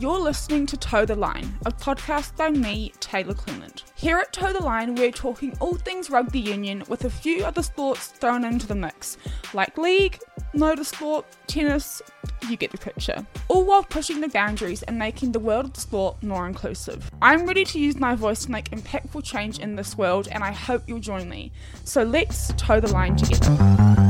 You're 0.00 0.18
listening 0.18 0.64
to 0.64 0.78
Toe 0.78 1.04
the 1.04 1.14
Line, 1.14 1.58
a 1.66 1.70
podcast 1.70 2.34
by 2.34 2.48
me, 2.48 2.94
Taylor 3.00 3.34
Clement. 3.34 3.84
Here 3.96 4.16
at 4.16 4.32
Toe 4.32 4.50
the 4.50 4.64
Line, 4.64 4.94
we're 4.94 5.10
talking 5.10 5.54
all 5.60 5.74
things 5.74 6.08
rugby 6.08 6.40
union 6.40 6.84
with 6.88 7.04
a 7.04 7.10
few 7.10 7.44
other 7.44 7.62
sports 7.62 8.06
thrown 8.06 8.42
into 8.46 8.66
the 8.66 8.74
mix, 8.74 9.18
like 9.52 9.76
league, 9.76 10.18
motorsport, 10.54 11.26
tennis, 11.48 12.00
you 12.48 12.56
get 12.56 12.72
the 12.72 12.78
picture. 12.78 13.26
All 13.48 13.66
while 13.66 13.82
pushing 13.82 14.22
the 14.22 14.30
boundaries 14.30 14.82
and 14.84 14.98
making 14.98 15.32
the 15.32 15.38
world 15.38 15.66
of 15.66 15.76
sport 15.76 16.22
more 16.22 16.46
inclusive. 16.46 17.10
I'm 17.20 17.44
ready 17.44 17.66
to 17.66 17.78
use 17.78 17.96
my 17.96 18.14
voice 18.14 18.46
to 18.46 18.50
make 18.50 18.70
impactful 18.70 19.22
change 19.22 19.58
in 19.58 19.76
this 19.76 19.98
world, 19.98 20.28
and 20.32 20.42
I 20.42 20.52
hope 20.52 20.82
you'll 20.86 21.00
join 21.00 21.28
me. 21.28 21.52
So 21.84 22.04
let's 22.04 22.54
toe 22.56 22.80
the 22.80 22.90
line 22.90 23.16
together. 23.16 24.09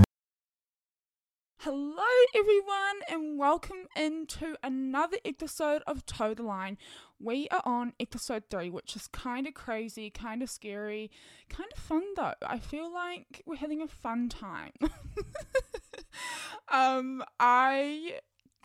Hello, 1.65 2.03
everyone, 2.35 3.03
and 3.11 3.39
welcome 3.39 3.87
into 3.95 4.57
another 4.63 5.19
episode 5.27 5.83
of 5.87 6.07
Toe 6.07 6.33
the 6.33 6.43
Line. 6.43 6.79
We 7.19 7.49
are 7.51 7.61
on 7.67 7.93
episode 8.01 8.45
three, 8.49 8.71
which 8.71 8.97
is 8.97 9.09
kind 9.09 9.47
of 9.47 9.53
crazy, 9.53 10.09
kind 10.09 10.43
of 10.43 10.49
scary, 10.49 11.11
kind 11.51 11.69
of 11.77 11.79
fun 11.79 12.03
though. 12.17 12.33
I 12.41 12.61
feel 12.61 12.91
like 12.91 13.43
we're 13.45 13.57
having 13.57 13.83
a 13.83 13.89
fun 13.89 14.31
time. 14.31 14.73
um, 16.73 17.23
I 17.39 18.21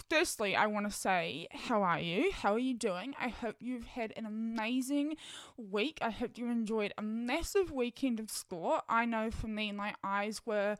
firstly, 0.09 0.55
I 0.55 0.67
want 0.67 0.89
to 0.89 0.97
say, 0.97 1.49
how 1.51 1.83
are 1.83 1.99
you? 1.99 2.31
How 2.31 2.53
are 2.53 2.59
you 2.59 2.75
doing? 2.75 3.13
I 3.19 3.27
hope 3.27 3.57
you've 3.59 3.87
had 3.87 4.13
an 4.15 4.25
amazing 4.25 5.17
week. 5.57 5.97
I 6.01 6.11
hope 6.11 6.37
you 6.37 6.49
enjoyed 6.49 6.93
a 6.97 7.01
massive 7.01 7.73
weekend 7.73 8.21
of 8.21 8.31
sport. 8.31 8.83
I 8.87 9.03
know 9.03 9.31
for 9.31 9.47
me, 9.47 9.73
my 9.73 9.95
eyes 10.01 10.43
were 10.45 10.77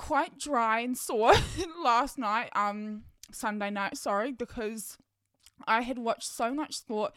quite 0.00 0.38
dry 0.38 0.80
and 0.80 0.96
sore 0.96 1.34
last 1.84 2.16
night, 2.16 2.48
um, 2.56 3.02
Sunday 3.30 3.68
night, 3.68 3.98
sorry, 3.98 4.32
because 4.32 4.96
I 5.66 5.82
had 5.82 5.98
watched 5.98 6.24
so 6.24 6.54
much 6.54 6.74
sport. 6.74 7.12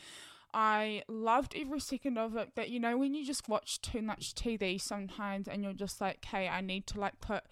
I 0.53 1.03
loved 1.07 1.55
every 1.57 1.79
second 1.79 2.17
of 2.17 2.35
it, 2.35 2.49
but 2.55 2.69
you 2.69 2.81
know, 2.81 2.97
when 2.97 3.13
you 3.13 3.25
just 3.25 3.47
watch 3.47 3.81
too 3.81 4.01
much 4.01 4.35
TV 4.35 4.79
sometimes 4.79 5.47
and 5.47 5.63
you're 5.63 5.73
just 5.73 6.01
like, 6.01 6.23
hey, 6.25 6.49
I 6.49 6.59
need 6.59 6.85
to 6.87 6.99
like 6.99 7.21
put 7.21 7.43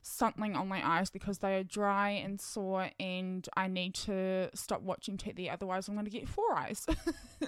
something 0.00 0.56
on 0.56 0.68
my 0.68 0.80
eyes 0.82 1.10
because 1.10 1.38
they 1.38 1.56
are 1.56 1.62
dry 1.62 2.08
and 2.08 2.40
sore 2.40 2.88
and 2.98 3.46
I 3.56 3.68
need 3.68 3.94
to 4.06 4.48
stop 4.54 4.80
watching 4.80 5.18
TV, 5.18 5.52
otherwise, 5.52 5.86
I'm 5.86 5.94
going 5.94 6.06
to 6.06 6.10
get 6.10 6.28
four 6.28 6.56
eyes. 6.56 6.86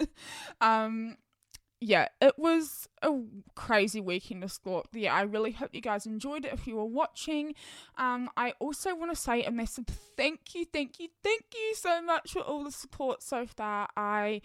um, 0.60 1.16
yeah, 1.80 2.08
it 2.20 2.38
was 2.38 2.88
a 3.02 3.10
crazy 3.54 4.00
weekend 4.00 4.44
of 4.44 4.52
sport. 4.52 4.86
Yeah, 4.92 5.14
I 5.14 5.22
really 5.22 5.52
hope 5.52 5.70
you 5.72 5.80
guys 5.80 6.04
enjoyed 6.04 6.44
it 6.44 6.52
if 6.52 6.66
you 6.66 6.76
were 6.76 6.84
watching. 6.84 7.54
Um, 7.96 8.28
I 8.36 8.52
also 8.60 8.94
want 8.94 9.10
to 9.10 9.16
say 9.16 9.42
a 9.44 9.50
massive 9.50 9.86
thank 10.16 10.54
you, 10.54 10.66
thank 10.66 11.00
you, 11.00 11.08
thank 11.24 11.44
you 11.54 11.74
so 11.74 12.02
much 12.02 12.32
for 12.32 12.40
all 12.40 12.64
the 12.64 12.70
support 12.70 13.22
so 13.22 13.46
far. 13.46 13.88
I 13.96 14.42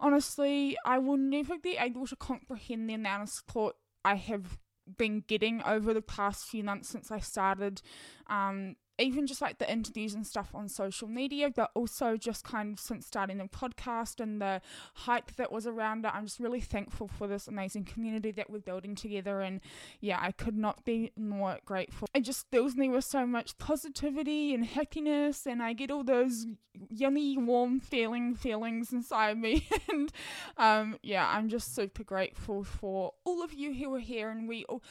honestly, 0.00 0.76
I 0.84 0.98
will 0.98 1.18
never 1.18 1.58
be 1.58 1.76
able 1.78 2.06
to 2.06 2.16
comprehend 2.16 2.88
the 2.88 2.94
amount 2.94 3.24
of 3.24 3.28
support 3.28 3.76
I 4.02 4.14
have 4.14 4.58
been 4.96 5.22
getting 5.26 5.62
over 5.62 5.92
the 5.92 6.02
past 6.02 6.46
few 6.46 6.64
months 6.64 6.88
since 6.88 7.10
I 7.10 7.18
started 7.18 7.82
um, 8.28 8.76
even 9.00 9.26
just 9.26 9.40
like 9.40 9.58
the 9.58 9.70
interviews 9.70 10.14
and 10.14 10.26
stuff 10.26 10.50
on 10.54 10.68
social 10.68 11.08
media, 11.08 11.50
but 11.50 11.70
also 11.74 12.16
just 12.16 12.44
kind 12.44 12.74
of 12.74 12.80
since 12.80 13.06
starting 13.06 13.38
the 13.38 13.44
podcast 13.44 14.20
and 14.20 14.40
the 14.40 14.60
hype 14.94 15.34
that 15.36 15.50
was 15.50 15.66
around 15.66 16.04
it. 16.04 16.12
I'm 16.14 16.26
just 16.26 16.40
really 16.40 16.60
thankful 16.60 17.08
for 17.08 17.26
this 17.26 17.48
amazing 17.48 17.84
community 17.84 18.30
that 18.32 18.50
we're 18.50 18.60
building 18.60 18.94
together. 18.94 19.40
And 19.40 19.60
yeah, 20.00 20.18
I 20.20 20.32
could 20.32 20.56
not 20.56 20.84
be 20.84 21.12
more 21.16 21.58
grateful. 21.64 22.08
It 22.14 22.22
just 22.22 22.50
fills 22.50 22.76
me 22.76 22.88
with 22.88 23.04
so 23.04 23.26
much 23.26 23.58
positivity 23.58 24.54
and 24.54 24.64
happiness, 24.64 25.46
and 25.46 25.62
I 25.62 25.72
get 25.72 25.90
all 25.90 26.04
those 26.04 26.46
yummy, 26.88 27.36
warm 27.36 27.80
feeling 27.80 28.34
feelings 28.34 28.92
inside 28.92 29.38
me. 29.38 29.66
and 29.88 30.12
um, 30.56 30.98
yeah, 31.02 31.28
I'm 31.28 31.48
just 31.48 31.74
super 31.74 32.04
grateful 32.04 32.64
for 32.64 33.14
all 33.24 33.42
of 33.42 33.52
you 33.52 33.74
who 33.74 33.94
are 33.94 34.00
here, 34.00 34.30
and 34.30 34.48
we 34.48 34.64
all 34.68 34.82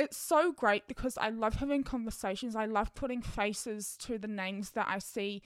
it's 0.00 0.16
so 0.16 0.50
great 0.50 0.88
because 0.88 1.18
I 1.18 1.28
love 1.28 1.56
having 1.56 1.84
conversations. 1.84 2.56
I 2.56 2.64
love 2.64 2.94
putting 2.94 3.20
faces 3.20 3.96
to 3.98 4.16
the 4.16 4.28
names 4.28 4.70
that 4.70 4.86
I 4.88 4.98
see 4.98 5.42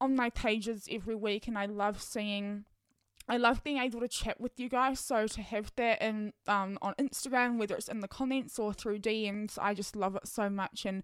on 0.00 0.14
my 0.14 0.30
pages 0.30 0.88
every 0.90 1.16
week, 1.16 1.48
and 1.48 1.58
I 1.58 1.66
love 1.66 2.00
seeing 2.00 2.64
I 3.28 3.36
love 3.36 3.62
being 3.62 3.78
able 3.78 4.00
to 4.00 4.08
chat 4.08 4.40
with 4.40 4.58
you 4.58 4.68
guys. 4.68 5.00
So 5.00 5.26
to 5.26 5.42
have 5.42 5.72
that 5.76 6.00
in 6.00 6.32
um, 6.46 6.78
on 6.80 6.94
Instagram, 6.94 7.58
whether 7.58 7.74
it's 7.74 7.88
in 7.88 8.00
the 8.00 8.08
comments 8.08 8.58
or 8.58 8.72
through 8.72 9.00
DMs, 9.00 9.58
I 9.60 9.74
just 9.74 9.94
love 9.94 10.16
it 10.16 10.26
so 10.26 10.48
much, 10.48 10.84
and 10.86 11.02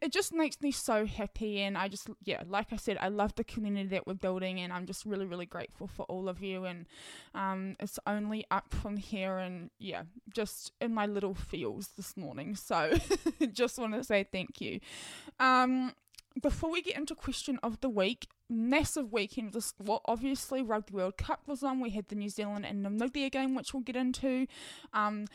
it 0.00 0.12
just 0.12 0.32
makes 0.32 0.60
me 0.60 0.70
so 0.70 1.06
happy. 1.06 1.60
And 1.60 1.76
I 1.76 1.88
just 1.88 2.08
yeah, 2.24 2.42
like 2.46 2.72
I 2.72 2.76
said, 2.76 2.98
I 3.00 3.08
love 3.08 3.34
the 3.34 3.44
community 3.44 3.88
that 3.88 4.06
we're 4.06 4.14
building, 4.14 4.60
and 4.60 4.72
I'm 4.72 4.86
just 4.86 5.04
really 5.04 5.26
really 5.26 5.46
grateful 5.46 5.86
for 5.86 6.04
all 6.04 6.28
of 6.28 6.42
you. 6.42 6.64
And 6.64 6.86
um, 7.34 7.76
it's 7.80 7.98
only 8.06 8.44
up 8.50 8.72
from 8.72 8.96
here, 8.96 9.38
and 9.38 9.70
yeah, 9.78 10.02
just 10.32 10.72
in 10.80 10.94
my 10.94 11.06
little 11.06 11.34
feels 11.34 11.88
this 11.96 12.16
morning. 12.16 12.54
So 12.54 12.96
just 13.52 13.78
want 13.78 13.94
to 13.94 14.04
say 14.04 14.26
thank 14.30 14.60
you. 14.60 14.80
Um, 15.40 15.92
before 16.40 16.70
we 16.70 16.82
get 16.82 16.96
into 16.96 17.14
question 17.14 17.58
of 17.62 17.80
the 17.80 17.88
week, 17.88 18.26
massive 18.48 19.12
weekend 19.12 19.52
the 19.52 19.60
sport. 19.60 20.02
Obviously, 20.06 20.62
Rugby 20.62 20.94
World 20.94 21.16
Cup 21.16 21.42
was 21.46 21.62
on. 21.62 21.80
We 21.80 21.90
had 21.90 22.08
the 22.08 22.14
New 22.14 22.28
Zealand 22.28 22.66
and 22.66 22.84
Namibia 22.84 23.30
game, 23.30 23.54
which 23.54 23.72
we'll 23.72 23.82
get 23.82 23.96
into. 23.96 24.46
Um, 24.92 25.26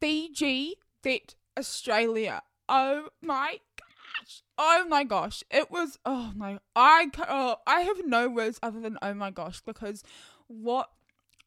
Fiji 0.00 0.74
beat 1.02 1.34
Australia. 1.58 2.42
Oh 2.68 3.08
my 3.22 3.60
gosh! 3.76 4.42
Oh 4.58 4.84
my 4.88 5.04
gosh! 5.04 5.42
It 5.50 5.70
was. 5.70 5.98
Oh 6.04 6.32
my. 6.34 6.58
I. 6.74 7.08
Oh, 7.28 7.56
I 7.66 7.80
have 7.82 8.04
no 8.04 8.28
words 8.28 8.58
other 8.62 8.80
than 8.80 8.98
oh 9.02 9.14
my 9.14 9.30
gosh 9.30 9.60
because 9.64 10.02
what 10.48 10.90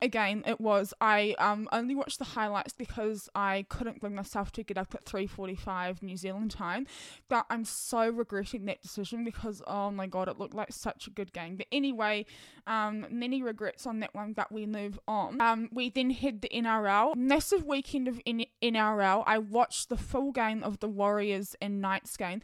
again 0.01 0.43
it 0.45 0.59
was 0.61 0.93
i 1.01 1.35
um 1.39 1.67
only 1.71 1.95
watched 1.95 2.19
the 2.19 2.25
highlights 2.25 2.73
because 2.73 3.29
i 3.35 3.65
couldn't 3.69 3.99
bring 3.99 4.15
myself 4.15 4.51
to 4.51 4.63
get 4.63 4.77
up 4.77 4.93
at 4.95 5.05
3.45 5.05 6.01
new 6.01 6.15
zealand 6.15 6.51
time 6.51 6.87
but 7.27 7.45
i'm 7.49 7.65
so 7.65 8.09
regretting 8.09 8.65
that 8.65 8.81
decision 8.81 9.23
because 9.23 9.61
oh 9.67 9.91
my 9.91 10.07
god 10.07 10.27
it 10.27 10.37
looked 10.37 10.53
like 10.53 10.71
such 10.71 11.07
a 11.07 11.09
good 11.09 11.33
game. 11.33 11.55
But 11.55 11.67
anyway 11.71 12.25
um 12.67 13.05
many 13.09 13.41
regrets 13.41 13.85
on 13.85 13.99
that 13.99 14.13
one 14.13 14.33
but 14.33 14.51
we 14.51 14.65
move 14.65 14.99
on. 15.07 15.41
Um 15.41 15.69
we 15.71 15.89
then 15.89 16.11
had 16.11 16.41
the 16.41 16.49
nrl 16.49 17.15
massive 17.15 17.65
weekend 17.65 18.07
of 18.07 18.19
N- 18.25 18.45
nrl 18.61 19.23
i 19.25 19.37
watched 19.37 19.89
the 19.89 19.97
full 19.97 20.31
game 20.31 20.63
of 20.63 20.79
the 20.79 20.87
warriors 20.87 21.55
and 21.61 21.81
knights 21.81 22.15
game. 22.17 22.41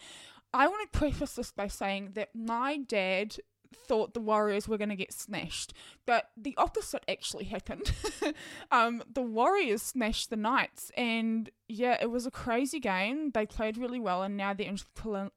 I 0.54 0.68
want 0.68 0.92
to 0.92 0.98
preface 0.98 1.34
this 1.34 1.52
by 1.52 1.68
saying 1.68 2.12
that 2.14 2.30
my 2.34 2.78
dad 2.78 3.38
thought 3.76 4.14
the 4.14 4.20
Warriors 4.20 4.68
were 4.68 4.78
going 4.78 4.90
to 4.90 4.96
get 4.96 5.14
smashed, 5.14 5.74
but 6.06 6.30
the 6.36 6.56
opposite 6.58 7.04
actually 7.08 7.46
happened. 7.46 7.92
um, 8.72 9.04
the 9.12 9.22
Warriors 9.22 9.82
smashed 9.82 10.30
the 10.30 10.36
Knights, 10.36 10.92
and 10.98 11.50
yeah, 11.68 11.98
it 12.02 12.10
was 12.10 12.26
a 12.26 12.32
crazy 12.32 12.80
game. 12.80 13.32
They 13.32 13.46
played 13.46 13.78
really 13.78 14.00
well, 14.00 14.24
and 14.24 14.38
now 14.38 14.54
they're 14.54 14.68
in 14.68 14.78
prelim- 14.96 15.32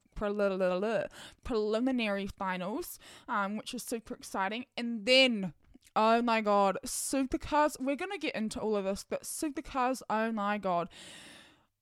preliminary 1.43 2.27
finals, 2.27 2.99
um, 3.27 3.57
which 3.57 3.73
is 3.73 3.83
super 3.83 4.13
exciting. 4.13 4.65
And 4.77 5.05
then 5.05 5.53
Oh 5.95 6.21
my 6.21 6.41
god, 6.41 6.77
supercars. 6.85 7.75
We're 7.79 7.95
going 7.95 8.11
to 8.11 8.17
get 8.17 8.35
into 8.35 8.59
all 8.59 8.75
of 8.75 8.85
this, 8.85 9.05
but 9.09 9.23
supercars, 9.23 10.01
oh 10.09 10.31
my 10.31 10.57
god. 10.57 10.87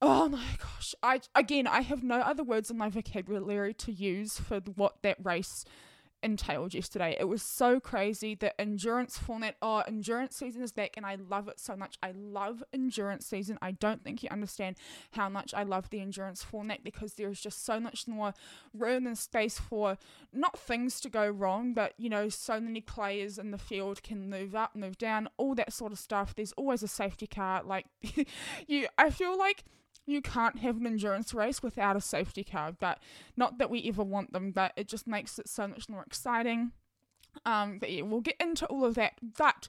Oh 0.01 0.29
my 0.29 0.45
gosh. 0.59 0.95
I 1.03 1.21
again, 1.35 1.67
I 1.67 1.81
have 1.81 2.03
no 2.03 2.15
other 2.19 2.43
words 2.43 2.71
in 2.71 2.77
my 2.77 2.89
vocabulary 2.89 3.73
to 3.75 3.91
use 3.91 4.39
for 4.39 4.59
what 4.75 5.01
that 5.03 5.17
race 5.23 5.65
entailed 6.23 6.73
yesterday. 6.73 7.15
It 7.19 7.25
was 7.25 7.41
so 7.41 7.79
crazy. 7.79 8.35
The 8.35 8.59
endurance 8.59 9.17
format, 9.17 9.55
oh, 9.61 9.83
endurance 9.87 10.35
season 10.35 10.61
is 10.61 10.71
back 10.71 10.95
and 10.97 11.05
I 11.05 11.15
love 11.15 11.47
it 11.47 11.59
so 11.59 11.75
much. 11.75 11.97
I 12.01 12.11
love 12.11 12.63
endurance 12.73 13.25
season. 13.25 13.57
I 13.61 13.71
don't 13.71 14.03
think 14.03 14.23
you 14.23 14.29
understand 14.29 14.77
how 15.11 15.29
much 15.29 15.53
I 15.53 15.63
love 15.63 15.89
the 15.89 16.01
endurance 16.01 16.43
format 16.43 16.83
because 16.83 17.13
there's 17.13 17.39
just 17.39 17.65
so 17.65 17.79
much 17.79 18.07
more 18.07 18.33
room 18.73 19.07
and 19.07 19.17
space 19.17 19.59
for 19.59 19.97
not 20.33 20.57
things 20.57 20.99
to 21.01 21.09
go 21.09 21.27
wrong, 21.27 21.73
but 21.73 21.93
you 21.97 22.09
know, 22.09 22.29
so 22.29 22.59
many 22.59 22.81
players 22.81 23.37
in 23.37 23.51
the 23.51 23.57
field 23.57 24.03
can 24.03 24.29
move 24.29 24.55
up, 24.55 24.75
move 24.75 24.97
down, 24.97 25.29
all 25.37 25.55
that 25.55 25.73
sort 25.73 25.91
of 25.91 25.99
stuff. 25.99 26.35
There's 26.35 26.53
always 26.53 26.83
a 26.83 26.87
safety 26.87 27.27
car. 27.27 27.61
Like 27.63 27.85
you 28.67 28.87
I 28.97 29.09
feel 29.09 29.37
like 29.37 29.63
you 30.07 30.21
can't 30.21 30.59
have 30.59 30.77
an 30.77 30.87
endurance 30.87 31.33
race 31.33 31.61
without 31.61 31.95
a 31.95 32.01
safety 32.01 32.43
car. 32.43 32.71
But 32.71 32.99
not 33.35 33.59
that 33.59 33.69
we 33.69 33.87
ever 33.87 34.03
want 34.03 34.33
them, 34.33 34.51
but 34.51 34.71
it 34.75 34.87
just 34.87 35.05
makes 35.05 35.37
it 35.37 35.47
so 35.47 35.67
much 35.67 35.87
more 35.89 36.03
exciting. 36.03 36.71
Um, 37.45 37.77
but 37.77 37.91
yeah, 37.91 38.01
we'll 38.01 38.21
get 38.21 38.37
into 38.39 38.65
all 38.67 38.85
of 38.85 38.95
that. 38.95 39.13
But 39.21 39.67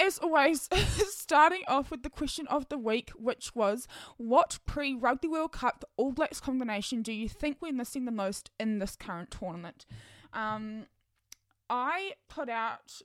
as 0.00 0.18
always, 0.18 0.68
starting 1.10 1.62
off 1.68 1.90
with 1.90 2.02
the 2.02 2.10
question 2.10 2.46
of 2.48 2.68
the 2.70 2.78
week, 2.78 3.10
which 3.10 3.54
was 3.54 3.86
what 4.16 4.58
pre 4.66 4.94
Rugby 4.94 5.28
World 5.28 5.52
Cup 5.52 5.84
All 5.96 6.10
Blacks 6.12 6.40
combination 6.40 7.02
do 7.02 7.12
you 7.12 7.28
think 7.28 7.58
we're 7.60 7.72
missing 7.72 8.06
the 8.06 8.12
most 8.12 8.50
in 8.58 8.78
this 8.78 8.96
current 8.96 9.30
tournament? 9.30 9.84
Um, 10.32 10.86
I 11.68 12.14
put 12.28 12.48
out, 12.48 13.02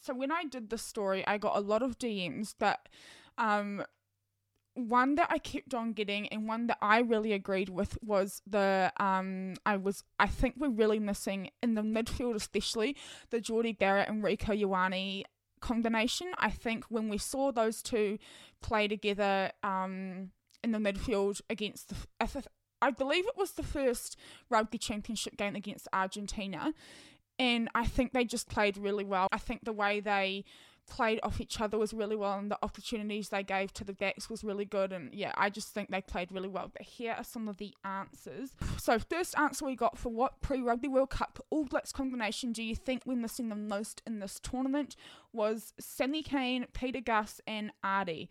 so 0.00 0.14
when 0.14 0.30
I 0.30 0.44
did 0.44 0.70
the 0.70 0.78
story, 0.78 1.26
I 1.26 1.38
got 1.38 1.56
a 1.56 1.60
lot 1.60 1.82
of 1.82 1.98
DMs, 1.98 2.54
that 2.58 2.88
um, 3.36 3.84
one 4.78 5.16
that 5.16 5.28
I 5.30 5.38
kept 5.38 5.74
on 5.74 5.92
getting 5.92 6.28
and 6.28 6.46
one 6.46 6.68
that 6.68 6.78
I 6.80 7.00
really 7.00 7.32
agreed 7.32 7.68
with 7.68 7.98
was 8.02 8.42
the 8.46 8.92
um 8.98 9.54
I 9.66 9.76
was 9.76 10.04
I 10.18 10.28
think 10.28 10.54
we're 10.56 10.68
really 10.68 11.00
missing 11.00 11.50
in 11.62 11.74
the 11.74 11.82
midfield 11.82 12.34
especially 12.36 12.96
the 13.30 13.40
Jordie 13.40 13.72
Barrett 13.72 14.08
and 14.08 14.22
Rieko 14.22 14.58
Ioane 14.58 15.24
combination. 15.60 16.28
I 16.38 16.50
think 16.50 16.84
when 16.88 17.08
we 17.08 17.18
saw 17.18 17.50
those 17.50 17.82
two 17.82 18.18
play 18.62 18.86
together 18.86 19.50
um 19.62 20.30
in 20.62 20.70
the 20.72 20.78
midfield 20.78 21.40
against 21.50 21.88
the 21.88 22.44
I 22.80 22.90
believe 22.92 23.26
it 23.26 23.36
was 23.36 23.52
the 23.52 23.64
first 23.64 24.16
rugby 24.48 24.78
championship 24.78 25.36
game 25.36 25.56
against 25.56 25.88
Argentina 25.92 26.72
and 27.40 27.68
I 27.74 27.84
think 27.84 28.12
they 28.12 28.24
just 28.24 28.48
played 28.48 28.76
really 28.76 29.04
well. 29.04 29.28
I 29.32 29.38
think 29.38 29.64
the 29.64 29.72
way 29.72 30.00
they 30.00 30.44
played 30.88 31.20
off 31.22 31.40
each 31.40 31.60
other 31.60 31.78
was 31.78 31.92
really 31.92 32.16
well 32.16 32.38
and 32.38 32.50
the 32.50 32.58
opportunities 32.62 33.28
they 33.28 33.42
gave 33.42 33.72
to 33.74 33.84
the 33.84 33.92
backs 33.92 34.28
was 34.28 34.42
really 34.42 34.64
good 34.64 34.92
and 34.92 35.12
yeah 35.14 35.32
I 35.36 35.50
just 35.50 35.72
think 35.74 35.90
they 35.90 36.00
played 36.00 36.32
really 36.32 36.48
well. 36.48 36.70
But 36.72 36.82
here 36.82 37.14
are 37.16 37.24
some 37.24 37.48
of 37.48 37.58
the 37.58 37.74
answers. 37.84 38.52
So 38.78 38.98
first 38.98 39.36
answer 39.38 39.64
we 39.64 39.76
got 39.76 39.98
for 39.98 40.10
what 40.10 40.40
pre-rugby 40.40 40.88
world 40.88 41.10
cup 41.10 41.38
all 41.50 41.64
blacks 41.64 41.92
combination 41.92 42.52
do 42.52 42.62
you 42.62 42.74
think 42.74 43.02
we're 43.04 43.16
missing 43.16 43.48
the 43.48 43.56
most 43.56 44.02
in 44.06 44.18
this 44.20 44.40
tournament 44.40 44.96
was 45.32 45.74
Sammy 45.78 46.22
Cane 46.22 46.66
Pita 46.72 47.00
Gus 47.00 47.40
and 47.46 47.72
Ardie 47.84 48.28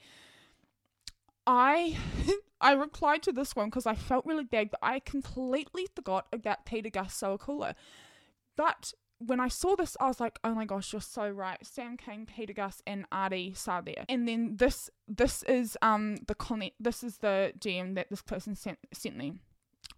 I 1.45 1.97
I 2.61 2.73
replied 2.73 3.23
to 3.23 3.31
this 3.31 3.55
one 3.55 3.67
because 3.67 3.85
I 3.85 3.95
felt 3.95 4.25
really 4.25 4.43
bad 4.43 4.71
but 4.71 4.79
I 4.81 4.99
completely 4.99 5.87
forgot 5.95 6.27
about 6.33 6.65
Pita 6.65 6.89
Gus 6.89 7.19
Sowakula 7.19 7.75
but 8.55 8.93
when 9.19 9.39
I 9.39 9.47
saw 9.47 9.75
this, 9.75 9.97
I 9.99 10.07
was 10.07 10.19
like, 10.19 10.39
"Oh 10.43 10.53
my 10.53 10.65
gosh, 10.65 10.93
you're 10.93 11.01
so 11.01 11.29
right." 11.29 11.57
Sam 11.65 11.97
Cane, 11.97 12.25
Pita 12.25 12.53
Gus, 12.53 12.81
and 12.85 13.09
Ardie 13.09 13.53
Savea. 13.53 14.05
And 14.09 14.27
then 14.27 14.57
this, 14.57 14.89
this 15.07 15.43
is 15.43 15.77
um 15.81 16.17
the 16.27 16.35
comment. 16.35 16.73
This 16.79 17.03
is 17.03 17.17
the 17.17 17.53
DM 17.57 17.95
that 17.95 18.09
this 18.09 18.21
person 18.21 18.55
sent 18.55 18.79
sent 18.93 19.17
me. 19.17 19.33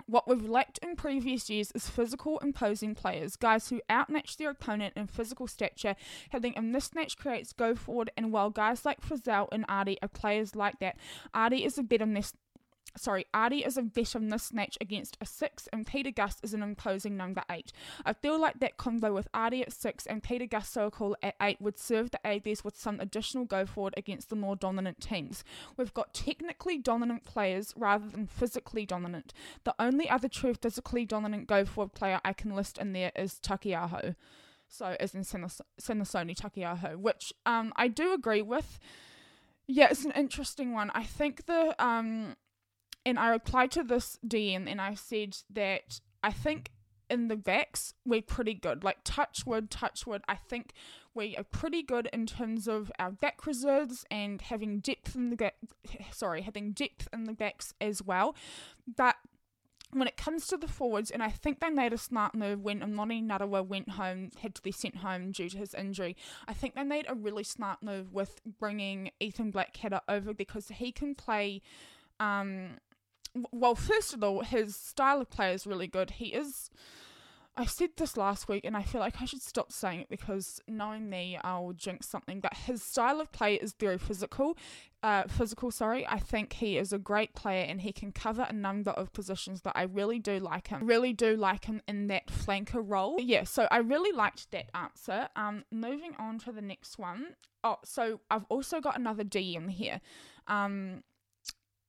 What 0.05 0.27
we've 0.27 0.47
lacked 0.47 0.79
in 0.79 0.95
previous 0.95 1.49
years 1.49 1.71
is 1.73 1.89
physical, 1.89 2.39
imposing 2.39 2.95
players, 2.95 3.35
guys 3.35 3.69
who 3.69 3.81
outmatch 3.89 4.37
their 4.37 4.49
opponent 4.49 4.93
in 4.95 5.07
physical 5.07 5.47
stature. 5.47 5.95
Having 6.31 6.57
a 6.57 6.61
mismatch 6.61 7.17
creates 7.17 7.53
go 7.53 7.75
forward, 7.75 8.09
and 8.17 8.31
while 8.31 8.49
guys 8.49 8.85
like 8.85 9.01
Frizell 9.01 9.47
and 9.51 9.67
Ardie 9.67 9.97
are 10.01 10.07
players 10.07 10.55
like 10.55 10.79
that, 10.79 10.97
Ardie 11.33 11.65
is 11.65 11.77
a 11.77 11.83
better 11.83 12.07
mis- 12.07 12.33
sorry, 12.97 13.25
Ardie 13.33 13.65
is 13.65 13.77
a 13.77 13.81
vet 13.81 14.15
in 14.15 14.29
this 14.29 14.51
match 14.53 14.77
against 14.81 15.17
a 15.21 15.25
6 15.25 15.69
and 15.71 15.85
Pita 15.85 16.11
Gus 16.11 16.37
is 16.43 16.53
an 16.53 16.63
imposing 16.63 17.15
number 17.17 17.43
8. 17.49 17.71
I 18.05 18.13
feel 18.13 18.39
like 18.39 18.59
that 18.59 18.77
combo 18.77 19.13
with 19.13 19.31
Ardie 19.33 19.61
at 19.61 19.73
6 19.73 20.05
and 20.05 20.23
Pita 20.23 20.47
Gus 20.47 20.69
Sokol 20.69 21.15
at 21.21 21.35
8 21.41 21.61
would 21.61 21.77
serve 21.77 22.11
the 22.11 22.19
ABs 22.25 22.63
with 22.63 22.77
some 22.77 22.99
additional 22.99 23.45
go 23.45 23.65
forward 23.65 23.93
against 23.97 24.29
the 24.29 24.35
more 24.35 24.55
dominant 24.55 25.01
teams. 25.01 25.43
We've 25.77 25.93
got 25.93 26.13
technically 26.13 26.77
dominant 26.77 27.23
players 27.23 27.73
rather 27.75 28.07
than 28.07 28.27
physically 28.27 28.85
dominant. 28.85 29.33
The 29.63 29.75
only 29.79 30.09
other 30.09 30.27
true 30.27 30.53
physically 30.53 31.05
dominant 31.05 31.47
go 31.47 31.65
forward 31.65 31.93
player 31.93 32.19
I 32.23 32.33
can 32.33 32.55
list 32.55 32.77
in 32.77 32.93
there 32.93 33.11
is 33.15 33.39
Taukei'aho. 33.41 34.15
So, 34.67 34.95
as 34.99 35.15
in 35.15 35.21
Samisoni 35.21 36.35
Taukei'aho, 36.37 36.95
which 36.97 37.33
um, 37.45 37.73
I 37.75 37.87
do 37.87 38.13
agree 38.13 38.43
with. 38.43 38.79
Yeah, 39.65 39.87
it's 39.89 40.05
an 40.05 40.11
interesting 40.11 40.73
one. 40.73 40.91
I 40.93 41.03
think 41.03 41.47
the 41.47 41.75
um, 41.83 42.35
and 43.05 43.19
I 43.19 43.29
replied 43.29 43.71
to 43.71 43.83
this 43.83 44.17
DM 44.25 44.69
and 44.69 44.81
I 44.81 44.93
said 44.93 45.37
that 45.51 45.99
I 46.23 46.31
think 46.31 46.71
in 47.09 47.27
the 47.27 47.35
backs 47.35 47.93
we're 48.05 48.21
pretty 48.21 48.53
good. 48.53 48.83
Like 48.83 48.97
touch 49.03 49.45
wood, 49.45 49.71
touch 49.71 50.05
wood. 50.05 50.23
I 50.27 50.35
think 50.35 50.73
we 51.13 51.35
are 51.35 51.43
pretty 51.43 51.81
good 51.81 52.07
in 52.13 52.25
terms 52.25 52.67
of 52.67 52.91
our 52.99 53.11
back 53.11 53.45
reserves 53.45 54.05
and 54.11 54.41
having 54.41 54.79
depth 54.79 55.15
in 55.15 55.29
the 55.29 55.35
back. 55.35 55.55
Sorry, 56.11 56.41
having 56.41 56.71
depth 56.71 57.07
in 57.11 57.23
the 57.23 57.33
backs 57.33 57.73
as 57.81 58.01
well. 58.03 58.35
But 58.95 59.15
when 59.91 60.07
it 60.07 60.17
comes 60.17 60.45
to 60.47 60.57
the 60.57 60.67
forwards, 60.67 61.09
and 61.09 61.23
I 61.23 61.29
think 61.29 61.59
they 61.59 61.69
made 61.71 61.93
a 61.93 61.97
smart 61.97 62.35
move 62.35 62.61
when 62.61 62.81
Emoni 62.81 63.23
Narawa 63.23 63.65
went 63.65 63.89
home, 63.89 64.29
had 64.39 64.53
to 64.55 64.61
be 64.61 64.71
sent 64.71 64.97
home 64.97 65.31
due 65.31 65.49
to 65.49 65.57
his 65.57 65.73
injury. 65.73 66.15
I 66.47 66.53
think 66.53 66.75
they 66.75 66.83
made 66.83 67.05
a 67.09 67.15
really 67.15 67.43
smart 67.43 67.81
move 67.81 68.13
with 68.13 68.39
bringing 68.59 69.09
Ethan 69.19 69.49
Blackadder 69.49 70.01
over 70.07 70.33
because 70.33 70.67
he 70.67 70.91
can 70.91 71.15
play. 71.15 71.61
Um, 72.19 72.77
well, 73.51 73.75
first 73.75 74.13
of 74.13 74.23
all, 74.23 74.41
his 74.41 74.75
style 74.75 75.21
of 75.21 75.29
play 75.29 75.53
is 75.53 75.67
really 75.67 75.87
good. 75.87 76.11
He 76.11 76.27
is. 76.27 76.69
I 77.57 77.65
said 77.65 77.89
this 77.97 78.15
last 78.15 78.47
week, 78.47 78.63
and 78.63 78.77
I 78.77 78.83
feel 78.83 79.01
like 79.01 79.21
I 79.21 79.25
should 79.25 79.41
stop 79.41 79.73
saying 79.73 80.01
it 80.01 80.09
because 80.09 80.61
knowing 80.65 81.09
me, 81.09 81.37
I'll 81.43 81.73
jinx 81.73 82.07
something. 82.07 82.39
But 82.39 82.53
his 82.53 82.81
style 82.81 83.19
of 83.19 83.33
play 83.33 83.55
is 83.55 83.73
very 83.73 83.97
physical. 83.97 84.57
Uh, 85.03 85.23
physical, 85.27 85.69
sorry. 85.69 86.07
I 86.07 86.19
think 86.19 86.53
he 86.53 86.77
is 86.77 86.93
a 86.93 86.97
great 86.97 87.35
player, 87.35 87.65
and 87.65 87.81
he 87.81 87.91
can 87.91 88.13
cover 88.13 88.45
a 88.47 88.53
number 88.53 88.91
of 88.91 89.11
positions. 89.11 89.61
that 89.63 89.73
I 89.75 89.83
really 89.83 90.19
do 90.19 90.39
like 90.39 90.67
him. 90.67 90.85
Really 90.85 91.11
do 91.11 91.35
like 91.35 91.65
him 91.65 91.81
in 91.85 92.07
that 92.07 92.27
flanker 92.27 92.81
role. 92.81 93.17
But 93.17 93.25
yeah, 93.25 93.43
so 93.43 93.67
I 93.71 93.79
really 93.79 94.13
liked 94.13 94.51
that 94.51 94.69
answer. 94.73 95.27
Um, 95.35 95.65
moving 95.69 96.15
on 96.17 96.39
to 96.39 96.53
the 96.53 96.61
next 96.61 96.97
one. 96.97 97.35
Oh, 97.63 97.77
so 97.83 98.21
I've 98.31 98.45
also 98.47 98.79
got 98.79 98.97
another 98.97 99.25
DM 99.25 99.69
here. 99.69 99.99
Um, 100.47 101.03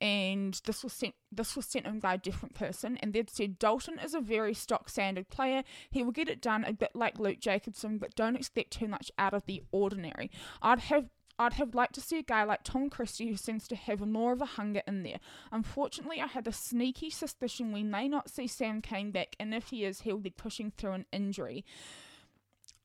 and 0.00 0.60
this 0.64 0.82
was 0.82 0.92
sent 0.92 1.14
this 1.30 1.54
was 1.54 1.66
sent 1.66 1.86
in 1.86 2.00
by 2.00 2.14
a 2.14 2.18
different 2.18 2.54
person 2.54 2.96
and 2.98 3.12
they'd 3.12 3.30
said 3.30 3.58
Dalton 3.58 3.98
is 3.98 4.14
a 4.14 4.20
very 4.20 4.54
stock 4.54 4.88
standard 4.88 5.28
player. 5.28 5.62
He 5.90 6.02
will 6.02 6.12
get 6.12 6.28
it 6.28 6.40
done 6.40 6.64
a 6.64 6.72
bit 6.72 6.90
like 6.94 7.18
Luke 7.18 7.40
Jacobson, 7.40 7.98
but 7.98 8.14
don't 8.14 8.36
expect 8.36 8.72
too 8.72 8.88
much 8.88 9.10
out 9.18 9.34
of 9.34 9.46
the 9.46 9.62
ordinary. 9.72 10.30
I'd 10.62 10.80
have 10.80 11.10
I'd 11.40 11.54
have 11.54 11.74
liked 11.74 11.94
to 11.94 12.02
see 12.02 12.18
a 12.18 12.22
guy 12.22 12.44
like 12.44 12.64
Tom 12.64 12.90
Christie 12.90 13.28
who 13.28 13.36
seems 13.36 13.66
to 13.68 13.76
have 13.76 14.06
more 14.06 14.34
of 14.34 14.42
a 14.42 14.46
hunger 14.46 14.82
in 14.86 15.04
there. 15.04 15.20
Unfortunately, 15.50 16.20
I 16.20 16.26
had 16.26 16.46
a 16.46 16.52
sneaky 16.52 17.08
suspicion 17.08 17.72
we 17.72 17.82
may 17.82 18.08
not 18.08 18.28
see 18.28 18.46
Sam 18.46 18.82
Cane 18.82 19.10
back, 19.10 19.36
and 19.40 19.54
if 19.54 19.70
he 19.70 19.86
is, 19.86 20.02
he'll 20.02 20.18
be 20.18 20.28
pushing 20.28 20.70
through 20.70 20.92
an 20.92 21.06
injury. 21.12 21.64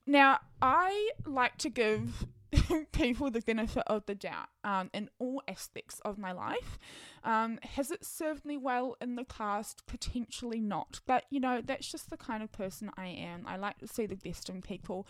Now, 0.08 0.40
I 0.62 1.12
like 1.26 1.58
to 1.58 1.70
give 1.70 2.28
people 2.92 3.30
the 3.32 3.42
benefit 3.42 3.84
of 3.88 4.06
the 4.06 4.16
doubt 4.16 4.48
um, 4.64 4.90
in 4.94 5.10
all 5.20 5.42
aspects 5.48 6.00
of 6.06 6.18
my 6.18 6.32
life. 6.32 6.78
Um, 7.24 7.60
has 7.64 7.92
it 7.92 8.06
served 8.06 8.46
me 8.46 8.58
well 8.58 8.96
in 9.02 9.16
the 9.16 9.24
past? 9.24 9.86
Potentially 9.88 10.62
not. 10.62 11.02
But, 11.06 11.26
you 11.30 11.40
know, 11.40 11.62
that's 11.64 11.92
just 11.92 12.10
the 12.10 12.18
kind 12.18 12.44
of 12.44 12.52
person 12.52 12.92
I 12.98 13.08
am. 13.08 13.46
I 13.48 13.58
like 13.58 13.80
to 13.80 13.88
see 13.88 14.06
the 14.06 14.16
best 14.16 14.50
in 14.50 14.62
people. 14.62 15.08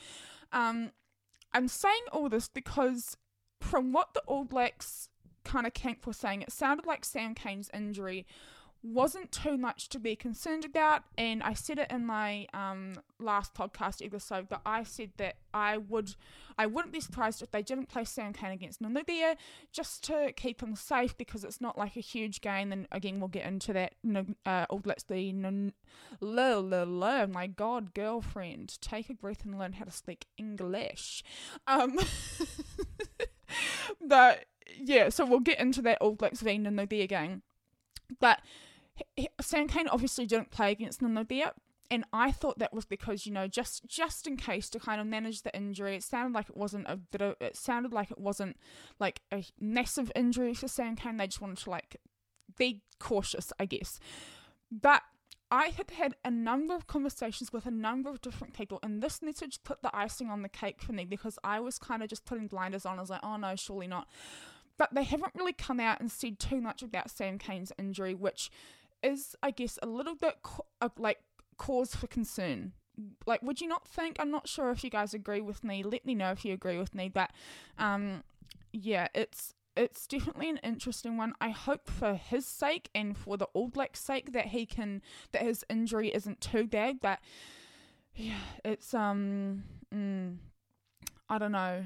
Um, 0.51 0.91
I'm 1.53 1.67
saying 1.67 2.03
all 2.11 2.29
this 2.29 2.47
because 2.47 3.17
from 3.61 3.93
what 3.93 4.13
the 4.13 4.21
All 4.27 4.43
Blacks 4.43 5.09
kind 5.43 5.67
of 5.67 5.73
camp 5.73 6.05
were 6.05 6.13
saying, 6.13 6.41
it 6.41 6.51
sounded 6.51 6.85
like 6.85 7.05
Sam 7.05 7.35
Cane's 7.35 7.69
injury 7.73 8.25
wasn't 8.85 9.31
too 9.31 9.57
much 9.57 9.89
to 9.89 9.97
be 9.97 10.15
concerned 10.15 10.63
about 10.63 11.03
and 11.17 11.41
I 11.41 11.53
said 11.53 11.79
it 11.79 11.89
in 11.89 12.05
my 12.05 12.45
um, 12.53 12.93
last 13.19 13.55
podcast 13.55 14.05
episode 14.05 14.49
that 14.49 14.61
I 14.63 14.83
said 14.83 15.09
that 15.17 15.37
I 15.55 15.77
would 15.77 16.15
I 16.57 16.67
wouldn't 16.67 16.93
be 16.93 16.99
surprised 16.99 17.41
if 17.41 17.49
they 17.49 17.63
didn't 17.63 17.89
play 17.89 18.05
Sam 18.05 18.31
Cane 18.31 18.51
against 18.51 18.81
Namibia 18.81 19.37
just 19.71 20.03
to 20.05 20.31
keep 20.33 20.61
him 20.61 20.75
safe 20.75 21.17
because 21.17 21.43
it's 21.43 21.59
not 21.59 21.79
like 21.79 21.97
a 21.97 22.01
huge 22.01 22.41
game 22.41 22.71
and 22.71 22.87
again 22.91 23.19
we'll 23.19 23.27
get 23.27 23.45
into 23.45 23.73
that 23.73 23.95
uh, 24.45 24.65
all 24.69 24.81
let's 24.85 25.03
the 25.03 25.33
my 27.31 27.47
god 27.47 27.93
girlfriend 27.95 28.79
take 28.81 29.09
a 29.09 29.15
breath 29.15 29.43
and 29.45 29.57
learn 29.57 29.73
how 29.73 29.85
to 29.85 29.91
speak 29.91 30.27
English. 30.37 31.23
Um 31.65 31.97
but 34.01 34.45
yeah 34.77 35.09
so 35.09 35.25
we'll 35.25 35.39
get 35.39 35.59
into 35.59 35.81
that 35.81 35.97
All 36.01 36.13
Blacks 36.13 36.41
v 36.41 36.59
Namibia 36.59 37.09
game. 37.09 37.41
But 38.19 38.41
Sam 39.41 39.67
Cane 39.67 39.87
obviously 39.87 40.25
didn't 40.25 40.51
play 40.51 40.71
against 40.71 41.01
Namibia, 41.01 41.51
and 41.91 42.05
I 42.11 42.31
thought 42.31 42.59
that 42.59 42.73
was 42.73 42.85
because 42.85 43.25
you 43.25 43.31
know 43.31 43.47
just 43.47 43.85
just 43.87 44.27
in 44.27 44.37
case 44.37 44.69
to 44.71 44.79
kind 44.79 44.99
of 44.99 45.07
manage 45.07 45.41
the 45.41 45.55
injury. 45.55 45.95
It 45.95 46.03
sounded 46.03 46.35
like 46.35 46.49
it 46.49 46.57
wasn't 46.57 46.87
a 46.87 46.97
bit 46.97 47.21
of, 47.21 47.35
it 47.39 47.55
sounded 47.55 47.93
like 47.93 48.11
it 48.11 48.19
wasn't 48.19 48.57
like 48.99 49.21
a 49.31 49.45
massive 49.59 50.11
injury 50.15 50.53
for 50.53 50.67
Sam 50.67 50.95
Cane. 50.95 51.17
They 51.17 51.27
just 51.27 51.41
wanted 51.41 51.57
to 51.59 51.69
like 51.69 51.97
be 52.57 52.81
cautious, 52.99 53.51
I 53.59 53.65
guess. 53.65 53.99
But 54.71 55.03
I 55.51 55.67
had 55.67 55.91
had 55.91 56.15
a 56.25 56.31
number 56.31 56.73
of 56.73 56.87
conversations 56.87 57.53
with 57.53 57.65
a 57.65 57.71
number 57.71 58.09
of 58.09 58.21
different 58.21 58.53
people, 58.53 58.79
and 58.81 59.01
this 59.01 59.21
message 59.21 59.59
put 59.63 59.81
the 59.81 59.95
icing 59.95 60.29
on 60.29 60.41
the 60.41 60.49
cake 60.49 60.81
for 60.81 60.91
me 60.91 61.05
because 61.05 61.37
I 61.43 61.59
was 61.59 61.77
kind 61.77 62.01
of 62.01 62.09
just 62.09 62.25
putting 62.25 62.47
blinders 62.47 62.85
on. 62.85 62.97
I 62.97 63.01
was 63.01 63.09
like, 63.09 63.23
oh 63.23 63.37
no, 63.37 63.55
surely 63.55 63.87
not. 63.87 64.07
But 64.77 64.93
they 64.93 65.03
haven't 65.03 65.35
really 65.35 65.53
come 65.53 65.79
out 65.79 66.01
and 66.01 66.11
said 66.11 66.39
too 66.39 66.59
much 66.59 66.81
about 66.81 67.09
Sam 67.09 67.37
Cane's 67.37 67.71
injury, 67.77 68.13
which 68.13 68.49
is, 69.03 69.35
I 69.43 69.51
guess, 69.51 69.79
a 69.81 69.87
little 69.87 70.15
bit 70.15 70.35
co- 70.43 70.65
uh, 70.81 70.89
like 70.97 71.19
cause 71.57 71.95
for 71.95 72.07
concern. 72.07 72.73
Like, 73.25 73.41
would 73.41 73.59
you 73.59 73.67
not 73.67 73.87
think? 73.87 74.17
I'm 74.19 74.31
not 74.31 74.47
sure 74.47 74.69
if 74.71 74.83
you 74.83 74.89
guys 74.89 75.13
agree 75.13 75.41
with 75.41 75.63
me. 75.63 75.83
Let 75.83 76.05
me 76.05 76.15
know 76.15 76.31
if 76.31 76.45
you 76.45 76.53
agree 76.53 76.77
with 76.77 76.95
me. 76.95 77.09
But, 77.09 77.31
um, 77.77 78.23
yeah, 78.71 79.07
it's 79.13 79.53
it's 79.75 80.07
definitely 80.07 80.49
an 80.49 80.57
interesting 80.63 81.17
one. 81.17 81.33
I 81.41 81.49
hope 81.49 81.89
for 81.89 82.13
his 82.13 82.45
sake 82.45 82.89
and 82.95 83.17
for 83.17 83.37
the 83.37 83.45
All 83.53 83.67
Blacks' 83.67 83.99
sake 84.01 84.31
that 84.31 84.47
he 84.47 84.65
can 84.65 85.01
that 85.33 85.41
his 85.41 85.65
injury 85.69 86.09
isn't 86.13 86.39
too 86.39 86.67
bad. 86.67 86.99
But 87.01 87.19
yeah, 88.15 88.39
it's 88.63 88.93
um, 88.93 89.63
mm, 89.93 90.37
I 91.29 91.37
don't 91.37 91.51
know. 91.51 91.85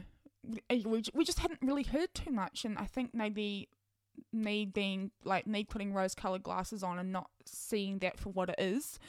We 0.70 1.04
we 1.14 1.26
just 1.26 1.40
hadn't 1.40 1.62
really 1.62 1.84
heard 1.84 2.14
too 2.14 2.32
much, 2.32 2.66
and 2.66 2.78
I 2.78 2.86
think 2.86 3.14
maybe 3.14 3.70
me 4.32 4.66
being 4.66 5.12
like 5.24 5.48
me 5.48 5.64
putting 5.64 5.94
rose 5.94 6.16
colored 6.16 6.44
glasses 6.44 6.84
on 6.84 7.00
and 7.00 7.12
not 7.12 7.30
seeing 7.46 8.00
that 8.00 8.20
for 8.20 8.30
what 8.30 8.50
it 8.50 8.60
is, 8.60 9.00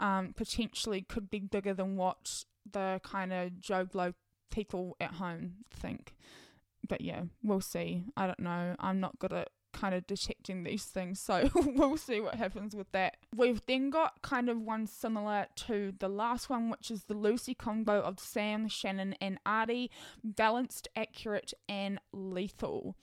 um, 0.00 0.32
potentially 0.36 1.02
could 1.02 1.30
be 1.30 1.40
bigger 1.40 1.74
than 1.74 1.96
what 1.96 2.44
the 2.70 3.00
kind 3.02 3.32
of 3.32 3.60
Joe 3.60 3.84
Blow 3.84 4.12
people 4.50 4.96
at 5.00 5.14
home 5.14 5.54
think. 5.70 6.14
But 6.88 7.00
yeah, 7.00 7.22
we'll 7.42 7.60
see. 7.60 8.04
I 8.16 8.26
don't 8.26 8.40
know. 8.40 8.76
I'm 8.78 9.00
not 9.00 9.18
good 9.18 9.32
at 9.32 9.48
kind 9.72 9.94
of 9.94 10.06
detecting 10.06 10.62
these 10.62 10.84
things, 10.84 11.20
so 11.20 11.50
we'll 11.54 11.96
see 11.96 12.20
what 12.20 12.36
happens 12.36 12.74
with 12.74 12.90
that. 12.92 13.16
We've 13.34 13.60
then 13.66 13.90
got 13.90 14.22
kind 14.22 14.48
of 14.48 14.60
one 14.60 14.86
similar 14.86 15.46
to 15.56 15.92
the 15.98 16.08
last 16.08 16.48
one, 16.48 16.70
which 16.70 16.90
is 16.90 17.04
the 17.04 17.14
Lucy 17.14 17.54
combo 17.54 18.00
of 18.00 18.20
Sam, 18.20 18.68
Shannon, 18.68 19.14
and 19.20 19.38
Ardie, 19.44 19.90
balanced, 20.22 20.88
accurate, 20.94 21.52
and 21.68 21.98
lethal. 22.12 22.96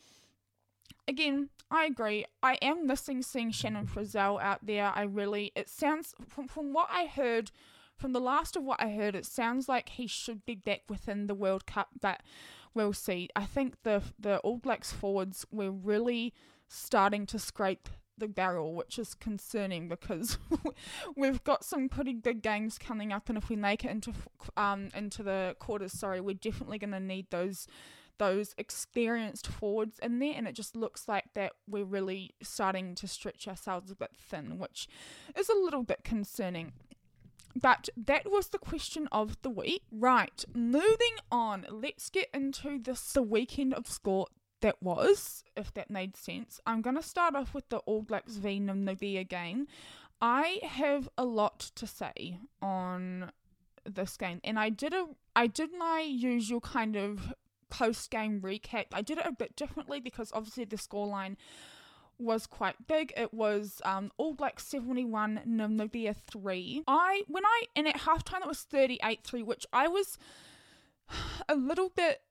Again, 1.11 1.49
I 1.69 1.83
agree. 1.83 2.23
I 2.41 2.57
am 2.61 2.87
missing 2.87 3.21
seeing 3.21 3.51
Shannon 3.51 3.85
Frizell 3.85 4.41
out 4.41 4.65
there. 4.65 4.93
I 4.95 5.01
really, 5.01 5.51
it 5.57 5.67
sounds, 5.67 6.15
from, 6.25 6.47
from 6.47 6.71
what 6.71 6.87
I 6.89 7.05
heard 7.05 7.51
from 7.97 8.13
the 8.13 8.21
last 8.21 8.55
of 8.55 8.63
what 8.63 8.81
I 8.81 8.91
heard, 8.91 9.13
it 9.13 9.25
sounds 9.25 9.67
like 9.67 9.89
he 9.89 10.07
should 10.07 10.45
be 10.45 10.55
back 10.55 10.83
within 10.87 11.27
the 11.27 11.35
World 11.35 11.65
Cup, 11.67 11.89
but 11.99 12.21
we'll 12.73 12.93
see. 12.93 13.27
I 13.35 13.43
think 13.43 13.75
the 13.83 14.01
the 14.17 14.37
All 14.39 14.57
Blacks 14.57 14.93
forwards 14.93 15.45
were 15.51 15.69
really 15.69 16.33
starting 16.69 17.25
to 17.27 17.37
scrape 17.37 17.89
the 18.17 18.29
barrel, 18.29 18.73
which 18.73 18.97
is 18.97 19.13
concerning 19.13 19.89
because 19.89 20.37
we've 21.17 21.43
got 21.43 21.65
some 21.65 21.89
pretty 21.89 22.13
big 22.13 22.41
games 22.41 22.77
coming 22.79 23.11
up, 23.11 23.27
and 23.27 23.37
if 23.37 23.49
we 23.49 23.57
make 23.57 23.83
it 23.83 23.91
into 23.91 24.13
um 24.55 24.87
into 24.95 25.21
the 25.23 25.57
quarters, 25.59 25.91
sorry, 25.91 26.21
we're 26.21 26.33
definitely 26.33 26.79
going 26.79 26.91
to 26.91 26.99
need 27.01 27.27
those 27.31 27.67
those 28.21 28.53
experienced 28.55 29.47
forwards 29.47 29.97
in 29.97 30.19
there, 30.19 30.35
and 30.37 30.47
it 30.47 30.53
just 30.53 30.75
looks 30.75 31.07
like 31.07 31.33
that 31.33 31.53
we're 31.67 31.83
really 31.83 32.35
starting 32.43 32.93
to 32.93 33.07
stretch 33.07 33.47
ourselves 33.47 33.89
a 33.89 33.95
bit 33.95 34.11
thin, 34.15 34.59
which 34.59 34.87
is 35.35 35.49
a 35.49 35.55
little 35.55 35.81
bit 35.81 36.03
concerning. 36.03 36.71
But 37.59 37.89
that 37.97 38.29
was 38.29 38.49
the 38.49 38.59
question 38.59 39.09
of 39.11 39.41
the 39.41 39.49
week. 39.49 39.81
Right, 39.91 40.45
moving 40.53 41.17
on, 41.31 41.65
let's 41.71 42.11
get 42.11 42.29
into 42.31 42.77
this 42.77 43.11
the 43.11 43.23
weekend 43.23 43.73
of 43.73 43.87
sport 43.87 44.29
that 44.61 44.75
was, 44.83 45.43
if 45.57 45.73
that 45.73 45.89
made 45.89 46.15
sense. 46.15 46.59
I'm 46.67 46.83
going 46.83 46.97
to 46.97 47.01
start 47.01 47.33
off 47.35 47.55
with 47.55 47.69
the 47.69 47.77
All 47.79 48.03
Blacks 48.03 48.35
v 48.35 48.59
Namibia 48.59 49.27
game. 49.27 49.65
I 50.21 50.59
have 50.61 51.09
a 51.17 51.25
lot 51.25 51.71
to 51.73 51.87
say 51.87 52.37
on 52.61 53.31
this 53.83 54.15
game, 54.15 54.41
and 54.43 54.59
I 54.59 54.69
did 54.69 54.93
a 54.93 55.07
I 55.35 55.47
did 55.47 55.71
my 55.75 56.01
usual 56.01 56.61
kind 56.61 56.95
of 56.95 57.33
post 57.71 58.11
game 58.11 58.41
recap. 58.41 58.87
I 58.93 59.01
did 59.01 59.17
it 59.17 59.25
a 59.25 59.31
bit 59.31 59.55
differently 59.55 59.99
because 59.99 60.31
obviously 60.33 60.65
the 60.65 60.75
scoreline 60.75 61.37
was 62.19 62.45
quite 62.45 62.87
big. 62.87 63.11
It 63.17 63.33
was 63.33 63.81
um, 63.83 64.11
All 64.17 64.33
Blacks 64.33 64.67
71, 64.67 65.41
Namibia 65.47 66.15
3. 66.15 66.83
I, 66.87 67.23
when 67.27 67.43
I, 67.45 67.63
and 67.75 67.87
at 67.87 68.01
halftime 68.01 68.41
it 68.41 68.47
was 68.47 68.61
38 68.61 69.21
3, 69.23 69.41
which 69.41 69.65
I 69.73 69.87
was 69.87 70.19
a 71.49 71.55
little 71.55 71.89
bit 71.89 72.21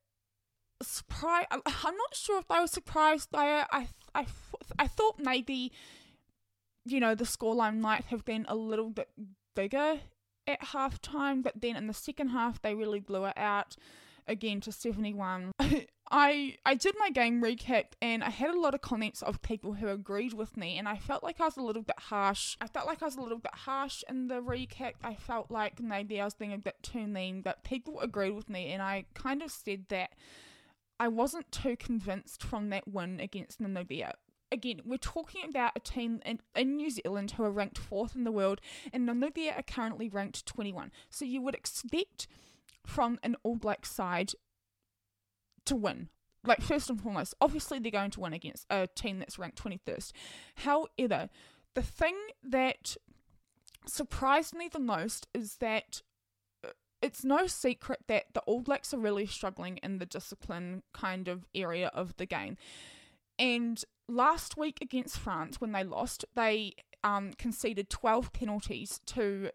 surprised. 0.81 1.49
I'm 1.51 1.97
not 1.97 2.15
sure 2.15 2.39
if 2.39 2.51
I 2.51 2.61
was 2.61 2.71
surprised 2.71 3.31
by 3.31 3.61
it. 3.61 3.67
I, 3.73 3.89
I, 4.15 4.27
I 4.79 4.87
thought 4.87 5.19
maybe, 5.19 5.73
you 6.85 7.01
know, 7.01 7.15
the 7.15 7.25
scoreline 7.25 7.81
might 7.81 8.05
have 8.07 8.25
been 8.25 8.47
a 8.49 8.55
little 8.55 8.91
bit 8.91 9.09
bigger 9.57 10.01
at 10.47 10.61
halftime, 10.61 11.43
but 11.43 11.61
then 11.61 11.77
in 11.77 11.87
the 11.87 11.95
second 11.95 12.29
half 12.29 12.63
they 12.63 12.75
really 12.75 13.01
blew 13.01 13.25
it 13.25 13.37
out 13.37 13.77
again 14.31 14.61
to 14.63 14.73
71. 14.73 15.53
I 16.13 16.57
I 16.67 16.75
did 16.75 16.97
my 16.99 17.11
game 17.11 17.41
recap 17.41 17.87
and 18.03 18.25
I 18.25 18.31
had 18.31 18.51
a 18.53 18.61
lot 18.61 18.75
of 18.75 18.81
comments 18.81 19.23
of 19.23 19.43
people 19.43 19.75
who 19.75 19.89
agreed 19.89 20.33
with 20.33 20.57
me 20.57 20.77
and 20.77 20.89
I 20.89 20.97
felt 20.97 21.23
like 21.23 21.41
I 21.41 21.45
was 21.45 21.57
a 21.57 21.63
little 21.63 21.83
bit 21.83 21.99
harsh. 21.99 22.57
I 22.61 22.67
felt 22.67 22.87
like 22.87 23.01
I 23.01 23.05
was 23.05 23.17
a 23.17 23.21
little 23.21 23.39
bit 23.39 23.55
harsh 23.55 24.03
in 24.09 24.27
the 24.27 24.43
recap. 24.43 24.95
I 25.05 25.15
felt 25.15 25.51
like 25.51 25.81
maybe 25.81 26.21
I 26.21 26.25
was 26.25 26.35
being 26.35 26.53
a 26.53 26.59
bit 26.59 26.77
too 26.83 27.07
mean, 27.07 27.43
but 27.43 27.63
people 27.63 28.01
agreed 28.01 28.33
with 28.33 28.49
me 28.49 28.73
and 28.73 28.83
I 28.83 29.05
kind 29.15 29.43
of 29.43 29.53
said 29.53 29.85
that 29.89 30.11
I 30.99 31.09
wasn't 31.09 31.51
too 31.53 31.77
convinced 31.77 32.43
from 32.43 32.71
that 32.71 32.89
win 32.89 33.21
against 33.21 33.61
Namibia 33.61 34.13
again, 34.53 34.81
we're 34.85 34.97
talking 34.97 35.43
about 35.49 35.73
a 35.77 35.81
team 35.81 36.21
in, 36.27 36.41
in, 36.57 36.77
New 36.77 36.91
Zealand 36.91 37.33
who 37.33 37.45
are 37.45 37.53
ranked 37.53 37.79
fourth 37.79 38.17
in 38.17 38.25
the 38.25 38.33
world, 38.33 38.61
and 38.93 39.09
Namibia 39.09 39.57
are 39.57 39.63
currently 39.63 40.09
ranked 40.09 40.45
21. 40.47 40.91
So 41.09 41.25
you 41.25 41.41
would 41.43 41.55
expect 41.55 42.27
from 42.87 43.19
an 43.23 43.37
All 43.43 43.57
Black 43.57 43.87
side 43.87 44.33
to 45.67 45.77
win. 45.77 46.09
Like, 46.45 46.63
first 46.63 46.89
and 46.89 47.01
foremost, 47.01 47.35
obviously 47.41 47.79
they're 47.79 47.93
going 47.93 48.11
to 48.13 48.21
win 48.21 48.33
against 48.33 48.67
a 48.71 48.87
team 48.87 49.19
that's 49.19 49.39
ranked 49.39 49.63
21st. 49.63 50.13
However, 50.57 51.29
the 51.75 51.83
thing 51.83 52.17
that 52.43 52.97
surprised 53.87 54.55
me 54.55 54.69
the 54.69 54.79
most 54.79 55.27
is 55.35 55.57
that 55.57 56.03
uh, 56.65 56.71
it's 57.03 57.25
no 57.25 57.47
secret 57.47 58.01
that 58.09 58.25
the 58.33 58.41
All 58.41 58.61
Blacks 58.61 58.95
are 58.95 58.99
really 58.99 59.27
struggling 59.27 59.79
in 59.79 59.99
the 59.99 60.07
discipline 60.07 60.83
kind 60.95 61.29
of 61.29 61.47
area 61.55 61.89
of 61.89 62.17
the 62.17 62.27
game. 62.27 62.57
And 63.39 63.83
last 64.09 64.57
week 64.57 64.79
against 64.81 65.19
France, 65.19 65.61
when 65.61 65.73
they 65.73 65.85
lost, 65.85 66.25
they 66.35 66.75
um, 67.03 67.33
conceded 67.39 67.89
12 67.91 68.33
penalties 68.33 69.01
to 69.07 69.51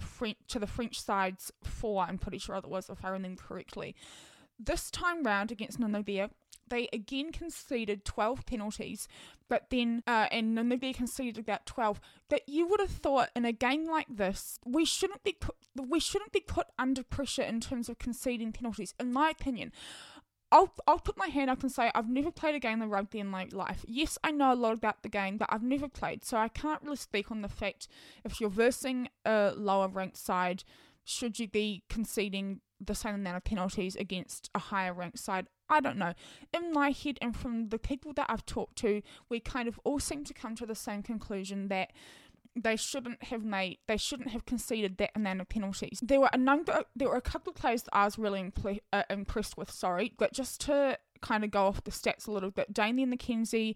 French 0.00 0.38
to 0.48 0.58
the 0.58 0.66
French 0.66 1.00
side's 1.00 1.52
four. 1.62 2.04
I'm 2.04 2.18
pretty 2.18 2.38
sure 2.38 2.56
it 2.56 2.68
was, 2.68 2.88
if 2.88 3.04
I 3.04 3.10
remember 3.10 3.42
correctly. 3.42 3.94
This 4.58 4.90
time 4.90 5.24
round 5.24 5.50
against 5.50 5.80
Namibia, 5.80 6.30
they 6.68 6.88
again 6.92 7.32
conceded 7.32 8.04
12 8.04 8.46
penalties, 8.46 9.08
but 9.48 9.68
then, 9.70 10.02
uh, 10.06 10.28
and 10.30 10.56
Namibia 10.56 10.94
conceded 10.94 11.38
about 11.38 11.66
12. 11.66 12.00
That 12.30 12.48
you 12.48 12.66
would 12.66 12.80
have 12.80 12.90
thought 12.90 13.30
in 13.36 13.44
a 13.44 13.52
game 13.52 13.86
like 13.88 14.06
this, 14.08 14.58
we 14.64 14.84
shouldn't 14.84 15.22
be 15.22 15.32
put, 15.32 15.56
we 15.76 16.00
shouldn't 16.00 16.32
be 16.32 16.40
put 16.40 16.68
under 16.78 17.02
pressure 17.02 17.42
in 17.42 17.60
terms 17.60 17.88
of 17.88 17.98
conceding 17.98 18.52
penalties, 18.52 18.94
in 18.98 19.12
my 19.12 19.30
opinion. 19.30 19.72
I'll, 20.54 20.72
I'll 20.86 21.00
put 21.00 21.18
my 21.18 21.26
hand 21.26 21.50
up 21.50 21.62
and 21.62 21.72
say 21.72 21.90
I've 21.96 22.08
never 22.08 22.30
played 22.30 22.54
a 22.54 22.60
game 22.60 22.80
of 22.80 22.88
rugby 22.88 23.18
in 23.18 23.26
my 23.26 23.48
life. 23.50 23.84
Yes, 23.88 24.16
I 24.22 24.30
know 24.30 24.52
a 24.52 24.54
lot 24.54 24.72
about 24.72 25.02
the 25.02 25.08
game, 25.08 25.36
but 25.36 25.48
I've 25.50 25.64
never 25.64 25.88
played, 25.88 26.24
so 26.24 26.36
I 26.36 26.46
can't 26.46 26.80
really 26.82 26.96
speak 26.96 27.32
on 27.32 27.42
the 27.42 27.48
fact 27.48 27.88
if 28.24 28.40
you're 28.40 28.50
versing 28.50 29.08
a 29.24 29.52
lower 29.56 29.88
ranked 29.88 30.16
side, 30.16 30.62
should 31.04 31.40
you 31.40 31.48
be 31.48 31.82
conceding 31.88 32.60
the 32.80 32.94
same 32.94 33.14
amount 33.14 33.36
of 33.36 33.44
penalties 33.44 33.96
against 33.96 34.50
a 34.54 34.58
higher 34.58 34.92
ranked 34.92 35.18
side. 35.18 35.46
I 35.68 35.80
don't 35.80 35.96
know. 35.96 36.12
In 36.52 36.72
my 36.72 36.90
head 36.90 37.18
and 37.22 37.34
from 37.34 37.68
the 37.68 37.78
people 37.78 38.12
that 38.14 38.26
I've 38.28 38.44
talked 38.44 38.76
to, 38.78 39.02
we 39.28 39.40
kind 39.40 39.66
of 39.68 39.80
all 39.84 39.98
seem 39.98 40.24
to 40.24 40.34
come 40.34 40.54
to 40.56 40.66
the 40.66 40.74
same 40.74 41.02
conclusion 41.02 41.68
that 41.68 41.92
they 42.56 42.76
shouldn't 42.76 43.22
have 43.24 43.44
made 43.44 43.78
they 43.88 43.96
shouldn't 43.96 44.30
have 44.30 44.46
conceded 44.46 44.96
that 44.98 45.10
amount 45.14 45.40
of 45.40 45.48
penalties. 45.48 46.00
There 46.02 46.20
were 46.20 46.30
a 46.32 46.38
number 46.38 46.84
there 46.94 47.08
were 47.08 47.16
a 47.16 47.20
couple 47.20 47.50
of 47.50 47.56
players 47.56 47.82
that 47.84 47.94
I 47.94 48.04
was 48.04 48.18
really 48.18 48.52
uh, 48.92 49.02
impressed 49.10 49.56
with, 49.56 49.70
sorry, 49.70 50.12
but 50.18 50.32
just 50.32 50.60
to 50.62 50.98
kind 51.20 51.42
of 51.44 51.50
go 51.50 51.66
off 51.66 51.84
the 51.84 51.90
stats 51.90 52.28
a 52.28 52.30
little 52.30 52.50
bit, 52.50 52.72
Damian 52.72 53.16
McKenzie 53.16 53.74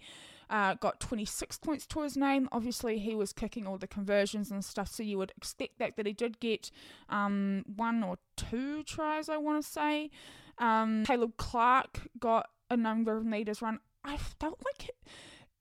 uh, 0.51 0.75
got 0.75 1.01
26 1.01 1.59
points 1.59 1.87
to 1.87 2.03
his 2.03 2.17
name. 2.17 2.49
Obviously, 2.53 2.99
he 2.99 3.15
was 3.15 3.33
kicking 3.33 3.67
all 3.67 3.79
the 3.79 3.87
conversions 3.87 4.51
and 4.51 4.65
stuff, 4.65 4.89
so 4.89 5.03
you 5.03 5.19
would 5.19 5.33
expect 5.37 5.79
that. 5.79 5.97
That 5.97 6.07
he 6.07 6.13
did 6.13 6.41
get 6.41 6.71
um, 7.09 7.65
one 7.77 8.03
or 8.03 8.19
two 8.37 8.83
tries, 8.85 9.29
I 9.29 9.37
want 9.37 9.63
to 9.63 9.69
say. 9.71 10.11
Um, 10.59 11.05
Caleb 11.05 11.37
Clarke 11.37 12.09
got 12.19 12.49
a 12.71 12.77
number 12.77 13.17
of 13.17 13.25
meters 13.25 13.61
run. 13.63 13.81
I 14.05 14.17
felt 14.17 14.61
like, 14.65 14.89
It, 14.89 14.97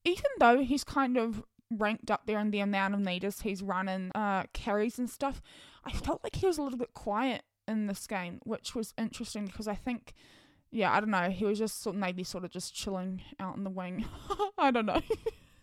even 0.06 0.32
though 0.40 0.62
he's 0.62 0.84
kind 0.84 1.18
of 1.18 1.44
ranked 1.70 2.10
up 2.12 2.24
there 2.26 2.40
in 2.40 2.52
the 2.52 2.60
amount 2.60 2.94
of 2.94 3.00
meters 3.00 3.42
he's 3.42 3.62
running, 3.62 4.12
uh, 4.16 4.44
carries 4.54 4.98
and 5.00 5.10
stuff, 5.10 5.42
I 5.86 5.92
felt 5.92 6.22
like 6.24 6.36
he 6.36 6.46
was 6.46 6.58
a 6.58 6.62
little 6.62 6.78
bit 6.78 6.94
quiet 6.94 7.44
in 7.68 7.88
this 7.88 8.08
game, 8.08 8.40
which 8.44 8.74
was 8.76 8.94
interesting 8.98 9.46
because 9.46 9.68
I 9.68 9.76
think 9.76 10.14
yeah, 10.72 10.92
I 10.92 11.00
don't 11.00 11.12
know. 11.12 11.30
He 11.30 11.46
was 11.46 11.60
just 11.60 11.82
sort 11.82 11.96
of 11.96 12.02
maybe 12.02 12.24
sort 12.24 12.44
of 12.44 12.52
just 12.52 12.76
chilling 12.76 13.22
out 13.40 13.56
in 13.56 13.64
the 13.64 13.70
wing. 13.70 14.06
I 14.58 14.72
don't 14.72 14.86
know. 14.86 15.02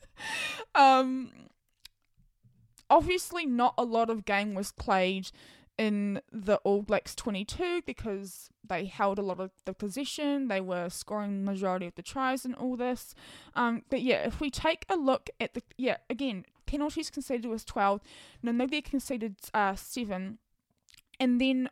um, 0.74 1.30
obviously, 2.88 3.44
not 3.44 3.74
a 3.76 3.84
lot 3.84 4.08
of 4.08 4.24
game 4.24 4.54
was 4.54 4.72
played 4.72 5.30
in 5.76 6.20
the 6.32 6.56
All 6.58 6.82
Blacks 6.82 7.14
22 7.14 7.82
because 7.86 8.48
they 8.66 8.86
held 8.86 9.18
a 9.18 9.22
lot 9.22 9.40
of 9.40 9.50
the 9.64 9.74
possession. 9.74 10.48
They 10.48 10.60
were 10.60 10.88
scoring 10.88 11.44
the 11.44 11.50
majority 11.52 11.86
of 11.86 11.94
the 11.94 12.02
tries 12.02 12.44
and 12.44 12.54
all 12.54 12.76
this. 12.76 13.14
Um, 13.54 13.82
but 13.90 14.02
yeah, 14.02 14.26
if 14.26 14.40
we 14.40 14.50
take 14.50 14.84
a 14.88 14.96
look 14.96 15.30
at 15.40 15.54
the 15.54 15.62
yeah 15.76 15.96
again 16.08 16.44
penalties 16.66 17.10
conceded 17.10 17.46
was 17.46 17.64
12. 17.64 18.00
Namibia 18.44 18.84
conceded 18.84 19.36
uh, 19.52 19.74
seven, 19.74 20.38
and 21.20 21.40
then 21.40 21.68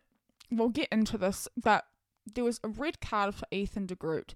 we'll 0.51 0.69
get 0.69 0.89
into 0.91 1.17
this, 1.17 1.47
but 1.61 1.85
there 2.31 2.43
was 2.43 2.59
a 2.63 2.69
red 2.69 3.01
card 3.01 3.35
for 3.35 3.45
Ethan 3.51 3.85
de 3.85 3.95
Groot 3.95 4.33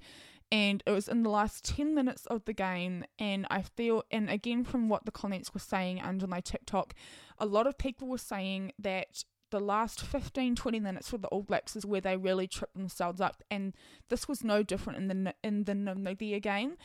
and 0.52 0.82
it 0.86 0.92
was 0.92 1.08
in 1.08 1.24
the 1.24 1.30
last 1.30 1.66
10 1.66 1.94
minutes 1.94 2.26
of 2.28 2.46
the 2.46 2.54
game 2.54 3.04
and 3.20 3.46
i 3.50 3.62
feel 3.62 4.04
and 4.12 4.30
again 4.30 4.64
from 4.64 4.88
what 4.88 5.06
the 5.06 5.12
comments 5.12 5.54
were 5.54 5.60
saying 5.60 6.00
under 6.02 6.26
my 6.26 6.40
tiktok 6.40 6.94
a 7.38 7.46
lot 7.46 7.68
of 7.68 7.78
people 7.78 8.08
were 8.08 8.18
saying 8.18 8.72
that 8.80 9.24
the 9.50 9.60
last 9.60 10.01
15 10.01 10.56
20 10.56 10.80
minutes 10.80 11.10
for 11.10 11.18
the 11.18 11.27
all 11.30 11.44
blacks 11.44 11.75
is 11.75 11.86
where 11.86 12.01
they 12.01 12.18
really 12.18 12.48
tripped 12.48 12.75
themselves 12.75 13.22
up 13.22 13.44
and 13.50 13.74
this 14.10 14.27
was 14.27 14.44
no 14.44 14.62
different 14.63 14.98
in 15.00 15.08
the 15.08 15.34
in 15.44 15.63
the 15.63 15.74
namibia 15.74 16.42
game 16.42 16.75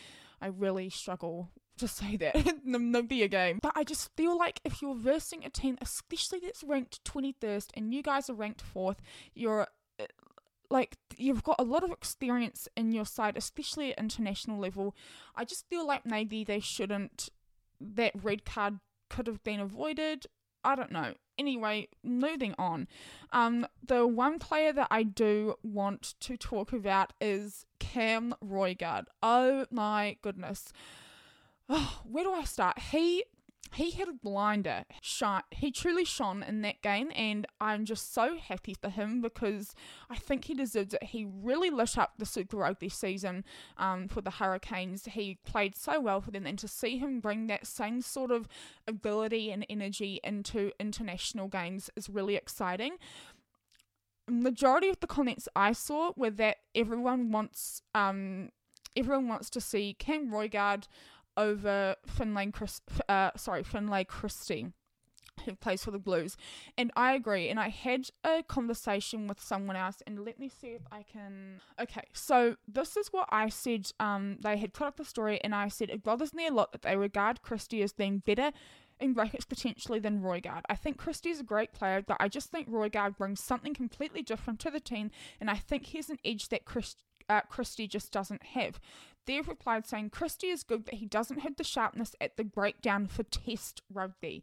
I 0.40 0.46
really 0.46 0.90
struggle 0.90 1.50
to 1.78 1.88
say 1.88 2.16
that 2.18 2.34
the 2.34 3.28
game. 3.28 3.58
But 3.62 3.72
I 3.74 3.84
just 3.84 4.10
feel 4.16 4.36
like 4.36 4.60
if 4.64 4.82
you're 4.82 4.94
versing 4.94 5.44
a 5.44 5.50
team, 5.50 5.78
especially 5.80 6.40
that's 6.40 6.64
ranked 6.64 7.02
21st 7.04 7.68
and 7.74 7.94
you 7.94 8.02
guys 8.02 8.28
are 8.28 8.34
ranked 8.34 8.62
4th, 8.74 8.98
you're 9.34 9.68
uh, 10.00 10.06
like 10.70 10.96
you've 11.16 11.42
got 11.42 11.56
a 11.58 11.64
lot 11.64 11.84
of 11.84 11.90
experience 11.90 12.68
in 12.76 12.92
your 12.92 13.04
side, 13.04 13.36
especially 13.36 13.92
at 13.92 13.98
international 13.98 14.58
level. 14.58 14.96
I 15.36 15.44
just 15.44 15.68
feel 15.68 15.86
like 15.86 16.06
maybe 16.06 16.44
they 16.44 16.60
shouldn't 16.60 17.28
that 17.80 18.12
red 18.22 18.44
card 18.44 18.78
could 19.10 19.26
have 19.26 19.42
been 19.44 19.60
avoided. 19.60 20.26
I 20.64 20.74
don't 20.74 20.92
know. 20.92 21.14
Anyway, 21.38 21.88
moving 22.04 22.54
on. 22.58 22.88
Um, 23.32 23.66
the 23.84 24.06
one 24.06 24.38
player 24.38 24.72
that 24.72 24.88
I 24.90 25.02
do 25.02 25.56
want 25.62 26.14
to 26.20 26.36
talk 26.36 26.72
about 26.72 27.12
is 27.20 27.66
Cam 27.78 28.34
Roigard. 28.44 29.04
Oh 29.22 29.66
my 29.70 30.16
goodness. 30.22 30.72
Oh, 31.68 32.00
where 32.04 32.24
do 32.24 32.32
I 32.32 32.44
start? 32.44 32.78
He 32.78 33.24
he 33.70 33.92
had 33.92 34.08
a 34.08 34.12
blinder. 34.12 34.84
Shine, 35.00 35.42
he 35.50 35.70
truly 35.70 36.04
shone 36.04 36.42
in 36.42 36.60
that 36.62 36.82
game, 36.82 37.10
and 37.14 37.46
I'm 37.60 37.84
just 37.84 38.12
so 38.12 38.36
happy 38.36 38.74
for 38.74 38.90
him 38.90 39.22
because 39.22 39.74
I 40.10 40.16
think 40.16 40.44
he 40.44 40.54
deserves 40.54 40.94
it. 40.94 41.04
He 41.04 41.24
really 41.24 41.70
lit 41.70 41.96
up 41.96 42.14
the 42.18 42.26
Super 42.26 42.58
Rugby 42.58 42.90
season 42.90 43.44
um, 43.78 44.08
for 44.08 44.20
the 44.20 44.32
Hurricanes. 44.32 45.06
He 45.06 45.38
played 45.46 45.74
so 45.74 46.00
well 46.00 46.20
for 46.20 46.30
them, 46.30 46.46
and 46.46 46.58
to 46.58 46.68
see 46.68 46.98
him 46.98 47.20
bring 47.20 47.46
that 47.46 47.66
same 47.66 48.02
sort 48.02 48.30
of 48.30 48.46
ability 48.86 49.50
and 49.50 49.64
energy 49.70 50.20
into 50.22 50.72
international 50.78 51.48
games 51.48 51.88
is 51.96 52.10
really 52.10 52.36
exciting. 52.36 52.96
Majority 54.28 54.88
of 54.88 55.00
the 55.00 55.06
comments 55.06 55.48
I 55.56 55.72
saw 55.72 56.12
were 56.16 56.30
that 56.30 56.58
everyone 56.74 57.32
wants 57.32 57.82
um, 57.94 58.50
everyone 58.96 59.28
wants 59.28 59.48
to 59.50 59.60
see 59.60 59.94
Cam 59.98 60.30
Roigard 60.30 60.86
over 61.36 61.96
Finlay, 62.06 62.50
Chris, 62.50 62.80
uh, 63.08 63.30
sorry, 63.36 63.62
Finlay 63.62 64.04
Christie 64.04 64.72
who 65.44 65.54
plays 65.54 65.84
for 65.84 65.90
the 65.90 65.98
Blues. 65.98 66.36
And 66.76 66.90
I 66.96 67.12
agree. 67.14 67.48
And 67.48 67.58
I 67.58 67.68
had 67.68 68.08
a 68.24 68.42
conversation 68.42 69.26
with 69.26 69.40
someone 69.40 69.76
else, 69.76 70.02
and 70.06 70.24
let 70.24 70.38
me 70.38 70.48
see 70.48 70.68
if 70.68 70.82
I 70.90 71.02
can. 71.02 71.60
Okay, 71.80 72.04
so 72.12 72.56
this 72.68 72.96
is 72.96 73.08
what 73.08 73.28
I 73.30 73.48
said. 73.48 73.90
Um, 74.00 74.38
they 74.40 74.56
had 74.56 74.72
put 74.72 74.86
up 74.86 74.96
the 74.96 75.04
story, 75.04 75.40
and 75.42 75.54
I 75.54 75.68
said 75.68 75.90
it 75.90 76.02
bothers 76.02 76.34
me 76.34 76.46
a 76.46 76.52
lot 76.52 76.72
that 76.72 76.82
they 76.82 76.96
regard 76.96 77.42
Christie 77.42 77.82
as 77.82 77.92
being 77.92 78.18
better. 78.18 78.52
In 79.00 79.14
brackets, 79.14 79.44
potentially 79.44 79.98
than 79.98 80.20
Roigard. 80.20 80.60
I 80.68 80.76
think 80.76 80.96
Christie 80.96 81.30
is 81.30 81.40
a 81.40 81.44
great 81.44 81.72
player, 81.72 82.04
but 82.06 82.18
I 82.20 82.28
just 82.28 82.52
think 82.52 82.70
Roigard 82.70 83.16
brings 83.16 83.42
something 83.42 83.74
completely 83.74 84.22
different 84.22 84.60
to 84.60 84.70
the 84.70 84.78
team, 84.78 85.10
and 85.40 85.50
I 85.50 85.56
think 85.56 85.86
he's 85.86 86.08
an 86.08 86.18
edge 86.24 86.50
that 86.50 86.66
Chris, 86.66 86.94
uh, 87.28 87.40
Christie 87.40 87.88
just 87.88 88.12
doesn't 88.12 88.44
have. 88.54 88.78
They've 89.26 89.46
replied 89.46 89.86
saying 89.86 90.10
Christie 90.10 90.48
is 90.48 90.62
good, 90.62 90.84
but 90.84 90.94
he 90.94 91.06
doesn't 91.06 91.40
have 91.40 91.56
the 91.56 91.64
sharpness 91.64 92.14
at 92.20 92.36
the 92.36 92.44
breakdown 92.44 93.06
for 93.06 93.22
test 93.22 93.82
rugby. 93.92 94.42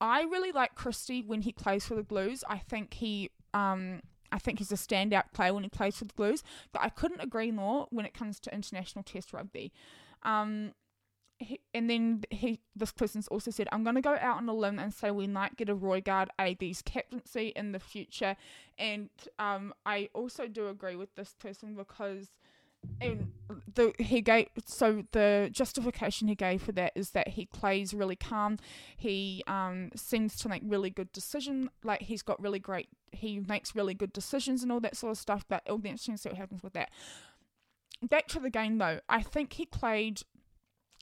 I 0.00 0.22
really 0.22 0.52
like 0.52 0.74
Christie 0.74 1.22
when 1.22 1.42
he 1.42 1.52
plays 1.52 1.86
for 1.86 1.94
the 1.94 2.02
Blues. 2.02 2.44
I 2.48 2.58
think 2.58 2.94
he 2.94 3.30
um 3.54 4.00
I 4.30 4.38
think 4.38 4.58
he's 4.58 4.72
a 4.72 4.76
standout 4.76 5.32
player 5.32 5.52
when 5.52 5.62
he 5.62 5.68
plays 5.68 5.96
for 5.96 6.04
the 6.04 6.14
Blues, 6.14 6.42
but 6.72 6.82
I 6.82 6.88
couldn't 6.88 7.20
agree 7.20 7.50
more 7.50 7.86
when 7.90 8.06
it 8.06 8.14
comes 8.14 8.40
to 8.40 8.54
international 8.54 9.04
test 9.04 9.32
rugby. 9.32 9.72
Um 10.22 10.72
he, 11.38 11.60
and 11.74 11.90
then 11.90 12.22
he 12.30 12.60
this 12.76 12.92
person's 12.92 13.28
also 13.28 13.50
said 13.50 13.68
I'm 13.72 13.82
going 13.82 13.96
to 13.96 14.00
go 14.00 14.16
out 14.20 14.36
on 14.36 14.48
a 14.48 14.54
limb 14.54 14.78
and 14.78 14.94
say 14.94 15.10
we 15.10 15.26
might 15.26 15.56
get 15.56 15.68
a 15.68 15.74
Roigard 15.74 16.28
AB's 16.38 16.82
captaincy 16.82 17.52
in 17.56 17.72
the 17.72 17.80
future 17.80 18.36
and 18.78 19.08
um 19.38 19.74
I 19.84 20.08
also 20.14 20.46
do 20.46 20.68
agree 20.68 20.96
with 20.96 21.14
this 21.16 21.34
person 21.38 21.74
because 21.74 22.28
and 23.00 23.32
the 23.74 23.92
he 23.98 24.20
gave 24.20 24.48
so 24.64 25.04
the 25.12 25.48
justification 25.52 26.28
he 26.28 26.34
gave 26.34 26.62
for 26.62 26.72
that 26.72 26.92
is 26.94 27.10
that 27.10 27.28
he 27.28 27.46
plays 27.46 27.92
really 27.92 28.16
calm. 28.16 28.58
He 28.96 29.42
um 29.46 29.90
seems 29.96 30.36
to 30.36 30.48
make 30.48 30.62
really 30.64 30.90
good 30.90 31.12
decision. 31.12 31.70
Like 31.82 32.02
he's 32.02 32.22
got 32.22 32.40
really 32.40 32.58
great. 32.58 32.88
He 33.10 33.40
makes 33.40 33.74
really 33.74 33.94
good 33.94 34.12
decisions 34.12 34.62
and 34.62 34.70
all 34.72 34.80
that 34.80 34.96
sort 34.96 35.12
of 35.12 35.18
stuff. 35.18 35.44
But 35.48 35.62
it'll 35.66 35.78
be 35.78 35.90
interesting 35.90 36.14
to 36.14 36.18
see 36.20 36.28
what 36.28 36.38
happens 36.38 36.62
with 36.62 36.72
that. 36.74 36.90
Back 38.02 38.28
to 38.28 38.40
the 38.40 38.50
game 38.50 38.78
though, 38.78 39.00
I 39.08 39.22
think 39.22 39.54
he 39.54 39.66
played. 39.66 40.22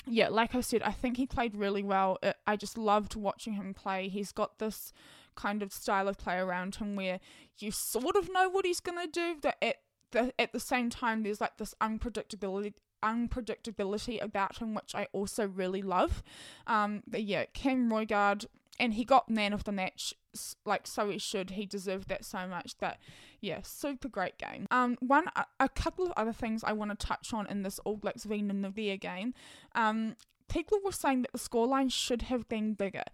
Yeah, 0.06 0.28
like 0.28 0.54
I 0.54 0.62
said, 0.62 0.82
I 0.82 0.92
think 0.92 1.18
he 1.18 1.26
played 1.26 1.54
really 1.54 1.82
well. 1.82 2.18
It, 2.22 2.36
I 2.46 2.56
just 2.56 2.78
loved 2.78 3.16
watching 3.16 3.54
him 3.54 3.74
play. 3.74 4.08
He's 4.08 4.32
got 4.32 4.58
this 4.58 4.94
kind 5.36 5.62
of 5.62 5.72
style 5.72 6.08
of 6.08 6.16
play 6.18 6.36
around 6.36 6.76
him 6.76 6.96
where 6.96 7.20
you 7.58 7.70
sort 7.70 8.16
of 8.16 8.32
know 8.32 8.48
what 8.48 8.64
he's 8.64 8.80
gonna 8.80 9.06
do, 9.06 9.36
but 9.40 9.56
at 9.62 9.76
the, 10.12 10.32
at 10.38 10.52
the 10.52 10.60
same 10.60 10.90
time, 10.90 11.22
there's 11.22 11.40
like 11.40 11.56
this 11.58 11.74
unpredictability 11.80 12.74
unpredictability 13.02 14.22
about 14.22 14.58
him, 14.58 14.74
which 14.74 14.94
I 14.94 15.08
also 15.12 15.46
really 15.46 15.82
love. 15.82 16.22
Um, 16.66 17.02
but 17.06 17.22
yeah, 17.22 17.46
Cam 17.52 17.90
Roigard, 17.90 18.46
and 18.78 18.94
he 18.94 19.04
got 19.04 19.28
man 19.28 19.52
of 19.52 19.64
the 19.64 19.72
match, 19.72 20.14
like 20.64 20.86
so 20.86 21.10
he 21.10 21.18
should. 21.18 21.50
He 21.50 21.66
deserved 21.66 22.08
that 22.08 22.24
so 22.24 22.46
much. 22.46 22.74
But 22.78 22.98
yeah, 23.40 23.60
super 23.62 24.08
great 24.08 24.38
game. 24.38 24.66
Um, 24.70 24.96
one 25.00 25.26
a, 25.36 25.46
a 25.58 25.68
couple 25.68 26.06
of 26.06 26.12
other 26.16 26.32
things 26.32 26.64
I 26.64 26.72
want 26.72 26.90
to 26.90 27.06
touch 27.06 27.32
on 27.32 27.46
in 27.46 27.62
this 27.62 27.78
All 27.80 27.96
Blacks 27.96 28.24
v 28.24 28.42
Namibia 28.42 28.98
game. 28.98 29.34
Um, 29.74 30.16
people 30.48 30.78
were 30.84 30.92
saying 30.92 31.22
that 31.22 31.32
the 31.32 31.38
scoreline 31.38 31.92
should 31.92 32.22
have 32.22 32.48
been 32.48 32.74
bigger, 32.74 33.04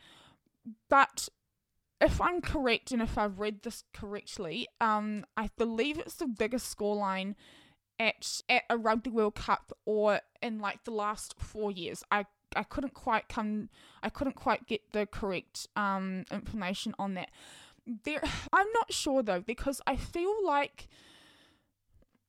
but 0.88 1.28
if 2.00 2.20
I'm 2.20 2.40
correct 2.40 2.92
and 2.92 3.00
if 3.00 3.16
I've 3.16 3.38
read 3.38 3.62
this 3.62 3.84
correctly, 3.92 4.68
um, 4.80 5.24
I 5.36 5.50
believe 5.56 5.98
it's 5.98 6.16
the 6.16 6.26
biggest 6.26 6.76
scoreline 6.76 7.34
at 7.98 8.42
at 8.48 8.64
a 8.68 8.76
Rugby 8.76 9.10
World 9.10 9.36
Cup 9.36 9.72
or 9.86 10.20
in 10.42 10.58
like 10.58 10.84
the 10.84 10.90
last 10.90 11.34
four 11.38 11.70
years. 11.70 12.04
I 12.10 12.26
I 12.54 12.62
couldn't 12.62 12.94
quite 12.94 13.28
come 13.28 13.70
I 14.02 14.10
couldn't 14.10 14.36
quite 14.36 14.66
get 14.66 14.92
the 14.92 15.06
correct 15.06 15.66
um 15.76 16.24
information 16.30 16.94
on 16.98 17.14
that. 17.14 17.30
There 18.04 18.22
I'm 18.52 18.68
not 18.74 18.92
sure 18.92 19.22
though 19.22 19.40
because 19.40 19.80
I 19.86 19.96
feel 19.96 20.34
like 20.44 20.88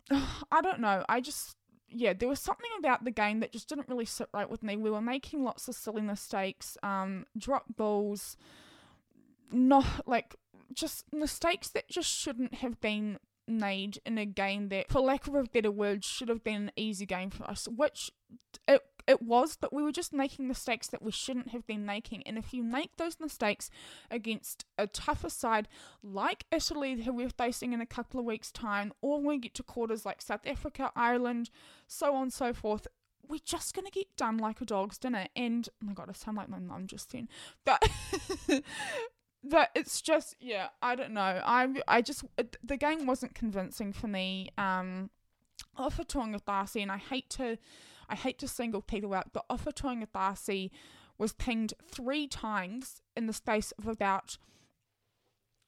I 0.11 0.61
don't 0.61 0.79
know. 0.79 1.03
I 1.09 1.19
just 1.19 1.57
yeah, 1.89 2.13
there 2.13 2.27
was 2.27 2.41
something 2.41 2.69
about 2.79 3.05
the 3.05 3.11
game 3.11 3.39
that 3.39 3.53
just 3.53 3.69
didn't 3.69 3.87
really 3.87 4.05
sit 4.05 4.27
right 4.33 4.49
with 4.49 4.61
me. 4.61 4.75
We 4.75 4.89
were 4.89 5.01
making 5.01 5.43
lots 5.43 5.69
of 5.69 5.75
silly 5.75 6.01
mistakes, 6.01 6.77
um, 6.83 7.25
drop 7.37 7.63
balls, 7.77 8.35
not 9.51 9.85
like 10.05 10.35
just 10.73 11.05
mistakes 11.13 11.69
that 11.69 11.89
just 11.89 12.09
shouldn't 12.09 12.55
have 12.55 12.79
been 12.81 13.19
made 13.47 13.99
in 14.05 14.17
a 14.17 14.25
game 14.25 14.69
that, 14.69 14.89
for 14.91 14.99
lack 14.99 15.27
of 15.27 15.35
a 15.35 15.43
better 15.43 15.71
word, 15.71 16.03
should 16.03 16.29
have 16.29 16.43
been 16.43 16.63
an 16.63 16.71
easy 16.75 17.05
game 17.05 17.29
for 17.29 17.49
us, 17.49 17.67
which 17.67 18.11
it 18.67 18.81
it 19.07 19.21
was, 19.21 19.55
but 19.55 19.71
we 19.71 19.81
were 19.81 19.91
just 19.91 20.11
making 20.11 20.47
mistakes 20.47 20.87
that 20.87 21.01
we 21.01 21.11
shouldn't 21.11 21.49
have 21.49 21.65
been 21.65 21.85
making. 21.85 22.23
And 22.23 22.37
if 22.37 22.53
you 22.53 22.61
make 22.61 22.97
those 22.97 23.21
mistakes 23.21 23.69
against 24.11 24.65
a 24.77 24.85
tougher 24.85 25.29
side 25.29 25.69
like 26.03 26.45
Italy, 26.51 27.01
who 27.01 27.13
we're 27.13 27.29
facing 27.29 27.71
in 27.71 27.79
a 27.79 27.85
couple 27.85 28.19
of 28.19 28.25
weeks' 28.25 28.51
time, 28.51 28.91
or 29.01 29.19
when 29.19 29.27
we 29.27 29.37
get 29.39 29.53
to 29.55 29.63
quarters 29.63 30.05
like 30.05 30.21
South 30.21 30.45
Africa, 30.45 30.91
Ireland, 30.93 31.49
so 31.87 32.15
on 32.15 32.23
and 32.23 32.33
so 32.33 32.51
forth, 32.51 32.85
we're 33.25 33.39
just 33.43 33.73
gonna 33.73 33.89
get 33.89 34.13
done 34.17 34.37
like 34.37 34.59
a 34.59 34.65
dog's 34.65 34.97
dinner. 34.97 35.27
And 35.37 35.69
oh 35.81 35.85
my 35.85 35.93
god, 35.93 36.09
I 36.09 36.13
sound 36.13 36.35
like 36.35 36.49
my 36.49 36.59
mum 36.59 36.87
just 36.87 37.13
then. 37.13 37.29
But 37.63 37.89
but 39.43 39.69
it's 39.75 40.01
just 40.01 40.35
yeah 40.39 40.69
i 40.81 40.95
don't 40.95 41.11
know. 41.11 41.41
I 41.43 41.67
i 41.87 42.01
just 42.01 42.23
the 42.63 42.77
game 42.77 43.05
wasn't 43.05 43.35
convincing 43.35 43.93
for 43.93 44.07
me 44.07 44.49
um 44.57 45.09
Ofa 45.77 46.45
darcy 46.45 46.81
and 46.81 46.91
I 46.91 46.97
hate 46.97 47.29
to 47.31 47.57
I 48.09 48.15
hate 48.15 48.39
to 48.39 48.47
single 48.47 48.81
people 48.81 49.13
out, 49.13 49.33
but 49.33 49.47
Ofa 49.49 50.07
darcy 50.11 50.71
was 51.17 51.33
pinged 51.33 51.73
three 51.83 52.27
times 52.27 53.01
in 53.15 53.27
the 53.27 53.33
space 53.33 53.73
of 53.77 53.87
about 53.87 54.37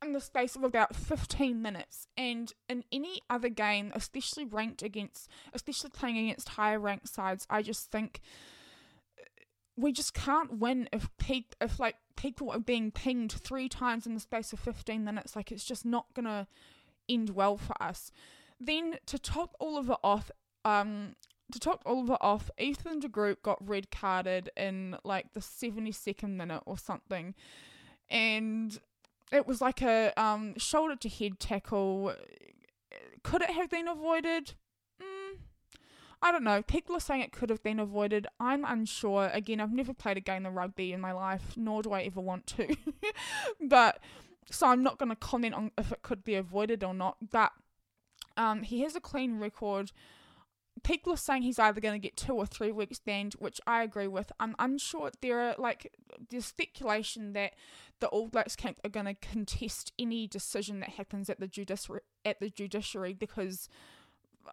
in 0.03 0.13
the 0.13 0.21
space 0.21 0.55
of 0.55 0.63
about 0.63 0.95
15 0.95 1.61
minutes. 1.61 2.07
And 2.15 2.53
in 2.69 2.85
any 2.91 3.21
other 3.29 3.49
game 3.49 3.91
especially 3.95 4.45
ranked 4.45 4.81
against 4.81 5.29
especially 5.53 5.89
playing 5.89 6.17
against 6.17 6.49
higher 6.49 6.79
ranked 6.79 7.09
sides 7.09 7.45
i 7.49 7.61
just 7.61 7.91
think 7.91 8.21
we 9.79 9.91
just 9.91 10.13
can't 10.13 10.59
win 10.59 10.89
if 10.91 11.09
pe- 11.17 11.43
if 11.61 11.79
like 11.79 11.95
people 12.15 12.51
are 12.51 12.59
being 12.59 12.91
pinged 12.91 13.31
three 13.31 13.69
times 13.69 14.05
in 14.05 14.13
the 14.13 14.19
space 14.19 14.51
of 14.51 14.59
15 14.59 15.03
minutes. 15.03 15.35
Like 15.35 15.51
it's 15.51 15.63
just 15.63 15.85
not 15.85 16.07
gonna 16.13 16.47
end 17.07 17.31
well 17.31 17.57
for 17.57 17.81
us. 17.81 18.11
Then 18.59 18.97
to 19.05 19.17
top 19.17 19.55
all 19.59 19.77
of 19.77 19.89
it 19.89 19.97
off 20.03 20.29
um 20.65 21.15
to 21.51 21.59
top 21.59 21.81
all 21.85 22.03
of 22.03 22.09
it 22.09 22.17
off 22.19 22.51
ethan 22.59 22.99
de 22.99 23.07
Groot 23.07 23.41
got 23.41 23.65
red 23.65 23.89
carded 23.89 24.51
in 24.55 24.97
like 25.03 25.33
the 25.33 25.39
72nd 25.39 26.35
minute 26.35 26.61
or 26.65 26.77
something. 26.77 27.33
And 28.09 28.77
it 29.31 29.47
was 29.47 29.61
like 29.61 29.81
a 29.81 30.11
um 30.21 30.57
shoulder 30.57 30.95
to 30.97 31.09
head 31.09 31.39
tackle. 31.39 32.13
Could 33.23 33.43
it 33.43 33.51
have 33.51 33.69
been 33.69 33.87
avoided 33.87 34.55
I 36.21 36.31
don't 36.31 36.43
know. 36.43 36.61
People 36.61 36.95
are 36.95 36.99
saying 36.99 37.21
it 37.21 37.31
could 37.31 37.49
have 37.49 37.63
been 37.63 37.79
avoided. 37.79 38.27
I'm 38.39 38.65
unsure. 38.65 39.29
Again, 39.33 39.61
I've 39.61 39.71
never 39.71 39.93
played 39.93 40.17
a 40.17 40.21
game 40.21 40.45
of 40.45 40.53
rugby 40.53 40.91
in 40.91 40.99
my 40.99 41.13
life, 41.13 41.53
nor 41.55 41.81
do 41.81 41.93
I 41.93 42.01
ever 42.01 42.19
want 42.19 42.45
to. 42.47 42.75
but 43.61 43.99
so 44.51 44.67
I'm 44.67 44.83
not 44.83 44.97
going 44.97 45.09
to 45.09 45.15
comment 45.15 45.55
on 45.55 45.71
if 45.77 45.91
it 45.91 46.01
could 46.01 46.23
be 46.23 46.35
avoided 46.35 46.83
or 46.83 46.93
not. 46.93 47.17
But 47.31 47.53
um, 48.35 48.63
he 48.63 48.81
has 48.81 48.95
a 48.95 49.01
clean 49.01 49.39
record. 49.39 49.91
people 50.83 51.13
are 51.13 51.17
saying 51.17 51.43
he's 51.43 51.59
either 51.59 51.79
going 51.79 51.99
to 51.99 52.05
get 52.05 52.17
two 52.17 52.33
or 52.33 52.45
three 52.45 52.71
weeks 52.71 52.99
banned, 52.99 53.33
which 53.33 53.61
I 53.65 53.83
agree 53.83 54.07
with. 54.07 54.31
I'm 54.41 54.55
unsure. 54.59 55.11
There 55.21 55.39
are 55.39 55.55
like 55.57 55.93
there's 56.29 56.45
speculation 56.45 57.33
that 57.33 57.53
the 58.01 58.07
All 58.07 58.27
Blacks 58.27 58.55
camp 58.55 58.79
are 58.83 58.89
going 58.89 59.05
to 59.05 59.13
contest 59.13 59.93
any 59.97 60.27
decision 60.27 60.79
that 60.81 60.89
happens 60.89 61.29
at 61.29 61.39
the 61.39 61.47
judiciary 61.47 62.01
at 62.25 62.39
the 62.39 62.49
judiciary 62.49 63.13
because 63.13 63.69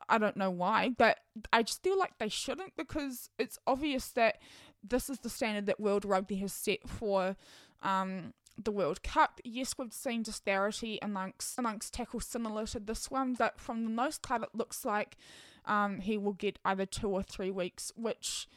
I 0.09 0.19
don't 0.19 0.37
know 0.37 0.51
why, 0.51 0.91
but 0.97 1.19
I 1.53 1.63
just 1.63 1.83
feel 1.83 1.99
like 1.99 2.19
they 2.19 2.29
shouldn't 2.29 2.77
because 2.77 3.31
it's 3.39 3.59
obvious 3.67 4.09
that 4.11 4.39
this 4.83 5.11
is 5.11 5.19
the 5.19 5.31
standard 5.31 5.67
that 5.67 5.81
World 5.81 6.05
Rugby 6.05 6.37
has 6.37 6.53
set 6.53 6.89
for 6.89 7.37
um, 7.83 8.35
the 8.63 8.71
World 8.71 9.03
Cup. 9.03 9.41
Yes, 9.45 9.75
we've 9.79 9.93
seen 9.93 10.23
disparity 10.23 10.99
amongst 11.03 11.59
amongst 11.59 11.95
tackles 11.95 12.27
similar 12.27 12.67
to 12.67 12.81
this 12.81 13.11
one, 13.11 13.35
but 13.35 13.61
from 13.61 13.85
the 13.85 13.91
most 13.91 14.23
part, 14.23 14.43
it 14.43 14.51
looks 14.55 14.85
like 14.85 15.17
um, 15.65 16.01
he 16.01 16.17
will 16.17 16.33
get 16.33 16.59
either 16.65 16.87
two 16.87 17.09
or 17.09 17.23
three 17.23 17.51
weeks, 17.51 17.93
which. 17.97 18.49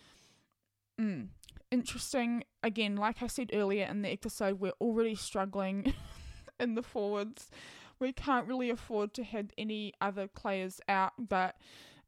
Mm, 1.00 1.30
interesting. 1.72 2.44
Again, 2.62 2.98
like 2.98 3.24
I 3.24 3.28
said 3.28 3.52
earlier 3.54 3.86
in 3.86 4.02
the 4.02 4.10
episode, 4.10 4.60
we're 4.60 4.74
already 4.82 5.16
struggling 5.16 5.94
in 6.60 6.76
the 6.76 6.84
forwards. 6.84 7.50
We 8.00 8.14
can't 8.14 8.48
really 8.48 8.70
afford 8.70 9.14
to 9.16 9.24
have 9.24 9.52
any 9.58 9.94
other 10.00 10.28
players 10.28 10.80
out, 10.88 11.14
but 11.18 11.56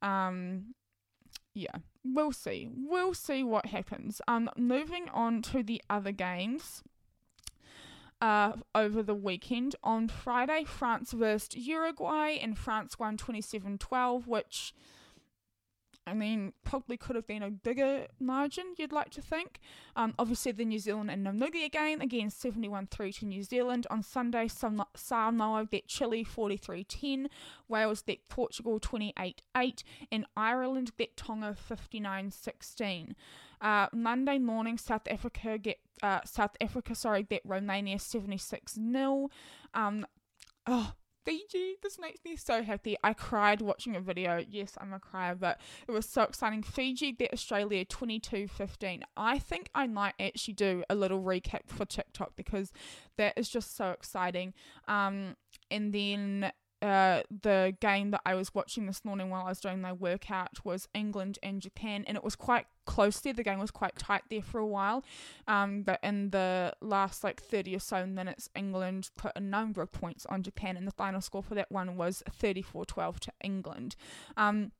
um, 0.01 0.73
yeah, 1.53 1.75
we'll 2.03 2.31
see. 2.31 2.69
We'll 2.73 3.13
see 3.13 3.43
what 3.43 3.67
happens. 3.67 4.21
Um, 4.27 4.49
moving 4.57 5.09
on 5.09 5.41
to 5.43 5.63
the 5.63 5.81
other 5.89 6.11
games. 6.11 6.83
Uh, 8.21 8.53
over 8.75 9.01
the 9.01 9.15
weekend 9.15 9.75
on 9.83 10.07
Friday, 10.07 10.63
France 10.63 11.11
versus 11.11 11.55
Uruguay, 11.55 12.37
and 12.39 12.55
France 12.55 12.99
won 12.99 13.17
27 13.17 13.79
12, 13.79 14.27
which 14.27 14.75
I 16.07 16.15
mean, 16.15 16.53
probably 16.63 16.97
could 16.97 17.15
have 17.15 17.27
been 17.27 17.43
a 17.43 17.51
bigger 17.51 18.07
margin, 18.19 18.73
you'd 18.77 18.91
like 18.91 19.11
to 19.11 19.21
think. 19.21 19.59
Um, 19.95 20.15
obviously, 20.17 20.51
the 20.51 20.65
New 20.65 20.79
Zealand 20.79 21.11
and 21.11 21.25
Namibia 21.25 21.71
game, 21.71 22.01
again 22.01 22.31
71 22.31 22.87
3 22.87 23.13
to 23.13 23.25
New 23.25 23.43
Zealand. 23.43 23.85
On 23.91 24.01
Sunday, 24.01 24.47
Samoa 24.47 25.65
beat 25.65 25.87
Chile 25.87 26.23
43 26.23 26.83
10, 26.83 27.29
Wales 27.67 28.01
beat 28.01 28.27
Portugal 28.29 28.79
28 28.79 29.43
8, 29.55 29.83
and 30.11 30.25
Ireland 30.35 30.91
beat 30.97 31.15
Tonga 31.15 31.55
59 31.55 32.31
16. 32.31 33.15
Uh, 33.61 33.87
Monday 33.93 34.39
morning, 34.39 34.79
South 34.79 35.07
Africa 35.07 35.59
get 35.59 35.79
uh, 36.01 36.21
South 36.25 36.57
Africa 36.59 36.95
sorry 36.95 37.21
beat 37.21 37.41
Romania 37.45 37.99
76 37.99 38.73
0. 38.73 39.29
Um, 39.75 40.07
oh, 40.65 40.93
Fiji, 41.23 41.75
this 41.83 41.99
makes 41.99 42.19
me 42.25 42.35
so 42.35 42.63
happy. 42.63 42.97
I 43.03 43.13
cried 43.13 43.61
watching 43.61 43.95
a 43.95 44.01
video. 44.01 44.43
Yes, 44.47 44.73
I'm 44.79 44.93
a 44.93 44.99
crier, 44.99 45.35
but 45.35 45.59
it 45.87 45.91
was 45.91 46.07
so 46.07 46.23
exciting. 46.23 46.63
Fiji 46.63 47.11
beat 47.11 47.31
Australia 47.31 47.85
22 47.85 48.47
15. 48.47 49.03
I 49.15 49.37
think 49.37 49.69
I 49.75 49.87
might 49.87 50.15
actually 50.19 50.55
do 50.55 50.83
a 50.89 50.95
little 50.95 51.21
recap 51.21 51.67
for 51.67 51.85
TikTok 51.85 52.35
because 52.35 52.71
that 53.17 53.33
is 53.37 53.49
just 53.49 53.75
so 53.75 53.91
exciting. 53.91 54.53
Um, 54.87 55.35
and 55.69 55.93
then 55.93 56.51
uh, 56.81 57.21
the 57.43 57.75
game 57.79 58.09
that 58.11 58.21
I 58.25 58.33
was 58.33 58.55
watching 58.55 58.87
this 58.87 59.05
morning 59.05 59.29
while 59.29 59.45
I 59.45 59.49
was 59.49 59.59
doing 59.59 59.81
my 59.81 59.93
workout 59.93 60.65
was 60.65 60.87
England 60.93 61.37
and 61.43 61.61
Japan, 61.61 62.03
and 62.07 62.17
it 62.17 62.23
was 62.23 62.35
quite 62.35 62.65
close 62.85 63.19
there. 63.19 63.33
The 63.33 63.43
game 63.43 63.59
was 63.59 63.69
quite 63.69 63.95
tight 63.97 64.23
there 64.29 64.41
for 64.41 64.59
a 64.59 64.65
while, 64.65 65.03
um, 65.47 65.83
but 65.83 65.99
in 66.01 66.31
the 66.31 66.73
last 66.81 67.23
like 67.23 67.41
30 67.41 67.75
or 67.75 67.79
so 67.79 68.07
minutes, 68.07 68.49
England 68.55 69.11
put 69.15 69.31
a 69.35 69.39
number 69.39 69.81
of 69.81 69.91
points 69.91 70.25
on 70.25 70.41
Japan, 70.41 70.75
and 70.75 70.87
the 70.87 70.91
final 70.91 71.21
score 71.21 71.43
for 71.43 71.53
that 71.53 71.71
one 71.71 71.97
was 71.97 72.23
34 72.31 72.85
12 72.85 73.19
to 73.19 73.31
England. 73.43 73.95
Um, 74.35 74.71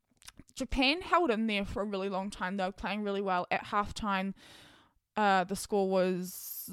Japan 0.55 1.01
held 1.01 1.29
in 1.29 1.45
there 1.47 1.65
for 1.65 1.81
a 1.81 1.85
really 1.85 2.09
long 2.09 2.31
time, 2.31 2.57
they 2.57 2.65
were 2.65 2.71
playing 2.71 3.03
really 3.03 3.21
well. 3.21 3.45
At 3.51 3.65
halftime, 3.65 4.33
uh, 5.15 5.43
the 5.43 5.55
score 5.55 5.87
was 5.87 6.67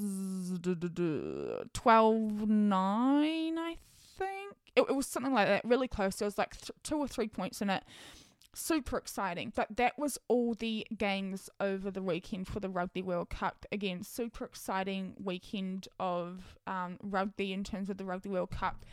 12 1.75 2.49
9, 2.49 3.59
I 3.59 3.67
think 3.67 3.79
it, 4.77 4.87
it 4.89 4.95
was 4.95 5.07
something 5.07 5.33
like 5.33 5.49
that, 5.49 5.65
really 5.65 5.89
close. 5.89 6.17
There 6.17 6.27
was 6.27 6.39
like 6.39 6.59
th- 6.59 6.71
two 6.83 6.97
or 6.97 7.09
three 7.09 7.29
points 7.29 7.61
in 7.61 7.71
it. 7.71 7.85
Super 8.55 8.97
exciting. 8.97 9.53
But 9.55 9.77
that 9.77 9.99
was 9.99 10.19
all 10.29 10.55
the 10.55 10.87
games 10.97 11.51
over 11.61 11.91
the 11.91 12.03
weekend 12.03 12.49
for 12.49 12.61
the 12.61 12.69
Rugby 12.69 13.03
World 13.03 13.31
Cup. 13.31 13.67
Again, 13.71 14.03
super 14.03 14.45
exciting 14.45 15.15
weekend 15.23 15.89
of 16.01 16.57
um, 16.67 16.99
rugby 17.03 17.53
in 17.53 17.65
terms 17.65 17.91
of 17.91 17.99
the 17.99 18.05
Rugby 18.05 18.31
World 18.31 18.51
Cup. 18.51 18.85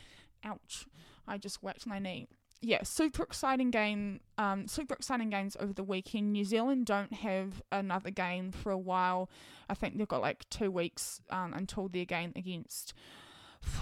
Ouch. 0.43 0.85
I 1.27 1.37
just 1.37 1.63
whacked 1.63 1.87
my 1.87 1.99
knee 1.99 2.27
yeah, 2.65 2.83
super 2.83 3.23
exciting 3.23 3.69
game. 3.69 4.21
Um, 4.37 4.67
super 4.67 4.95
exciting 4.95 5.29
games 5.29 5.55
over 5.59 5.73
the 5.73 5.83
weekend. 5.83 6.33
New 6.33 6.43
Zealand 6.43 6.85
don't 6.85 7.13
have 7.13 7.61
another 7.71 8.09
game 8.09 8.51
for 8.51 8.71
a 8.71 8.77
while. 8.77 9.29
I 9.69 9.75
think 9.75 9.97
they've 9.97 10.07
got 10.07 10.21
like 10.21 10.49
two 10.49 10.71
weeks 10.71 11.21
um, 11.29 11.53
until 11.53 11.87
their 11.87 12.05
game 12.05 12.33
against 12.35 12.93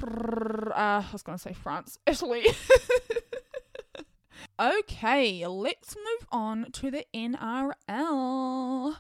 uh, 0.04 0.74
I 0.76 1.06
was 1.12 1.24
going 1.24 1.38
to 1.38 1.42
say 1.42 1.54
France, 1.54 2.00
Italy. 2.08 2.46
okay, 4.60 5.46
let's 5.48 5.96
move 5.96 6.28
on 6.32 6.72
to 6.72 6.92
the 6.92 7.06
NRL. 7.14 8.96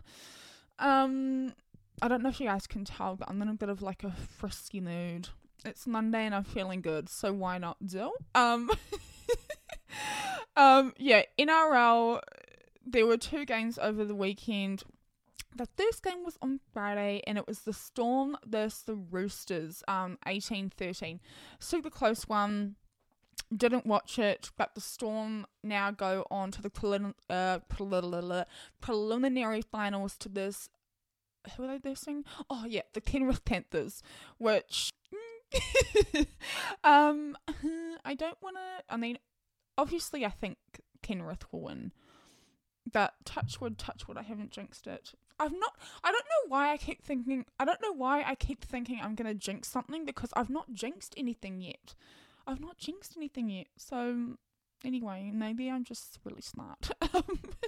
Um, 0.79 1.53
I 2.01 2.07
don't 2.07 2.23
know 2.23 2.29
if 2.29 2.39
you 2.39 2.47
guys 2.47 2.67
can 2.67 2.85
tell, 2.85 3.15
but 3.15 3.29
I'm 3.29 3.41
in 3.41 3.49
a 3.49 3.53
bit 3.53 3.69
of 3.69 3.81
like 3.81 4.03
a 4.03 4.11
frisky 4.11 4.79
mood. 4.79 5.29
It's 5.65 5.87
Monday 5.87 6.25
and 6.25 6.35
I'm 6.35 6.43
feeling 6.43 6.81
good, 6.81 7.07
so 7.07 7.31
why 7.31 7.57
not 7.57 7.77
do? 7.85 8.11
Um, 8.35 8.69
um, 10.57 10.93
yeah, 10.97 11.23
NRL. 11.39 12.19
There 12.85 13.05
were 13.05 13.17
two 13.17 13.45
games 13.45 13.79
over 13.81 14.03
the 14.03 14.15
weekend. 14.15 14.83
The 15.55 15.67
first 15.77 16.03
game 16.03 16.23
was 16.23 16.37
on 16.41 16.59
Friday 16.71 17.21
and 17.27 17.37
it 17.37 17.47
was 17.47 17.59
the 17.59 17.73
Storm 17.73 18.37
versus 18.45 18.83
the 18.83 18.95
Roosters, 18.95 19.83
um, 19.87 20.17
18 20.25 20.69
13. 20.69 21.19
Super 21.59 21.89
close 21.89 22.27
one. 22.27 22.75
Didn't 23.55 23.85
watch 23.85 24.17
it, 24.17 24.49
but 24.57 24.73
the 24.73 24.81
Storm 24.81 25.45
now 25.63 25.91
go 25.91 26.25
on 26.31 26.49
to 26.51 26.61
the 26.61 26.71
prelim- 26.71 27.13
uh, 27.29 27.59
preliminary 28.81 29.61
finals 29.61 30.17
to 30.19 30.29
this. 30.29 30.69
Who 31.55 31.65
are 31.65 31.77
they? 31.77 31.95
Oh, 32.49 32.65
yeah, 32.67 32.81
the 32.93 33.01
Penrith 33.01 33.45
Panthers, 33.45 34.01
which. 34.37 34.89
um, 36.83 37.37
I 38.05 38.15
don't 38.15 38.41
want 38.41 38.55
to. 38.55 38.83
I 38.93 38.97
mean, 38.97 39.19
obviously, 39.77 40.25
I 40.25 40.29
think 40.29 40.57
Penrith 41.03 41.45
will 41.51 41.61
win. 41.61 41.91
But 42.91 43.13
touchwood, 43.25 43.77
touchwood, 43.77 44.17
I 44.17 44.23
haven't 44.23 44.51
jinxed 44.51 44.87
it. 44.87 45.13
I've 45.39 45.53
not. 45.53 45.75
I 46.03 46.11
don't 46.11 46.25
know 46.25 46.49
why 46.49 46.71
I 46.71 46.77
keep 46.77 47.03
thinking. 47.03 47.45
I 47.59 47.65
don't 47.65 47.81
know 47.81 47.93
why 47.93 48.23
I 48.23 48.35
keep 48.35 48.63
thinking 48.63 48.99
I'm 49.01 49.15
gonna 49.15 49.33
jinx 49.33 49.69
something 49.69 50.05
because 50.05 50.29
I've 50.35 50.49
not 50.49 50.73
jinxed 50.73 51.13
anything 51.17 51.61
yet. 51.61 51.95
I've 52.45 52.59
not 52.59 52.77
jinxed 52.77 53.15
anything 53.15 53.49
yet. 53.49 53.67
So 53.77 54.37
anyway, 54.83 55.31
maybe 55.33 55.69
I'm 55.69 55.83
just 55.83 56.19
really 56.23 56.41
smart. 56.41 56.91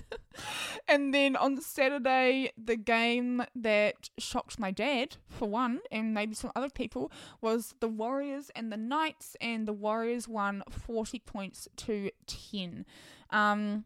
and 0.88 1.14
then 1.14 1.36
on 1.36 1.62
Saturday, 1.62 2.52
the 2.58 2.76
game 2.76 3.44
that 3.56 4.10
shocked 4.18 4.60
my 4.60 4.72
dad, 4.72 5.18
for 5.28 5.48
one, 5.48 5.80
and 5.92 6.14
maybe 6.14 6.36
some 6.36 6.52
other 6.56 6.70
people, 6.70 7.12
was 7.42 7.74
the 7.80 7.88
Warriors 7.88 8.52
and 8.56 8.72
the 8.72 8.78
Knights, 8.78 9.36
and 9.42 9.68
the 9.68 9.74
Warriors 9.74 10.28
won 10.28 10.64
40 10.70 11.20
points 11.20 11.68
to 11.78 12.12
10. 12.28 12.86
Um, 13.30 13.86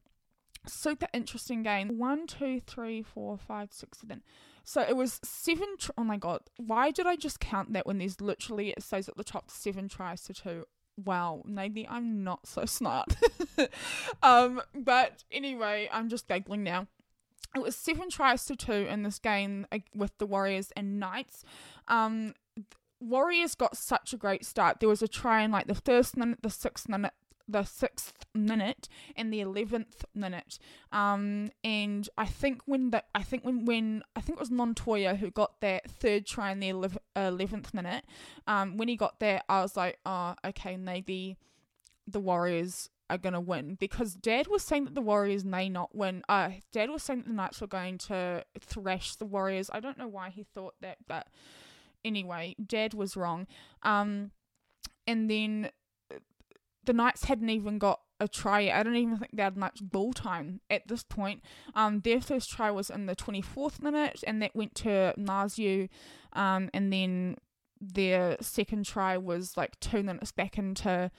super 0.70 1.08
interesting 1.14 1.64
game. 1.64 1.98
One, 1.98 2.28
two, 2.28 2.62
three, 2.66 3.02
four, 3.02 3.38
five, 3.38 3.72
six, 3.72 4.00
seven. 4.00 4.24
So 4.64 4.82
it 4.82 4.96
was 4.96 5.20
seven. 5.24 5.68
Tr- 5.78 5.92
oh 5.98 6.04
my 6.04 6.18
god, 6.18 6.42
why 6.58 6.92
did 6.92 7.08
I 7.08 7.16
just 7.16 7.40
count 7.40 7.74
that 7.74 7.86
when 7.88 7.98
there's 7.98 8.22
literally 8.22 8.70
it 8.70 8.84
says 8.84 9.10
at 9.10 9.18
the 9.18 9.24
top 9.24 9.50
seven 9.50 9.90
tries 9.90 10.24
to 10.24 10.34
two? 10.34 10.66
Wow, 11.04 11.44
maybe 11.46 11.88
I'm 11.88 12.24
not 12.24 12.46
so 12.46 12.66
smart. 12.68 13.16
um, 14.22 14.62
but 14.76 15.24
anyway, 15.32 15.90
I'm 15.92 16.10
just 16.10 16.28
giggling 16.28 16.64
now. 16.64 16.88
It 17.56 17.64
was 17.64 17.76
seven 17.76 18.10
tries 18.10 18.46
to 18.46 18.56
two 18.56 18.72
in 18.72 19.04
this 19.04 19.18
game 19.18 19.66
with 19.96 20.16
the 20.20 20.28
Warriors 20.28 20.72
and 20.76 21.00
Knights. 21.00 21.44
Um, 21.88 22.36
Warriors 23.00 23.56
got 23.56 23.78
such 23.78 24.14
a 24.14 24.18
great 24.18 24.46
start. 24.46 24.80
There 24.80 24.90
was 24.90 25.02
a 25.02 25.08
try 25.08 25.42
in 25.42 25.52
like 25.52 25.68
the 25.68 25.76
first 25.76 26.18
minute, 26.18 26.40
the 26.44 26.50
sixth 26.50 26.88
minute, 26.90 27.14
the 27.50 27.64
sixth 27.64 28.26
minute 28.34 28.88
and 29.16 29.34
the 29.34 29.42
eleventh 29.42 30.06
minute. 30.14 30.60
Um, 30.92 31.52
and 31.64 32.08
I 32.18 32.26
think 32.26 32.62
when 32.66 32.92
the 32.92 33.04
I 33.16 33.24
think 33.24 33.44
when 33.44 33.66
when 33.66 34.04
I 34.16 34.22
think 34.22 34.38
it 34.38 34.40
was 34.40 34.52
Montoya 34.52 35.16
who 35.16 35.32
got 35.32 35.60
that 35.62 35.90
third 35.90 36.26
try 36.26 36.52
in 36.52 36.60
the 36.60 36.70
eleventh 37.16 37.74
minute. 37.74 38.06
Um, 38.48 38.78
when 38.78 38.88
he 38.88 38.96
got 38.96 39.20
there, 39.20 39.42
I 39.50 39.62
was 39.62 39.76
like, 39.76 40.00
oh, 40.06 40.36
okay, 40.46 40.78
maybe 40.78 41.38
the 42.08 42.20
Warriors 42.20 42.90
are 43.10 43.18
gonna 43.18 43.42
win 43.42 43.76
because 43.76 44.14
Dad 44.14 44.48
was 44.48 44.64
saying 44.64 44.86
that 44.86 44.96
the 44.96 45.02
Warriors 45.02 45.44
may 45.44 45.68
not 45.70 45.96
win. 45.96 46.24
Uh, 46.30 46.52
Dad 46.72 46.90
was 46.90 47.04
saying 47.04 47.22
that 47.22 47.28
the 47.28 47.34
Knights 47.34 47.62
were 47.62 47.68
going 47.68 47.98
to 47.98 48.46
thrash 48.60 49.16
the 49.16 49.26
Warriors. 49.26 49.70
I 49.74 49.80
don't 49.80 49.98
know 49.98 50.08
why 50.08 50.30
he 50.30 50.44
thought 50.44 50.76
that, 50.82 50.98
but 51.08 51.28
anyway, 52.06 52.56
Dad 52.64 52.94
was 52.94 53.18
wrong. 53.18 53.48
Um, 53.84 54.32
and 55.08 55.30
then 55.30 55.72
the 56.86 56.94
Knights 56.94 57.26
hadn't 57.26 57.50
even 57.50 57.78
got 57.78 58.00
a 58.20 58.28
try. 58.28 58.70
I 58.70 58.84
don't 58.84 58.96
even 58.96 59.18
think 59.18 59.32
they 59.34 59.44
had 59.44 59.58
much 59.58 59.80
ball 59.82 60.14
time 60.14 60.62
at 60.70 60.88
this 60.88 61.04
point. 61.04 61.42
Um, 61.76 62.02
their 62.02 62.22
first 62.22 62.50
try 62.50 62.70
was 62.72 62.90
in 62.90 63.06
the 63.06 63.16
24th 63.16 63.82
minute, 63.82 64.24
and 64.28 64.42
that 64.42 64.56
went 64.56 64.76
to 64.76 65.14
Naziu, 65.18 65.90
um, 66.34 66.70
and 66.74 66.92
then 66.92 67.38
their 67.80 68.38
second 68.42 68.86
try 68.86 69.18
was 69.18 69.56
like 69.56 69.80
two 69.80 70.04
minutes 70.04 70.32
back 70.32 70.58
into 70.58 71.12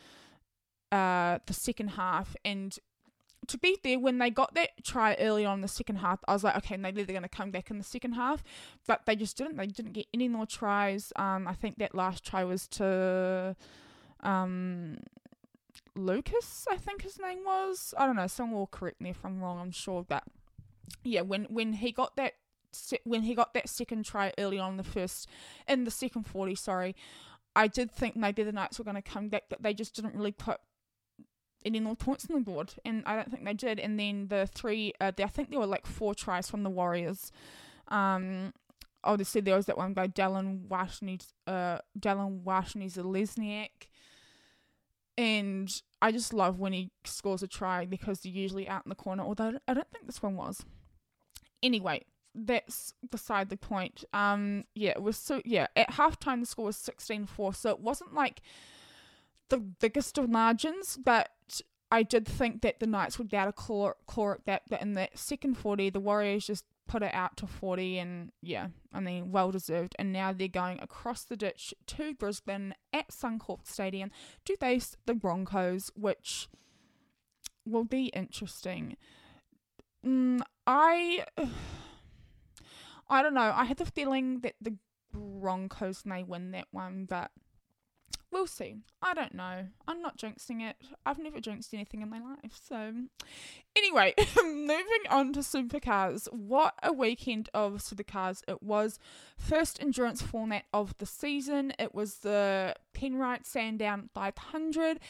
uh, 0.93 1.39
the 1.47 1.55
second 1.55 1.89
half. 1.89 2.37
And 2.45 2.79
to 3.47 3.57
be 3.57 3.79
there, 3.83 3.99
when 3.99 4.19
they 4.19 4.29
got 4.29 4.55
that 4.55 4.71
try 4.85 5.17
early 5.19 5.47
on 5.47 5.59
in 5.59 5.61
the 5.63 5.69
second 5.69 5.97
half, 5.97 6.21
I 6.29 6.35
was 6.35 6.45
like, 6.45 6.57
okay, 6.59 6.77
maybe 6.77 7.03
they're 7.03 7.15
going 7.15 7.23
to 7.23 7.29
come 7.29 7.51
back 7.51 7.71
in 7.71 7.79
the 7.79 7.85
second 7.85 8.13
half. 8.13 8.45
But 8.87 9.07
they 9.07 9.17
just 9.17 9.39
didn't. 9.39 9.57
They 9.57 9.67
didn't 9.67 9.93
get 9.93 10.07
any 10.13 10.29
more 10.29 10.47
tries. 10.47 11.13
Um, 11.17 11.49
I 11.49 11.55
think 11.55 11.79
that 11.79 11.95
last 11.95 12.25
try 12.25 12.45
was 12.45 12.69
to 12.69 13.57
um, 14.23 14.99
Lucas, 15.95 16.67
I 16.71 16.77
think 16.77 17.03
his 17.03 17.19
name 17.19 17.41
was. 17.45 17.95
I 17.97 18.07
don't 18.07 18.17
know. 18.17 18.27
Someone 18.27 18.59
will 18.59 18.67
correct 18.67 19.01
me 19.01 19.11
if 19.11 19.25
I'm 19.25 19.41
wrong. 19.41 19.61
I'm 19.61 19.71
sure, 19.71 20.05
that. 20.09 20.25
yeah, 21.05 21.23
when 21.23 21.45
when 21.45 21.75
he 21.75 21.93
got 21.93 22.17
that 22.17 22.35
when 23.05 23.23
he 23.23 23.35
got 23.35 23.55
that 23.55 23.69
second 23.69 24.05
try 24.05 24.33
early 24.39 24.59
on 24.59 24.77
the 24.77 24.85
first 24.85 25.29
in 25.69 25.85
the 25.85 25.91
second 25.91 26.25
40 26.25 26.55
sorry 26.55 26.95
I 27.57 27.67
did 27.67 27.91
think 27.91 28.17
maybe 28.17 28.43
the 28.43 28.53
Knights 28.53 28.79
were 28.79 28.85
going 28.85 28.97
to 28.97 29.03
come 29.03 29.29
back 29.29 29.45
but 29.49 29.63
they 29.63 29.75
just 29.75 29.95
didn't 29.95 30.15
really 30.15 30.33
put 30.33 30.61
any 31.65 31.81
more 31.81 31.97
points 31.97 32.27
on 32.31 32.37
the 32.37 32.43
board 32.43 32.75
and 32.85 33.03
I 33.07 33.17
don't 33.17 33.31
think 33.31 33.45
they 33.45 33.55
did 33.55 33.79
and 33.81 33.99
then 33.99 34.29
the 34.29 34.47
three 34.47 34.93
uh, 35.01 35.13
I 35.19 35.27
think 35.27 35.51
there 35.51 35.59
were 35.59 35.67
like 35.67 35.87
four 35.87 36.15
tries 36.15 36.49
from 36.49 36.63
the 36.63 36.71
Warriors 36.71 37.33
um 37.89 38.53
obviously 39.03 39.41
there 39.41 39.57
was 39.57 39.67
that 39.67 39.77
one 39.77 39.93
by 39.93 40.07
Dallin 40.07 40.69
Watney's 40.69 41.35
uh 41.47 41.79
Dallin 41.99 42.45
Watene-Zelezniak 42.45 43.89
and 45.21 45.71
I 46.01 46.13
just 46.13 46.33
love 46.33 46.59
when 46.59 46.73
he 46.73 46.93
scores 47.05 47.43
a 47.43 47.47
try 47.47 47.85
because 47.85 48.21
they're 48.21 48.33
usually 48.33 48.67
out 48.67 48.87
in 48.87 48.89
the 48.89 48.95
corner. 48.95 49.23
Although 49.23 49.59
I 49.69 49.75
don't 49.75 49.91
think 49.93 50.07
this 50.07 50.23
one 50.23 50.35
was. 50.35 50.65
Anyway, 51.63 52.07
that's 52.35 52.95
beside 53.11 53.51
the 53.51 53.59
point. 53.59 54.03
Um, 54.15 54.65
yeah, 54.75 54.93
it 54.93 55.03
was 55.03 55.19
so 55.19 55.43
yeah. 55.45 55.67
At 55.77 55.91
halftime, 55.91 56.41
the 56.41 56.47
score 56.47 56.65
was 56.65 56.79
16-4, 56.79 57.55
so 57.55 57.69
it 57.69 57.81
wasn't 57.81 58.15
like 58.15 58.41
the 59.51 59.59
biggest 59.59 60.17
of 60.17 60.31
margins, 60.31 60.97
but 60.97 61.29
I 61.93 62.03
did 62.03 62.27
think 62.27 62.63
that 62.63 62.81
the 62.81 62.87
Knights 62.87 63.19
would 63.19 63.29
be 63.29 63.37
able 63.37 63.49
to 63.49 63.53
claw, 63.53 63.93
claw 64.07 64.31
it 64.31 64.47
back. 64.47 64.63
But 64.71 64.81
in 64.81 64.95
that 64.95 65.19
second 65.19 65.59
40, 65.59 65.91
the 65.91 66.01
Warriors 66.01 66.47
just 66.47 66.65
put 66.91 67.05
it 67.05 67.15
out 67.15 67.37
to 67.37 67.47
40 67.47 67.99
and 67.99 68.33
yeah, 68.43 68.67
I 68.93 68.99
mean, 68.99 69.31
well 69.31 69.53
deserved. 69.53 69.95
And 69.97 70.13
now 70.13 70.33
they're 70.33 70.49
going 70.49 70.81
across 70.81 71.23
the 71.23 71.37
ditch 71.37 71.73
to 71.87 72.15
Brisbane 72.15 72.75
at 72.93 73.11
Suncorp 73.11 73.61
Stadium 73.65 74.11
to 74.45 74.57
face 74.57 74.97
the 75.07 75.15
Broncos, 75.15 75.93
which 75.95 76.49
will 77.65 77.85
be 77.85 78.07
interesting. 78.07 78.97
Mm, 80.05 80.41
I 80.67 81.25
I 83.09 83.23
don't 83.23 83.35
know. 83.35 83.53
I 83.55 83.65
had 83.65 83.79
the 83.79 83.87
feeling 83.87 84.41
that 84.41 84.55
the 84.61 84.77
Broncos 85.13 86.05
may 86.05 86.25
win 86.25 86.51
that 86.51 86.67
one, 86.73 87.07
but 87.09 87.31
We'll 88.33 88.47
see. 88.47 88.77
I 89.03 89.13
don't 89.13 89.35
know. 89.35 89.67
I'm 89.89 90.01
not 90.01 90.17
jinxing 90.17 90.63
it. 90.63 90.77
I've 91.05 91.19
never 91.19 91.41
jinxed 91.41 91.75
anything 91.75 92.01
in 92.01 92.09
my 92.09 92.21
life. 92.21 92.61
So, 92.63 92.95
anyway, 93.75 94.15
moving 94.37 95.05
on 95.11 95.33
to 95.33 95.41
supercars. 95.41 96.33
What 96.33 96.75
a 96.83 96.93
weekend 96.93 97.49
of 97.53 97.75
supercars 97.79 98.43
it 98.47 98.63
was. 98.63 99.01
First 99.37 99.83
endurance 99.83 100.23
format 100.23 100.65
of 100.73 100.97
the 100.99 101.07
season. 101.07 101.73
It 101.77 101.93
was 101.93 102.19
the 102.19 102.75
Penrite 102.95 103.47
Sandown 103.47 104.11
500. 104.15 105.01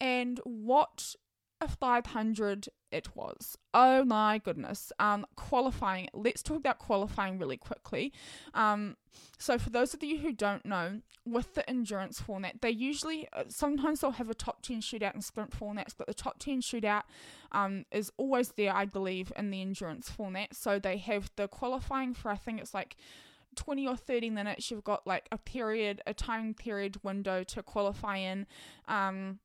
And 0.00 0.40
what 0.44 1.16
500 1.68 2.68
it 2.90 3.14
was. 3.14 3.56
Oh 3.72 4.04
my 4.04 4.38
goodness. 4.38 4.92
Um, 4.98 5.26
qualifying. 5.36 6.08
Let's 6.12 6.42
talk 6.42 6.56
about 6.56 6.78
qualifying 6.78 7.38
really 7.38 7.56
quickly. 7.56 8.12
Um, 8.54 8.96
so 9.38 9.58
for 9.58 9.70
those 9.70 9.94
of 9.94 10.02
you 10.02 10.18
who 10.18 10.32
don't 10.32 10.64
know, 10.64 11.00
with 11.24 11.54
the 11.54 11.68
endurance 11.68 12.20
format, 12.20 12.62
they 12.62 12.70
usually 12.70 13.28
uh, 13.32 13.44
sometimes 13.48 14.00
they'll 14.00 14.12
have 14.12 14.30
a 14.30 14.34
top 14.34 14.62
10 14.62 14.80
shootout 14.80 15.14
and 15.14 15.24
sprint 15.24 15.50
formats, 15.50 15.94
but 15.96 16.06
the 16.06 16.14
top 16.14 16.38
10 16.38 16.62
shootout 16.62 17.02
um, 17.52 17.84
is 17.92 18.10
always 18.16 18.50
there, 18.52 18.74
I 18.74 18.86
believe, 18.86 19.32
in 19.36 19.50
the 19.50 19.60
endurance 19.60 20.10
format. 20.10 20.54
So 20.54 20.78
they 20.78 20.96
have 20.98 21.30
the 21.36 21.46
qualifying 21.46 22.14
for 22.14 22.30
I 22.30 22.36
think 22.36 22.60
it's 22.60 22.74
like 22.74 22.96
20 23.56 23.86
or 23.86 23.96
30 23.96 24.30
minutes. 24.30 24.70
You've 24.70 24.84
got 24.84 25.06
like 25.06 25.28
a 25.30 25.38
period, 25.38 26.02
a 26.06 26.14
time 26.14 26.54
period 26.54 27.02
window 27.04 27.44
to 27.44 27.62
qualify 27.62 28.16
in. 28.16 28.46
Um, 28.88 29.38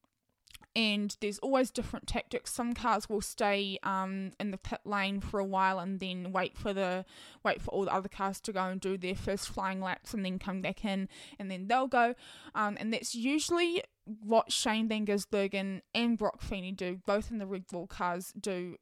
and 0.76 1.16
there's 1.22 1.40
always 1.40 1.72
different 1.72 2.06
tactics. 2.06 2.54
Some 2.54 2.74
cars 2.74 3.08
will 3.08 3.22
stay 3.22 3.80
um, 3.84 4.32
in 4.40 4.52
the 4.52 4.58
pit 4.58 4.82
lane 4.84 5.22
for 5.22 5.40
a 5.40 5.46
while 5.46 5.80
and 5.80 6.00
then 6.00 6.34
wait 6.34 6.58
for 6.58 6.74
the 6.74 7.06
wait 7.44 7.62
for 7.62 7.72
all 7.72 7.86
the 7.86 7.94
other 7.94 8.10
cars 8.10 8.42
to 8.42 8.52
go 8.52 8.66
and 8.66 8.82
do 8.82 8.98
their 8.98 9.16
first 9.16 9.48
flying 9.48 9.80
laps 9.80 10.14
and 10.14 10.26
then 10.26 10.38
come 10.38 10.62
back 10.62 10.84
in 10.84 11.08
and 11.40 11.50
then 11.50 11.68
they'll 11.68 11.88
go. 11.88 12.14
Um, 12.54 12.76
and 12.80 12.92
that's 12.92 13.16
usually 13.16 13.84
what 14.06 14.52
Shane 14.52 14.90
Van 14.90 15.06
Gisbergen 15.06 15.82
and 15.94 16.18
Brock 16.18 16.42
Feeney 16.42 16.74
do, 16.74 17.00
both 17.06 17.32
in 17.32 17.38
the 17.38 17.48
Red 17.48 17.68
Bull 17.68 17.88
cars 17.88 18.34
do. 18.40 18.76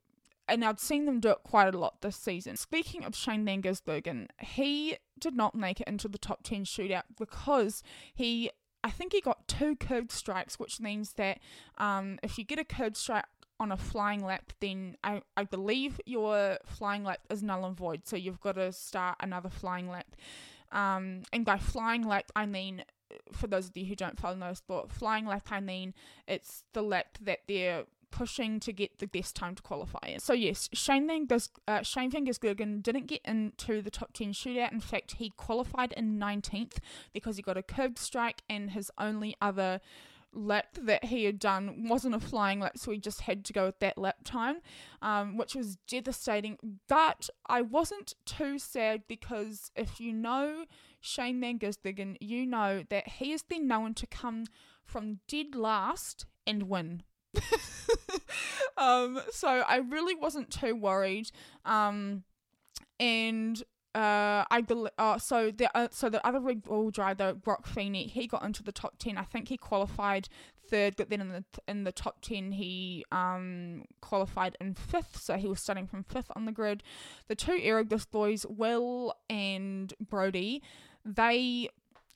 And 0.47 0.65
I've 0.65 0.79
seen 0.79 1.05
them 1.05 1.21
do 1.21 1.29
it 1.29 1.43
quite 1.43 1.73
a 1.73 1.77
lot 1.77 2.01
this 2.01 2.17
season. 2.17 2.57
Speaking 2.57 3.05
of 3.05 3.15
Shane 3.15 3.45
Van 3.45 3.61
Gisbergen, 3.61 4.27
he 4.39 4.97
did 5.17 5.35
not 5.35 5.55
make 5.55 5.79
it 5.79 5.87
into 5.87 6.09
the 6.09 6.17
top 6.17 6.43
10 6.43 6.65
shootout 6.65 7.03
because 7.17 7.81
he 8.13 8.51
I 8.83 8.89
think 8.89 9.13
he 9.13 9.21
got 9.21 9.47
two 9.47 9.75
curb 9.75 10.11
strikes, 10.11 10.59
which 10.59 10.79
means 10.79 11.13
that 11.13 11.39
um, 11.77 12.19
if 12.21 12.37
you 12.37 12.43
get 12.43 12.59
a 12.59 12.65
curb 12.65 12.97
strike 12.97 13.25
on 13.59 13.71
a 13.71 13.77
flying 13.77 14.23
lap, 14.23 14.51
then 14.59 14.97
I, 15.03 15.21
I 15.37 15.43
believe 15.45 16.01
your 16.05 16.57
flying 16.65 17.03
lap 17.03 17.19
is 17.29 17.41
null 17.41 17.65
and 17.65 17.77
void. 17.77 18.01
So 18.05 18.15
you've 18.15 18.41
got 18.41 18.55
to 18.55 18.71
start 18.73 19.17
another 19.21 19.49
flying 19.49 19.89
lap. 19.89 20.15
Um, 20.71 21.23
and 21.31 21.45
by 21.45 21.57
flying 21.57 22.03
lap, 22.03 22.31
I 22.35 22.45
mean, 22.45 22.83
for 23.31 23.47
those 23.47 23.69
of 23.69 23.77
you 23.77 23.85
who 23.85 23.95
don't 23.95 24.19
follow 24.19 24.35
no 24.35 24.53
sport, 24.53 24.91
flying 24.91 25.25
lap, 25.25 25.47
I 25.51 25.59
mean 25.59 25.93
it's 26.27 26.63
the 26.73 26.81
lap 26.81 27.17
that 27.21 27.39
they're 27.47 27.83
pushing 28.13 28.59
to 28.59 28.71
get 28.71 28.99
the 28.99 29.07
best 29.07 29.35
time 29.35 29.55
to 29.55 29.63
qualify. 29.63 30.17
So 30.19 30.33
yes, 30.33 30.69
Shane 30.71 31.25
Gus, 31.25 31.49
uh, 31.67 31.81
Shane 31.81 32.11
Van 32.11 32.27
Gisbergen 32.27 32.83
didn't 32.83 33.07
get 33.07 33.21
into 33.25 33.81
the 33.81 33.89
top 33.89 34.13
10 34.13 34.33
shootout. 34.33 34.71
In 34.71 34.79
fact, 34.79 35.15
he 35.17 35.31
qualified 35.35 35.93
in 35.93 36.19
19th 36.19 36.77
because 37.11 37.37
he 37.37 37.41
got 37.41 37.57
a 37.57 37.63
curb 37.63 37.97
strike 37.97 38.43
and 38.47 38.71
his 38.71 38.91
only 38.99 39.35
other 39.41 39.81
lap 40.31 40.77
that 40.79 41.05
he 41.05 41.25
had 41.25 41.39
done 41.39 41.87
wasn't 41.87 42.13
a 42.13 42.19
flying 42.19 42.59
lap, 42.59 42.77
so 42.77 42.91
he 42.91 42.99
just 42.99 43.21
had 43.21 43.43
to 43.45 43.53
go 43.53 43.65
with 43.65 43.79
that 43.79 43.97
lap 43.97 44.17
time, 44.23 44.57
um, 45.01 45.35
which 45.35 45.55
was 45.55 45.77
devastating. 45.87 46.57
But 46.87 47.29
I 47.47 47.61
wasn't 47.61 48.13
too 48.25 48.59
sad 48.59 49.03
because 49.07 49.71
if 49.75 49.99
you 49.99 50.13
know 50.13 50.65
Shane 51.01 51.39
Van 51.39 51.57
Gisbergen, 51.57 52.17
you 52.19 52.45
know 52.45 52.83
that 52.89 53.07
he 53.07 53.31
has 53.31 53.41
been 53.41 53.67
known 53.67 53.95
to 53.95 54.05
come 54.05 54.45
from 54.85 55.19
dead 55.27 55.55
last 55.55 56.25
and 56.45 56.63
win. 56.63 57.03
um, 58.77 59.21
so 59.31 59.47
I 59.47 59.77
really 59.77 60.15
wasn't 60.15 60.49
too 60.49 60.75
worried. 60.75 61.31
Um, 61.65 62.23
and 62.99 63.61
uh, 63.95 64.43
I 64.49 64.63
uh, 64.97 65.19
so 65.19 65.51
the 65.51 65.75
uh, 65.77 65.87
so 65.91 66.09
the 66.09 66.25
other 66.25 66.39
Red 66.39 66.63
Bull 66.63 66.89
driver 66.89 67.33
Brock 67.33 67.67
Feeney 67.67 68.07
he 68.07 68.25
got 68.25 68.43
into 68.43 68.63
the 68.63 68.71
top 68.71 68.97
ten. 68.97 69.17
I 69.17 69.23
think 69.23 69.49
he 69.49 69.57
qualified 69.57 70.29
third, 70.67 70.95
but 70.95 71.09
then 71.11 71.21
in 71.21 71.29
the 71.29 71.43
in 71.67 71.83
the 71.83 71.91
top 71.91 72.21
ten 72.21 72.53
he 72.53 73.05
um 73.11 73.83
qualified 74.01 74.57
in 74.59 74.73
fifth, 74.73 75.21
so 75.21 75.35
he 75.35 75.47
was 75.47 75.59
starting 75.59 75.85
from 75.85 76.03
fifth 76.03 76.31
on 76.35 76.45
the 76.45 76.51
grid. 76.51 76.81
The 77.27 77.35
two 77.35 77.59
Erebus 77.61 78.05
boys, 78.05 78.47
Will 78.47 79.13
and 79.29 79.93
Brody, 79.99 80.63
they 81.05 81.69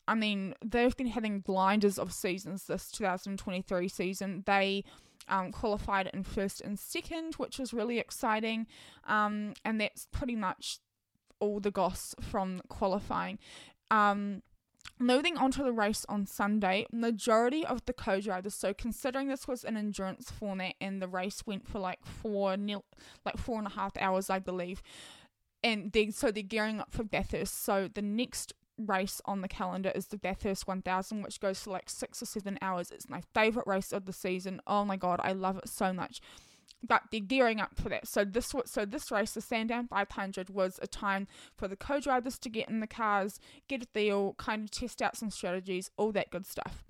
I 0.08 0.16
mean, 0.16 0.56
they've 0.66 0.96
been 0.96 1.08
having 1.08 1.42
blinders 1.42 2.00
of 2.00 2.14
seasons 2.14 2.66
this 2.66 2.90
2023 2.92 3.88
season. 3.90 4.44
They 4.46 4.86
um, 5.28 5.52
qualified 5.52 6.10
in 6.14 6.24
first 6.24 6.62
and 6.62 6.78
second, 6.80 7.36
which 7.36 7.60
was 7.60 7.74
really 7.74 8.00
exciting. 8.00 8.68
Um, 9.06 9.54
and 9.64 9.80
that's 9.82 10.08
pretty 10.12 10.36
much 10.36 10.80
all 11.40 11.60
the 11.60 11.72
goss 11.72 12.16
from 12.22 12.62
qualifying. 12.70 13.40
Um, 13.92 14.42
moving 15.00 15.38
on 15.38 15.52
to 15.52 15.64
the 15.64 15.72
race 15.72 16.06
on 16.10 16.26
Sunday, 16.26 16.86
majority 16.92 17.66
of 17.66 17.86
the 17.86 17.94
co-drivers. 17.94 18.56
So 18.56 18.74
considering 18.74 19.28
this 19.28 19.48
was 19.48 19.64
an 19.64 19.78
endurance 19.78 20.32
format 20.32 20.76
and 20.82 21.02
the 21.02 21.08
race 21.08 21.46
went 21.46 21.68
for 21.68 21.80
like 21.80 22.06
four, 22.06 22.58
nil, 22.58 22.84
like 23.26 23.38
four 23.38 23.58
and 23.58 23.68
a 23.68 23.72
half 23.72 23.96
hours, 23.98 24.30
I 24.30 24.40
believe. 24.40 24.82
And 25.64 25.92
they 25.92 26.12
so 26.12 26.32
they're 26.32 26.44
gearing 26.44 26.80
up 26.80 26.92
for 26.92 27.04
Bathurst. 27.04 27.64
So 27.64 27.90
the 27.94 28.02
next 28.02 28.54
race 28.78 29.22
on 29.26 29.42
the 29.42 29.48
calendar 29.48 29.92
is 29.96 30.08
the 30.08 30.18
Bathurst 30.18 30.68
1000, 30.68 31.22
which 31.22 31.40
goes 31.40 31.60
for 31.60 31.72
like 31.72 31.90
six 31.90 32.22
or 32.22 32.26
seven 32.26 32.58
hours. 32.62 32.92
It's 32.92 33.10
my 33.10 33.22
favorite 33.34 33.68
race 33.68 33.92
of 33.92 34.06
the 34.06 34.14
season. 34.14 34.62
Oh 34.68 34.86
my 34.86 34.96
god, 34.96 35.20
I 35.24 35.34
love 35.34 35.58
it 35.58 35.70
so 35.70 35.94
much. 35.94 36.22
But 36.88 37.04
they're 37.12 37.20
gearing 37.22 37.60
up 37.60 37.76
for 37.76 37.90
that. 37.90 38.08
So 38.08 38.24
this 38.24 38.54
so 38.66 38.86
this 38.86 39.12
race, 39.12 39.32
the 39.32 39.42
Sandown 39.42 39.88
500, 39.88 40.50
was 40.50 40.80
a 40.82 40.88
time 40.88 41.28
for 41.56 41.68
the 41.68 41.76
co-drivers 41.76 42.38
to 42.40 42.50
get 42.50 42.70
in 42.70 42.80
the 42.80 42.88
cars, 42.88 43.40
get 43.68 43.84
a 43.84 43.88
deal, 43.94 44.36
kind 44.38 44.66
of 44.66 44.72
test 44.72 45.02
out 45.02 45.18
some 45.18 45.32
strategies, 45.32 45.90
all 45.98 46.12
that 46.12 46.30
good 46.30 46.46
stuff. 46.46 46.84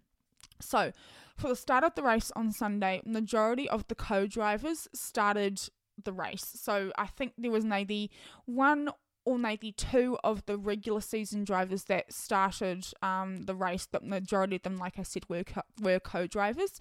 So, 0.60 0.91
for 1.38 1.47
the 1.50 1.56
start 1.56 1.84
of 1.84 1.95
the 1.95 2.02
race 2.02 2.32
on 2.36 2.52
Sunday, 2.52 3.02
majority 3.06 3.69
of 3.69 3.88
the 3.88 3.95
co-drivers 3.95 4.88
started 4.93 5.62
the 6.04 6.13
race. 6.13 6.45
So 6.56 6.91
I 6.97 7.08
think 7.08 7.34
there 7.38 7.52
was 7.52 7.65
maybe 7.65 8.12
one 8.45 8.89
or 9.27 9.37
maybe 9.37 9.73
two 9.73 10.17
of 10.23 10.45
the 10.45 10.57
regular 10.57 11.01
season 11.01 11.43
drivers 11.43 11.83
that 11.83 12.13
started 12.13 12.87
um, 13.01 13.41
the 13.41 13.53
race, 13.53 13.85
The 13.85 13.99
majority 13.99 14.55
of 14.55 14.61
them, 14.61 14.77
like 14.77 14.97
I 14.97 15.03
said, 15.03 15.23
were 15.27 15.43
co- 15.43 15.63
were 15.81 15.99
co-drivers. 15.99 16.79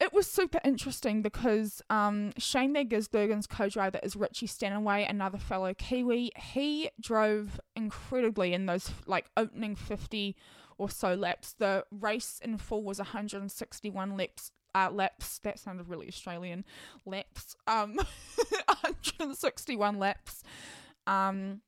It 0.00 0.14
was 0.14 0.26
super 0.26 0.58
interesting 0.64 1.20
because 1.20 1.82
um, 1.90 2.32
Shane 2.38 2.72
Van 2.72 2.88
Gisbergen's 2.88 3.46
co-driver 3.46 4.00
is 4.02 4.16
Richie 4.16 4.46
Stanaway, 4.46 5.04
another 5.04 5.36
fellow 5.36 5.74
Kiwi. 5.74 6.32
He 6.34 6.88
drove 6.98 7.60
incredibly 7.76 8.54
in 8.54 8.64
those 8.64 8.90
like 9.04 9.26
opening 9.36 9.76
fifty 9.76 10.36
or 10.78 10.88
so 10.88 11.12
laps. 11.12 11.52
The 11.58 11.84
race 11.90 12.40
in 12.42 12.56
full 12.56 12.84
was 12.84 12.96
161 13.00 14.16
laps. 14.16 14.50
Uh, 14.74 14.88
laps. 14.90 15.38
That 15.40 15.58
sounded 15.58 15.90
really 15.90 16.08
Australian. 16.08 16.64
Laps. 17.04 17.54
Um, 17.66 17.96
161 18.66 19.98
laps. 19.98 20.42
Um, 21.06 21.60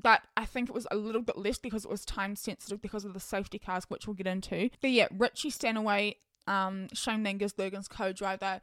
but 0.00 0.22
I 0.36 0.44
think 0.44 0.68
it 0.68 0.74
was 0.74 0.86
a 0.90 0.96
little 0.96 1.22
bit 1.22 1.36
less 1.36 1.58
because 1.58 1.84
it 1.84 1.90
was 1.90 2.04
time 2.04 2.36
sensitive 2.36 2.80
because 2.80 3.04
of 3.04 3.14
the 3.14 3.20
safety 3.20 3.58
cars, 3.58 3.84
which 3.88 4.06
we'll 4.06 4.14
get 4.14 4.26
into. 4.26 4.70
But 4.80 4.90
yeah, 4.90 5.08
Richie 5.16 5.50
Stanaway, 5.50 6.16
um, 6.46 6.88
Shane 6.92 7.24
Van 7.24 7.38
Gisbergen's 7.38 7.88
co-driver, 7.88 8.60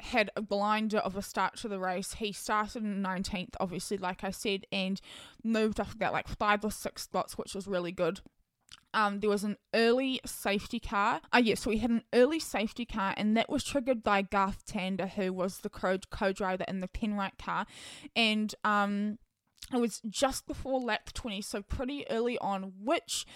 had 0.00 0.30
a 0.34 0.42
blinder 0.42 0.98
of 0.98 1.16
a 1.16 1.22
start 1.22 1.56
to 1.58 1.68
the 1.68 1.78
race. 1.78 2.14
He 2.14 2.32
started 2.32 2.82
in 2.82 3.02
19th, 3.02 3.54
obviously, 3.60 3.98
like 3.98 4.24
I 4.24 4.30
said, 4.30 4.66
and 4.72 5.00
moved 5.44 5.78
up 5.78 5.92
about 5.92 6.12
like 6.12 6.26
five 6.26 6.64
or 6.64 6.72
six 6.72 7.02
spots, 7.02 7.38
which 7.38 7.54
was 7.54 7.68
really 7.68 7.92
good 7.92 8.20
um, 8.94 9.20
there 9.20 9.30
was 9.30 9.44
an 9.44 9.56
early 9.74 10.20
safety 10.26 10.78
car. 10.78 11.20
Uh, 11.32 11.40
yeah, 11.42 11.54
so 11.54 11.70
we 11.70 11.78
had 11.78 11.90
an 11.90 12.02
early 12.12 12.38
safety 12.38 12.84
car, 12.84 13.14
and 13.16 13.36
that 13.36 13.48
was 13.48 13.64
triggered 13.64 14.02
by 14.02 14.22
Garth 14.22 14.66
Tander, 14.66 15.08
who 15.10 15.32
was 15.32 15.58
the 15.58 15.70
co 15.70 16.32
driver 16.32 16.64
in 16.68 16.80
the 16.80 16.88
Penrite 16.88 17.38
car. 17.38 17.66
And 18.14 18.54
um, 18.64 19.18
it 19.72 19.78
was 19.78 20.00
just 20.08 20.46
before 20.46 20.80
lap 20.80 21.12
20, 21.12 21.40
so 21.42 21.62
pretty 21.62 22.08
early 22.10 22.38
on, 22.38 22.72
which 22.82 23.26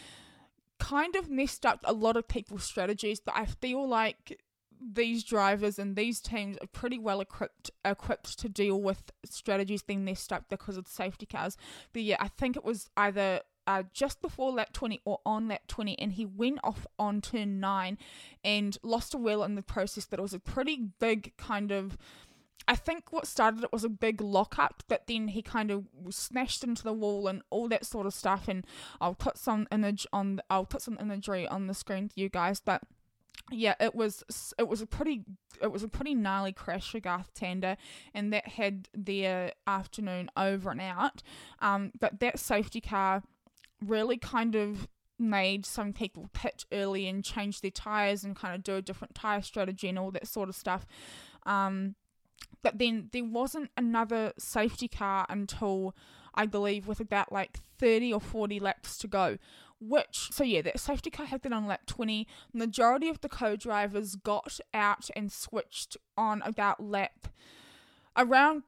kind 0.78 1.16
of 1.16 1.30
messed 1.30 1.64
up 1.64 1.80
a 1.84 1.92
lot 1.92 2.16
of 2.16 2.28
people's 2.28 2.64
strategies. 2.64 3.20
But 3.20 3.34
I 3.36 3.46
feel 3.46 3.86
like 3.86 4.40
these 4.80 5.24
drivers 5.24 5.78
and 5.78 5.96
these 5.96 6.20
teams 6.20 6.56
are 6.60 6.66
pretty 6.66 6.98
well 6.98 7.20
equipped 7.20 7.70
equipped 7.84 8.38
to 8.38 8.48
deal 8.48 8.80
with 8.80 9.10
strategies 9.24 9.82
being 9.82 10.04
messed 10.04 10.32
up 10.32 10.44
because 10.48 10.76
of 10.76 10.86
safety 10.86 11.26
cars. 11.26 11.56
But 11.92 12.02
yeah, 12.02 12.16
I 12.20 12.28
think 12.28 12.56
it 12.56 12.64
was 12.64 12.90
either 12.96 13.40
uh, 13.66 13.82
just 13.92 14.22
before 14.22 14.52
lap 14.52 14.72
20 14.72 15.00
or 15.04 15.18
on 15.26 15.48
lap 15.48 15.62
20 15.66 15.98
and 15.98 16.12
he 16.12 16.24
went 16.24 16.60
off 16.62 16.86
on 16.98 17.20
turn 17.20 17.58
9 17.58 17.98
and 18.44 18.78
lost 18.82 19.12
a 19.12 19.18
wheel 19.18 19.42
in 19.42 19.56
the 19.56 19.62
process 19.62 20.04
that 20.04 20.20
was 20.20 20.32
a 20.32 20.38
pretty 20.38 20.90
big 21.00 21.36
kind 21.36 21.72
of 21.72 21.96
I 22.68 22.74
think 22.74 23.12
what 23.12 23.26
started 23.26 23.62
it 23.62 23.72
was 23.72 23.84
a 23.84 23.88
big 23.88 24.20
lockup, 24.20 24.82
but 24.88 25.06
then 25.06 25.28
he 25.28 25.42
kind 25.42 25.70
of 25.70 25.84
smashed 26.10 26.64
into 26.64 26.82
the 26.82 26.92
wall 26.92 27.28
and 27.28 27.42
all 27.50 27.68
that 27.68 27.86
sort 27.86 28.06
of 28.06 28.14
stuff. 28.14 28.48
And 28.48 28.66
I'll 29.00 29.14
put 29.14 29.38
some 29.38 29.68
image 29.70 30.06
on, 30.12 30.40
I'll 30.50 30.64
put 30.64 30.82
some 30.82 30.98
imagery 31.00 31.46
on 31.46 31.68
the 31.68 31.74
screen 31.74 32.08
for 32.08 32.18
you 32.18 32.28
guys. 32.28 32.60
But 32.60 32.82
yeah, 33.50 33.74
it 33.78 33.94
was 33.94 34.24
it 34.58 34.66
was 34.66 34.80
a 34.80 34.86
pretty 34.86 35.22
it 35.62 35.70
was 35.70 35.82
a 35.82 35.88
pretty 35.88 36.14
gnarly 36.14 36.52
crash 36.52 36.90
for 36.90 37.00
Garth 37.00 37.32
Tander, 37.34 37.76
and 38.12 38.32
that 38.32 38.48
had 38.48 38.88
their 38.92 39.52
afternoon 39.66 40.30
over 40.36 40.70
and 40.70 40.80
out. 40.80 41.22
Um, 41.60 41.92
but 41.98 42.18
that 42.20 42.38
safety 42.38 42.80
car 42.80 43.22
really 43.84 44.16
kind 44.16 44.56
of 44.56 44.88
made 45.18 45.64
some 45.64 45.92
people 45.92 46.28
pit 46.32 46.64
early 46.72 47.06
and 47.08 47.24
change 47.24 47.60
their 47.60 47.70
tires 47.70 48.24
and 48.24 48.36
kind 48.36 48.54
of 48.54 48.62
do 48.62 48.76
a 48.76 48.82
different 48.82 49.14
tire 49.14 49.42
strategy 49.42 49.88
and 49.88 49.98
all 49.98 50.10
that 50.10 50.26
sort 50.26 50.48
of 50.48 50.54
stuff. 50.54 50.84
Um, 51.44 51.94
but 52.66 52.80
then 52.80 53.10
there 53.12 53.22
wasn't 53.22 53.70
another 53.76 54.32
safety 54.40 54.88
car 54.88 55.24
until 55.28 55.94
I 56.34 56.46
believe 56.46 56.88
with 56.88 56.98
about 56.98 57.30
like 57.30 57.60
30 57.78 58.12
or 58.12 58.20
40 58.20 58.58
laps 58.58 58.98
to 58.98 59.06
go. 59.06 59.38
Which, 59.80 60.30
so 60.32 60.42
yeah, 60.42 60.62
that 60.62 60.80
safety 60.80 61.10
car 61.10 61.26
happened 61.26 61.54
on 61.54 61.68
lap 61.68 61.82
20. 61.86 62.26
Majority 62.52 63.08
of 63.08 63.20
the 63.20 63.28
co 63.28 63.54
drivers 63.54 64.16
got 64.16 64.58
out 64.74 65.10
and 65.14 65.30
switched 65.30 65.96
on 66.16 66.42
about 66.42 66.82
lap 66.82 67.28
around 68.16 68.62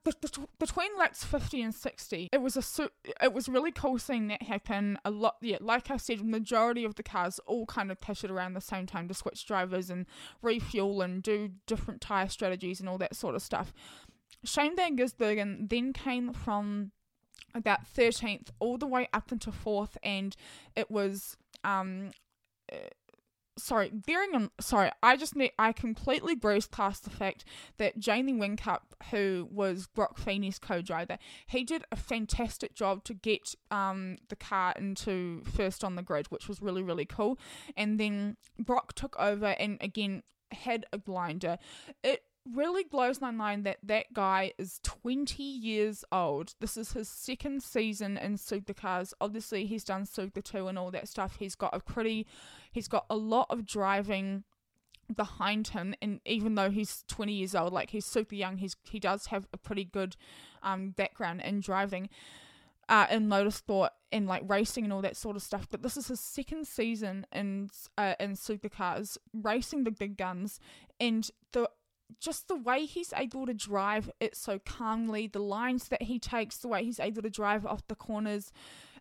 between 0.59 0.89
laps 0.99 1.25
50 1.25 1.63
and 1.63 1.75
60 1.75 2.29
it 2.33 2.43
was 2.43 2.57
a 2.57 2.91
it 3.23 3.33
was 3.33 3.49
really 3.49 3.73
cool 3.73 3.99
seeing 3.99 4.29
that 4.29 4.43
happen 4.43 4.99
a 5.05 5.11
lot 5.11 5.37
yeah 5.41 5.57
like 5.61 5.91
i 5.91 5.97
said 5.97 6.25
majority 6.25 6.85
of 6.85 6.97
the 6.97 7.03
cars 7.03 7.41
all 7.47 7.67
kind 7.67 7.91
of 7.91 8.01
pitted 8.01 8.31
around 8.31 8.55
the 8.55 8.61
same 8.61 8.87
time 8.87 9.09
to 9.09 9.15
switch 9.15 9.47
drivers 9.47 9.91
and 9.91 10.07
refuel 10.43 11.03
and 11.03 11.23
do 11.23 11.51
different 11.67 12.01
tire 12.01 12.29
strategies 12.29 12.81
and 12.81 12.89
all 12.89 12.99
that 12.99 13.15
sort 13.15 13.35
of 13.35 13.43
stuff. 13.43 13.73
Shane 14.45 14.77
van 14.77 14.97
gisbergen 14.97 15.69
then 15.69 15.93
came 15.93 16.33
from 16.33 16.93
about 17.55 17.81
13th 17.85 18.49
all 18.59 18.79
the 18.79 18.87
way 18.87 19.09
up 19.13 19.33
into 19.33 19.51
4th 19.51 19.97
and 20.03 20.37
it 20.77 20.91
was 20.91 21.37
um 21.65 22.11
sorry, 23.59 23.91
bearing 23.93 24.35
on 24.35 24.51
sorry, 24.61 24.91
I 25.03 25.17
just 25.17 25.37
need 25.37 25.53
I 25.59 25.73
completely 25.73 26.35
breezed 26.35 26.71
past 26.71 27.05
the 27.05 27.11
fact 27.11 27.45
that 27.77 27.99
Jamie 27.99 28.33
Whincup, 28.35 28.81
who 29.11 29.49
was 29.51 29.87
Broc 29.87 30.19
Feeney's 30.19 30.59
co-driver, 30.59 31.19
he 31.47 31.65
did 31.65 31.85
a 31.93 31.97
fantastic 31.97 32.75
job 32.75 33.05
to 33.05 33.15
get 33.15 33.55
um 33.71 34.17
the 34.29 34.37
car 34.37 34.75
into 34.77 35.43
first 35.45 35.85
on 35.85 35.97
the 35.97 36.03
grid, 36.03 36.27
which 36.29 36.49
was 36.49 36.63
really 36.63 36.83
really 36.83 37.07
cool. 37.07 37.39
And 37.77 37.99
then 38.01 38.37
Broc 38.59 38.95
took 38.95 39.19
over 39.19 39.55
and 39.59 39.79
again 39.81 40.23
had 40.53 40.87
a 40.93 40.99
blinder. 40.99 41.59
It 42.03 42.23
really 42.55 42.85
blows 42.85 43.21
my 43.21 43.31
mind 43.31 43.65
that 43.65 43.79
that 43.83 44.13
guy 44.13 44.53
is 44.59 44.81
20 44.83 45.43
years 45.43 46.05
old. 46.11 46.55
This 46.61 46.77
is 46.77 46.93
his 46.93 47.09
second 47.09 47.63
season 47.63 48.17
in 48.17 48.37
supercars. 48.37 49.13
Obviously, 49.21 49.67
he's 49.67 49.85
done 49.85 50.07
Super 50.07 50.41
2 50.41 50.69
and 50.69 50.79
all 50.79 50.91
that 50.91 51.09
stuff. 51.09 51.37
He's 51.39 51.55
got 51.55 51.75
a 51.75 51.81
pretty, 51.81 52.27
he's 52.73 52.89
got 52.89 53.07
a 53.11 53.17
lot 53.17 53.47
of 53.51 53.67
driving 53.67 54.45
behind 55.15 55.69
him 55.69 55.95
and 56.03 56.21
even 56.27 56.55
though 56.55 56.71
he's 56.71 57.03
20 57.09 57.33
years 57.33 57.55
old 57.55 57.73
like 57.73 57.91
he's 57.91 58.05
super 58.05 58.35
young 58.35 58.59
he's 58.59 58.77
he 58.91 59.01
does 59.01 59.27
have 59.27 59.47
a 59.55 59.57
pretty 59.57 59.85
good 59.85 60.17
um 60.63 60.91
background 60.91 61.41
in 61.41 61.61
driving 61.61 62.11
uh 62.91 63.07
in 63.11 63.27
motorsport 63.27 63.89
and 64.13 64.27
like 64.27 64.43
racing 64.47 64.85
and 64.85 64.93
all 64.93 65.01
that 65.01 65.17
sort 65.17 65.35
of 65.35 65.43
stuff 65.43 65.67
but 65.71 65.83
this 65.83 65.97
is 65.97 66.09
his 66.09 66.21
second 66.21 66.67
season 66.67 67.25
in 67.33 67.71
uh, 67.97 68.15
in 68.21 68.33
supercars 68.33 69.17
racing 69.33 69.85
the 69.85 69.91
big 69.91 70.19
guns 70.19 70.61
and 71.01 71.31
the 71.53 71.69
just 72.21 72.49
the 72.49 72.57
way 72.57 72.85
he's 72.85 73.13
able 73.17 73.47
to 73.47 73.55
drive 73.55 74.11
it 74.21 74.37
so 74.37 74.59
calmly, 74.59 75.27
the 75.27 75.39
lines 75.39 75.89
that 75.89 76.03
he 76.03 76.19
takes, 76.19 76.59
the 76.59 76.69
way 76.69 76.85
he's 76.85 77.01
able 77.01 77.23
to 77.23 77.31
drive 77.31 77.67
off 77.67 77.87
the 77.89 77.95
corners, 77.95 78.53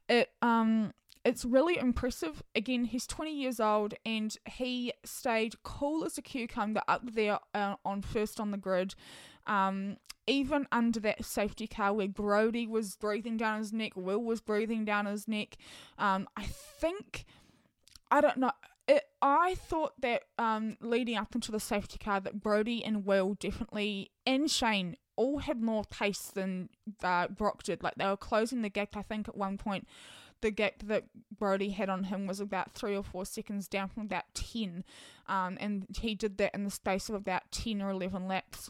it 0.09 0.31
um 0.41 0.93
it's 1.25 1.43
really 1.43 1.77
impressive. 1.77 2.41
Again, 2.55 2.85
he's 2.85 3.05
20 3.05 3.33
years 3.35 3.59
old 3.59 3.95
and 4.05 4.35
he 4.45 4.93
stayed 5.03 5.61
cool 5.61 6.05
as 6.05 6.17
a 6.17 6.21
cucumber 6.21 6.81
up 6.87 7.01
there 7.13 7.39
uh, 7.53 7.75
on 7.83 8.01
first 8.01 8.39
on 8.39 8.51
the 8.51 8.57
grid. 8.57 8.95
Um, 9.45 9.97
even 10.25 10.67
under 10.71 11.01
that 11.01 11.25
safety 11.25 11.67
car 11.67 11.93
where 11.93 12.07
Brodie 12.07 12.67
was 12.67 12.95
breathing 12.95 13.35
down 13.35 13.59
his 13.59 13.73
neck, 13.73 13.93
Will 13.95 14.23
was 14.23 14.39
breathing 14.39 14.85
down 14.85 15.05
his 15.05 15.27
neck. 15.27 15.57
Um, 15.97 16.29
I 16.37 16.43
think, 16.45 17.25
I 18.09 18.21
don't 18.21 18.37
know, 18.37 18.51
it, 18.87 19.03
I 19.21 19.55
thought 19.55 19.99
that 20.01 20.23
um, 20.37 20.77
leading 20.79 21.17
up 21.17 21.35
into 21.35 21.51
the 21.51 21.59
safety 21.59 21.97
car 21.97 22.19
that 22.21 22.41
Brodie 22.41 22.83
and 22.83 23.05
Will 23.05 23.35
definitely 23.35 24.11
and 24.25 24.49
Shane 24.49 24.95
all 25.15 25.39
had 25.39 25.61
more 25.61 25.83
pace 25.83 26.31
than 26.33 26.69
uh, 27.03 27.27
Broc 27.27 27.63
did. 27.63 27.83
Like 27.83 27.95
they 27.95 28.05
were 28.05 28.17
closing 28.17 28.61
the 28.61 28.69
gap. 28.69 28.95
I 28.95 29.01
think 29.01 29.27
at 29.27 29.35
one 29.35 29.57
point 29.57 29.87
the 30.41 30.51
gap 30.51 30.83
that 30.83 31.05
Brodie 31.37 31.71
had 31.71 31.89
on 31.89 32.05
him 32.05 32.27
was 32.27 32.39
about 32.39 32.73
three 32.73 32.95
or 32.95 33.03
four 33.03 33.25
seconds 33.25 33.67
down 33.67 33.89
from 33.89 34.03
about 34.03 34.25
ten, 34.33 34.83
um, 35.27 35.57
and 35.59 35.87
he 35.99 36.15
did 36.15 36.37
that 36.37 36.53
in 36.53 36.63
the 36.63 36.71
space 36.71 37.09
of 37.09 37.15
about 37.15 37.51
ten 37.51 37.81
or 37.81 37.89
eleven 37.89 38.27
laps. 38.27 38.69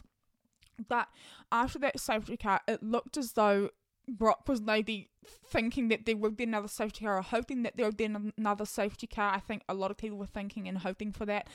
But 0.88 1.08
after 1.52 1.78
that 1.80 2.00
safety 2.00 2.36
car, 2.36 2.60
it 2.66 2.82
looked 2.82 3.16
as 3.16 3.32
though 3.32 3.70
Broc 4.08 4.48
was 4.48 4.60
maybe 4.60 5.10
thinking 5.46 5.88
that 5.88 6.06
there 6.06 6.16
would 6.16 6.36
be 6.36 6.44
another 6.44 6.68
safety 6.68 7.04
car 7.04 7.18
or 7.18 7.22
hoping 7.22 7.62
that 7.62 7.76
there 7.76 7.86
would 7.86 7.96
be 7.96 8.08
another 8.38 8.64
safety 8.64 9.06
car. 9.06 9.34
I 9.34 9.40
think 9.40 9.62
a 9.68 9.74
lot 9.74 9.90
of 9.90 9.96
people 9.96 10.18
were 10.18 10.26
thinking 10.26 10.66
and 10.68 10.78
hoping 10.78 11.12
for 11.12 11.26
that 11.26 11.48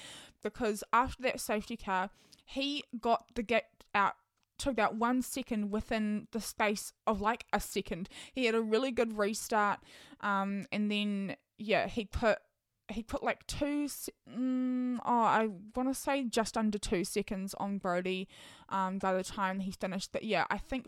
because 0.43 0.83
after 0.93 1.23
that 1.23 1.39
safety 1.39 1.77
car, 1.77 2.09
he 2.45 2.83
got 2.99 3.25
the 3.35 3.43
gap 3.43 3.65
out 3.95 4.13
took 4.59 4.73
about 4.73 4.95
one 4.95 5.21
second 5.21 5.71
within 5.71 6.27
the 6.31 6.39
space 6.39 6.93
of 7.07 7.21
like 7.21 7.45
a 7.51 7.59
second. 7.59 8.07
He 8.33 8.45
had 8.45 8.55
a 8.55 8.61
really 8.61 8.91
good 8.91 9.17
restart, 9.17 9.79
um, 10.21 10.65
and 10.71 10.91
then 10.91 11.35
yeah, 11.57 11.87
he 11.87 12.05
put 12.05 12.39
he 12.89 13.01
put 13.01 13.23
like 13.23 13.47
two 13.47 13.87
mm, 14.29 14.97
oh 15.05 15.21
i 15.23 15.47
want 15.73 15.87
to 15.87 15.93
say 15.93 16.25
just 16.25 16.57
under 16.57 16.77
two 16.77 17.05
seconds 17.05 17.53
on 17.55 17.77
Brodie, 17.77 18.27
um 18.69 18.99
by 18.99 19.13
the 19.13 19.23
time 19.23 19.61
he 19.61 19.71
finished 19.71 20.11
but 20.11 20.23
yeah 20.23 20.45
i 20.49 20.57
think 20.57 20.87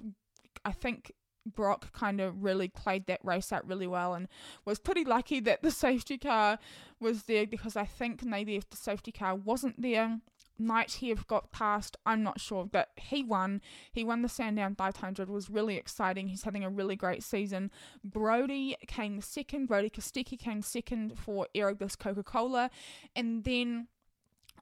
i 0.66 0.74
think 0.74 1.14
Broc 1.46 1.94
kind 1.94 2.20
of 2.20 2.44
really 2.44 2.68
played 2.68 3.06
that 3.08 3.24
race 3.24 3.52
out 3.52 3.68
really 3.68 3.88
well 3.88 4.14
and 4.14 4.28
was 4.66 4.80
pretty 4.80 5.04
lucky 5.04 5.40
that 5.42 5.62
the 5.62 5.72
safety 5.72 6.18
car 6.18 6.60
was 7.00 7.24
there 7.24 7.46
because 7.46 7.76
I 7.76 7.86
think 7.86 8.24
maybe 8.24 8.56
if 8.56 8.70
the 8.70 8.78
safety 8.78 9.12
car 9.12 9.36
wasn't 9.36 9.82
there, 9.82 10.20
might 10.58 10.92
he 10.94 11.10
have 11.10 11.28
got 11.28 11.52
past? 11.52 11.98
I'm 12.06 12.24
not 12.24 12.40
sure, 12.40 12.66
but 12.66 12.90
he 12.96 13.24
won. 13.24 13.62
He 13.92 14.04
won 14.04 14.22
the 14.22 14.30
Sandown 14.30 14.76
500. 14.76 15.30
was 15.30 15.50
really 15.50 15.76
exciting. 15.76 16.30
He's 16.30 16.44
having 16.44 16.64
a 16.64 16.70
really 16.70 16.96
great 16.96 17.24
season. 17.24 17.72
Brodie 18.04 18.78
came 18.88 19.20
second. 19.22 19.68
Brodie 19.68 19.90
Kostecki 19.90 20.40
came 20.40 20.62
second 20.62 21.18
for 21.18 21.48
Erebus 21.54 21.96
Coca 21.96 22.24
Cola, 22.24 22.70
and 23.16 23.44
then. 23.44 23.88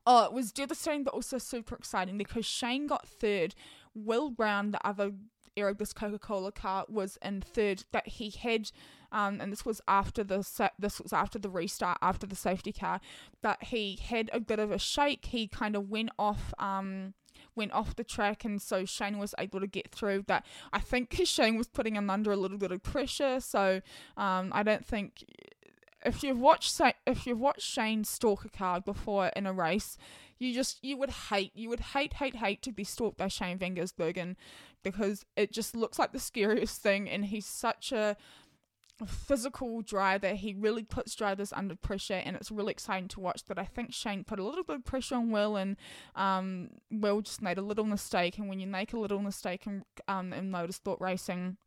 Oh, 0.05 0.25
it 0.25 0.33
was 0.33 0.51
devastating, 0.51 1.05
but 1.05 1.13
also 1.13 1.37
super 1.37 1.75
exciting 1.75 2.17
because 2.17 2.45
Shane 2.45 2.87
got 2.87 3.07
third. 3.07 3.55
Will 3.95 4.31
Brown, 4.31 4.71
the 4.71 4.85
other 4.85 5.13
Erebus 5.55 5.93
Coca 5.93 6.19
Cola 6.19 6.51
car, 6.51 6.85
was 6.87 7.17
in 7.21 7.41
third, 7.41 7.85
that 7.91 8.07
he 8.07 8.29
had 8.29 8.71
um, 9.13 9.39
and 9.39 9.51
this 9.51 9.63
was 9.63 9.79
after 9.87 10.23
the 10.23 10.45
this 10.79 10.99
was 10.99 11.13
after 11.13 11.37
the 11.37 11.49
restart 11.49 11.99
after 12.01 12.25
the 12.25 12.35
safety 12.35 12.73
car, 12.73 12.99
that 13.43 13.65
he 13.65 13.99
had 14.01 14.29
a 14.33 14.39
bit 14.39 14.59
of 14.59 14.71
a 14.71 14.79
shake. 14.79 15.25
He 15.25 15.47
kind 15.47 15.75
of 15.75 15.89
went 15.89 16.09
off. 16.17 16.53
Um, 16.59 17.13
went 17.55 17.71
off 17.71 17.95
the 17.95 18.03
track 18.03 18.45
and 18.45 18.61
so 18.61 18.83
Shane 18.85 19.19
was 19.19 19.35
able 19.37 19.59
to 19.59 19.67
get 19.67 19.91
through 19.91 20.23
that 20.27 20.45
I 20.71 20.79
think 20.79 21.13
Shane 21.25 21.57
was 21.57 21.67
putting 21.67 21.95
him 21.95 22.09
under 22.09 22.31
a 22.31 22.35
little 22.35 22.57
bit 22.57 22.71
of 22.71 22.81
pressure 22.81 23.39
so 23.39 23.81
um, 24.17 24.49
I 24.53 24.63
don't 24.63 24.85
think 24.85 25.23
if 26.03 26.23
you've 26.23 26.39
watched 26.39 26.79
if 27.05 27.27
you've 27.27 27.39
watched 27.39 27.61
Shane 27.61 28.05
stalk 28.05 28.45
a 28.45 28.49
car 28.49 28.81
before 28.81 29.27
in 29.35 29.45
a 29.45 29.53
race 29.53 29.97
you 30.39 30.53
just 30.53 30.83
you 30.83 30.97
would 30.97 31.09
hate 31.09 31.51
you 31.53 31.69
would 31.69 31.79
hate 31.79 32.13
hate 32.13 32.37
hate 32.37 32.61
to 32.63 32.71
be 32.71 32.83
stalked 32.83 33.17
by 33.17 33.27
Shane 33.27 33.57
Van 33.57 33.75
Gisbergen 33.75 34.35
because 34.83 35.25
it 35.35 35.51
just 35.51 35.75
looks 35.75 35.97
like 35.97 36.11
the 36.11 36.19
scariest 36.19 36.81
thing 36.81 37.09
and 37.09 37.25
he's 37.25 37.45
such 37.45 37.91
a 37.91 38.15
physical 39.05 39.81
driver. 39.81 40.33
He 40.33 40.53
really 40.53 40.83
puts 40.83 41.15
drivers 41.15 41.51
under 41.53 41.75
pressure, 41.75 42.21
and 42.25 42.35
it's 42.35 42.51
really 42.51 42.71
exciting 42.71 43.07
to 43.09 43.19
watch. 43.19 43.41
But 43.47 43.57
I 43.59 43.65
think 43.65 43.93
Shane 43.93 44.23
put 44.23 44.39
a 44.39 44.43
little 44.43 44.63
bit 44.63 44.77
of 44.77 44.85
pressure 44.85 45.15
on 45.15 45.31
Will, 45.31 45.55
and 45.55 45.77
um, 46.15 46.69
Will 46.91 47.21
just 47.21 47.41
made 47.41 47.57
a 47.57 47.61
little 47.61 47.85
mistake. 47.85 48.37
And 48.37 48.47
when 48.47 48.59
you 48.59 48.67
make 48.67 48.93
a 48.93 48.99
little 48.99 49.19
mistake 49.19 49.65
in, 49.65 49.83
um, 50.07 50.33
in 50.33 50.51
motorsport 50.51 50.99
racing, 50.99 51.57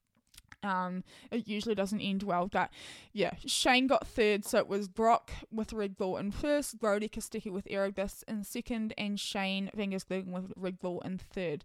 um, 0.62 1.04
it 1.30 1.46
usually 1.46 1.74
doesn't 1.74 2.00
end 2.00 2.22
well. 2.22 2.48
But 2.48 2.70
yeah, 3.12 3.34
Shane 3.44 3.86
got 3.86 4.06
third, 4.06 4.44
so 4.44 4.58
it 4.58 4.68
was 4.68 4.88
Broc 4.88 5.30
with 5.50 5.72
Red 5.72 5.96
Bull 5.96 6.16
in 6.16 6.30
first, 6.30 6.78
Brodie 6.78 7.08
Kostecki 7.08 7.50
with 7.50 7.66
Erebus 7.68 8.24
in 8.28 8.44
second, 8.44 8.94
and 8.96 9.18
Shane 9.18 9.70
Van 9.74 9.90
Gisbergen 9.90 10.32
with 10.32 10.52
Red 10.56 10.78
Bull 10.78 11.00
in 11.00 11.18
third. 11.18 11.64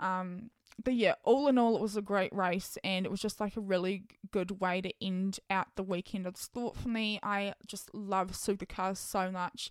Um, 0.00 0.50
but 0.82 0.94
yeah, 0.94 1.14
all 1.24 1.46
in 1.48 1.58
all, 1.58 1.76
it 1.76 1.82
was 1.82 1.96
a 1.96 2.02
great 2.02 2.34
race, 2.34 2.78
and 2.82 3.04
it 3.04 3.10
was 3.10 3.20
just 3.20 3.38
like 3.40 3.56
a 3.56 3.60
really 3.60 4.04
good 4.30 4.60
way 4.60 4.80
to 4.80 4.92
end 5.02 5.38
out 5.50 5.68
the 5.76 5.82
weekend 5.82 6.26
of 6.26 6.36
sport 6.36 6.76
for 6.76 6.88
me. 6.88 7.20
I 7.22 7.54
just 7.66 7.94
love 7.94 8.32
supercars 8.32 8.96
so 8.96 9.30
much. 9.30 9.70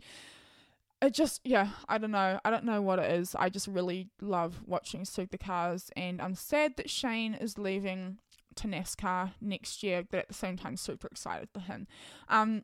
It 1.02 1.14
just, 1.14 1.42
yeah, 1.44 1.70
I 1.88 1.98
don't 1.98 2.12
know. 2.12 2.40
I 2.44 2.52
don't 2.52 2.66
know 2.66 2.82
what 2.82 3.00
it 3.00 3.10
is. 3.12 3.34
I 3.34 3.50
just 3.50 3.68
really 3.68 4.10
love 4.22 4.62
watching 4.66 5.02
supercars, 5.02 5.90
and 5.98 6.22
I'm 6.22 6.36
sad 6.36 6.78
that 6.78 6.90
Shane 6.90 7.34
is 7.34 7.58
leaving 7.58 8.20
to 8.56 8.68
NASCAR 8.68 9.32
next 9.42 9.82
year, 9.82 10.04
but 10.10 10.20
at 10.20 10.28
the 10.28 10.34
same 10.34 10.58
time, 10.58 10.76
super 10.76 11.08
excited 11.08 11.50
for 11.52 11.62
him. 11.62 11.88
Um, 12.28 12.64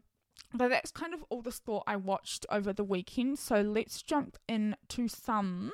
but 0.54 0.70
that's 0.70 0.92
kind 0.92 1.14
of 1.14 1.24
all 1.30 1.42
the 1.42 1.52
sport 1.52 1.84
I 1.88 1.96
watched 1.96 2.46
over 2.50 2.72
the 2.74 2.84
weekend. 2.84 3.40
So 3.40 3.62
let's 3.62 4.02
jump 4.02 4.38
into 4.48 5.08
some 5.08 5.72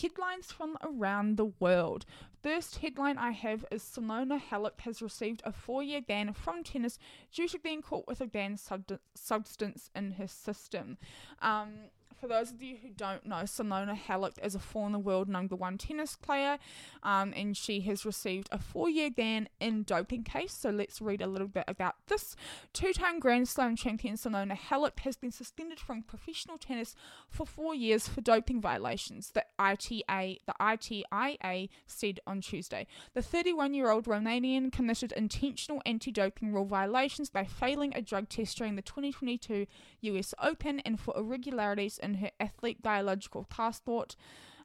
headlines 0.00 0.52
from 0.52 0.76
around 0.82 1.36
the 1.36 1.52
world. 1.60 2.04
First 2.42 2.76
headline 2.78 3.16
I 3.16 3.30
have 3.30 3.64
is 3.70 3.82
Simona 3.82 4.38
Halep 4.38 4.80
has 4.80 5.00
received 5.00 5.40
a 5.44 5.52
four 5.52 5.82
year 5.82 6.02
ban 6.02 6.32
from 6.34 6.62
tennis 6.62 6.98
due 7.32 7.48
to 7.48 7.58
being 7.58 7.80
caught 7.80 8.06
with 8.06 8.20
a 8.20 8.26
banned 8.26 8.60
sub- 8.60 9.00
substance 9.14 9.88
in 9.96 10.12
her 10.12 10.28
system. 10.28 10.98
Um, 11.40 11.90
for 12.20 12.28
those 12.28 12.50
of 12.50 12.62
you 12.62 12.76
who 12.82 12.88
don't 12.88 13.26
know, 13.26 13.42
Simona 13.44 13.98
Halep 13.98 14.42
is 14.42 14.54
a 14.54 14.58
former 14.58 14.98
world 14.98 15.28
number 15.28 15.56
one 15.56 15.78
tennis 15.78 16.16
player, 16.16 16.58
um, 17.02 17.32
and 17.36 17.56
she 17.56 17.80
has 17.82 18.04
received 18.04 18.48
a 18.50 18.58
four-year 18.58 19.10
ban 19.10 19.48
in 19.60 19.82
doping 19.82 20.22
case. 20.22 20.52
So 20.52 20.70
let's 20.70 21.00
read 21.00 21.20
a 21.20 21.26
little 21.26 21.48
bit 21.48 21.64
about 21.68 21.94
this. 22.08 22.36
Two-time 22.72 23.20
Grand 23.20 23.48
Slam 23.48 23.76
champion 23.76 24.16
Simona 24.16 24.56
Halep 24.56 25.00
has 25.00 25.16
been 25.16 25.30
suspended 25.30 25.80
from 25.80 26.02
professional 26.02 26.58
tennis 26.58 26.94
for 27.28 27.46
four 27.46 27.74
years 27.74 28.08
for 28.08 28.20
doping 28.20 28.60
violations. 28.60 29.30
The 29.30 29.44
ITA, 29.58 30.40
the 30.46 30.54
ITIA 30.60 31.68
said 31.86 32.20
on 32.26 32.40
Tuesday. 32.40 32.86
The 33.14 33.20
31-year-old 33.20 34.06
Romanian 34.06 34.72
committed 34.72 35.12
intentional 35.12 35.82
anti-doping 35.84 36.52
rule 36.52 36.64
violations 36.64 37.30
by 37.30 37.44
failing 37.44 37.92
a 37.94 38.02
drug 38.02 38.28
test 38.28 38.56
during 38.58 38.76
the 38.76 38.82
2022 38.82 39.66
U.S. 40.02 40.34
Open 40.42 40.80
and 40.80 40.98
for 40.98 41.16
irregularities 41.16 41.98
in 42.04 42.14
her 42.14 42.30
athlete 42.38 42.82
biological 42.82 43.44
passport. 43.44 44.16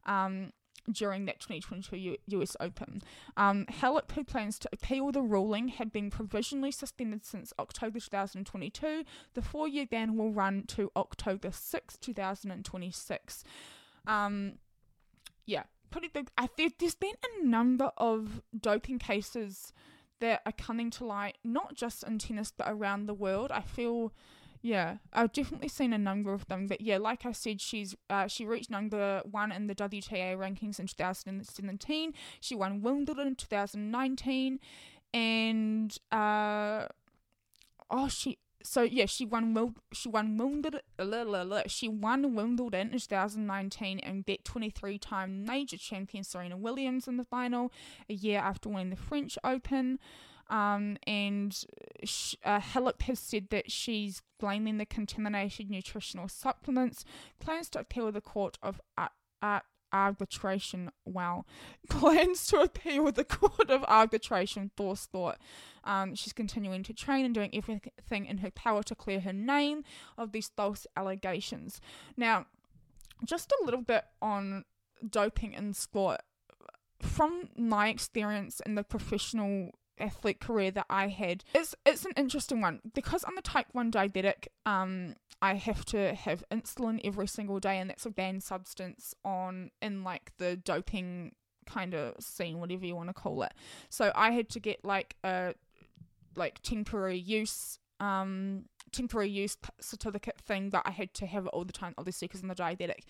Um, 0.05 0.53
during 0.91 1.25
that 1.25 1.39
2022 1.39 1.97
U- 1.97 2.17
US 2.39 2.55
Open. 2.59 3.01
Um, 3.37 3.65
Halep, 3.69 4.11
who 4.11 4.23
plans 4.23 4.57
to 4.59 4.69
appeal 4.73 5.11
the 5.11 5.21
ruling, 5.21 5.69
had 5.69 5.91
been 5.91 6.09
provisionally 6.09 6.71
suspended 6.71 7.25
since 7.25 7.53
October 7.59 7.99
2022. 7.99 9.03
The 9.33 9.41
four 9.41 9.67
year 9.67 9.85
ban 9.85 10.15
will 10.15 10.31
run 10.31 10.63
to 10.67 10.91
October 10.95 11.51
6, 11.51 11.97
2026. 11.97 13.43
Um, 14.07 14.53
yeah, 15.45 15.63
pretty 15.91 16.07
big. 16.07 16.29
I 16.37 16.47
think 16.47 16.79
there's 16.79 16.95
been 16.95 17.15
a 17.23 17.45
number 17.45 17.91
of 17.97 18.41
doping 18.57 18.99
cases 18.99 19.73
that 20.19 20.41
are 20.45 20.51
coming 20.51 20.89
to 20.91 21.05
light, 21.05 21.37
not 21.43 21.75
just 21.75 22.03
in 22.03 22.19
tennis, 22.19 22.51
but 22.55 22.67
around 22.69 23.05
the 23.05 23.13
world. 23.13 23.51
I 23.51 23.61
feel 23.61 24.11
yeah, 24.61 24.97
I've 25.13 25.31
definitely 25.31 25.69
seen 25.69 25.93
a 25.93 25.97
number 25.97 26.33
of 26.33 26.47
them. 26.47 26.67
But 26.67 26.81
yeah, 26.81 26.97
like 26.97 27.25
I 27.25 27.31
said, 27.31 27.61
she's 27.61 27.95
uh, 28.09 28.27
she 28.27 28.45
reached 28.45 28.69
number 28.69 29.21
one 29.29 29.51
in 29.51 29.67
the 29.67 29.75
WTA 29.75 30.37
rankings 30.37 30.79
in 30.79 30.87
2017. 30.87 32.13
She 32.41 32.55
won 32.55 32.81
Wimbledon 32.81 33.27
in 33.27 33.35
2019, 33.35 34.59
and 35.13 35.97
uh, 36.11 36.87
oh, 37.89 38.09
she 38.09 38.37
so 38.61 38.81
yeah, 38.81 39.05
she 39.05 39.25
won 39.25 39.75
she 39.93 40.09
won 40.09 40.37
Wimbledon 40.37 40.81
she 41.67 41.87
won 41.87 42.35
Wimbledon 42.35 42.89
in 42.91 42.99
2019 42.99 43.99
and 43.99 44.25
beat 44.25 44.43
23-time 44.43 45.45
major 45.45 45.77
champion 45.77 46.25
Serena 46.25 46.57
Williams 46.57 47.07
in 47.07 47.15
the 47.15 47.23
final 47.23 47.71
a 48.09 48.13
year 48.13 48.39
after 48.39 48.67
winning 48.67 48.89
the 48.89 48.97
French 48.97 49.37
Open. 49.43 49.99
Um, 50.49 50.97
and 51.05 51.55
sh- 52.03 52.35
uh, 52.43 52.59
Halep 52.59 53.03
has 53.03 53.19
said 53.19 53.49
that 53.51 53.71
she's 53.71 54.21
blaming 54.39 54.77
the 54.77 54.85
contaminated 54.85 55.69
nutritional 55.69 56.27
supplements, 56.27 57.05
plans 57.39 57.69
to 57.69 57.79
appeal 57.79 58.05
with 58.05 58.15
the 58.15 58.21
court 58.21 58.57
of 58.63 58.81
arbitration. 59.91 60.91
Wow. 61.05 61.45
Plans 61.89 62.47
to 62.47 62.61
appeal 62.61 63.03
with 63.03 63.15
the 63.15 63.23
court 63.23 63.69
of 63.69 63.83
arbitration, 63.85 64.71
for 64.75 64.95
sport. 64.95 65.37
Um, 65.83 66.15
she's 66.15 66.33
continuing 66.33 66.83
to 66.83 66.93
train 66.93 67.25
and 67.25 67.33
doing 67.33 67.49
everything 67.53 68.25
in 68.25 68.39
her 68.39 68.51
power 68.51 68.83
to 68.83 68.95
clear 68.95 69.21
her 69.21 69.33
name 69.33 69.83
of 70.17 70.31
these 70.31 70.51
false 70.55 70.85
allegations. 70.95 71.81
Now, 72.17 72.45
just 73.25 73.51
a 73.51 73.65
little 73.65 73.81
bit 73.81 74.05
on 74.21 74.65
doping 75.07 75.53
in 75.53 75.73
sport. 75.73 76.21
From 77.01 77.49
my 77.57 77.87
experience 77.87 78.61
in 78.65 78.75
the 78.75 78.83
professional 78.83 79.71
athlete 79.99 80.39
career 80.39 80.71
that 80.71 80.85
I 80.89 81.07
had. 81.07 81.43
It's 81.53 81.75
it's 81.85 82.05
an 82.05 82.13
interesting 82.15 82.61
one 82.61 82.81
because 82.93 83.23
I'm 83.27 83.37
a 83.37 83.41
type 83.41 83.67
one 83.71 83.91
diabetic. 83.91 84.47
Um, 84.65 85.15
I 85.41 85.53
have 85.55 85.85
to 85.85 86.13
have 86.13 86.43
insulin 86.51 86.99
every 87.03 87.27
single 87.27 87.59
day, 87.59 87.77
and 87.79 87.89
that's 87.89 88.05
a 88.05 88.09
banned 88.09 88.43
substance 88.43 89.13
on 89.23 89.71
in 89.81 90.03
like 90.03 90.31
the 90.37 90.57
doping 90.57 91.33
kind 91.65 91.93
of 91.93 92.15
scene, 92.19 92.59
whatever 92.59 92.85
you 92.85 92.95
want 92.95 93.09
to 93.09 93.13
call 93.13 93.43
it. 93.43 93.53
So 93.89 94.11
I 94.15 94.31
had 94.31 94.49
to 94.49 94.59
get 94.59 94.83
like 94.83 95.15
a 95.23 95.53
like 96.35 96.61
temporary 96.61 97.17
use 97.17 97.79
um 97.99 98.65
temporary 98.91 99.29
use 99.29 99.57
certificate 99.81 100.39
thing 100.39 100.69
that 100.69 100.83
I 100.85 100.91
had 100.91 101.13
to 101.15 101.25
have 101.25 101.45
it 101.45 101.49
all 101.53 101.65
the 101.65 101.73
time, 101.73 101.93
obviously 101.97 102.27
because 102.27 102.41
I'm 102.41 102.51
a 102.51 102.55
diabetic. 102.55 103.03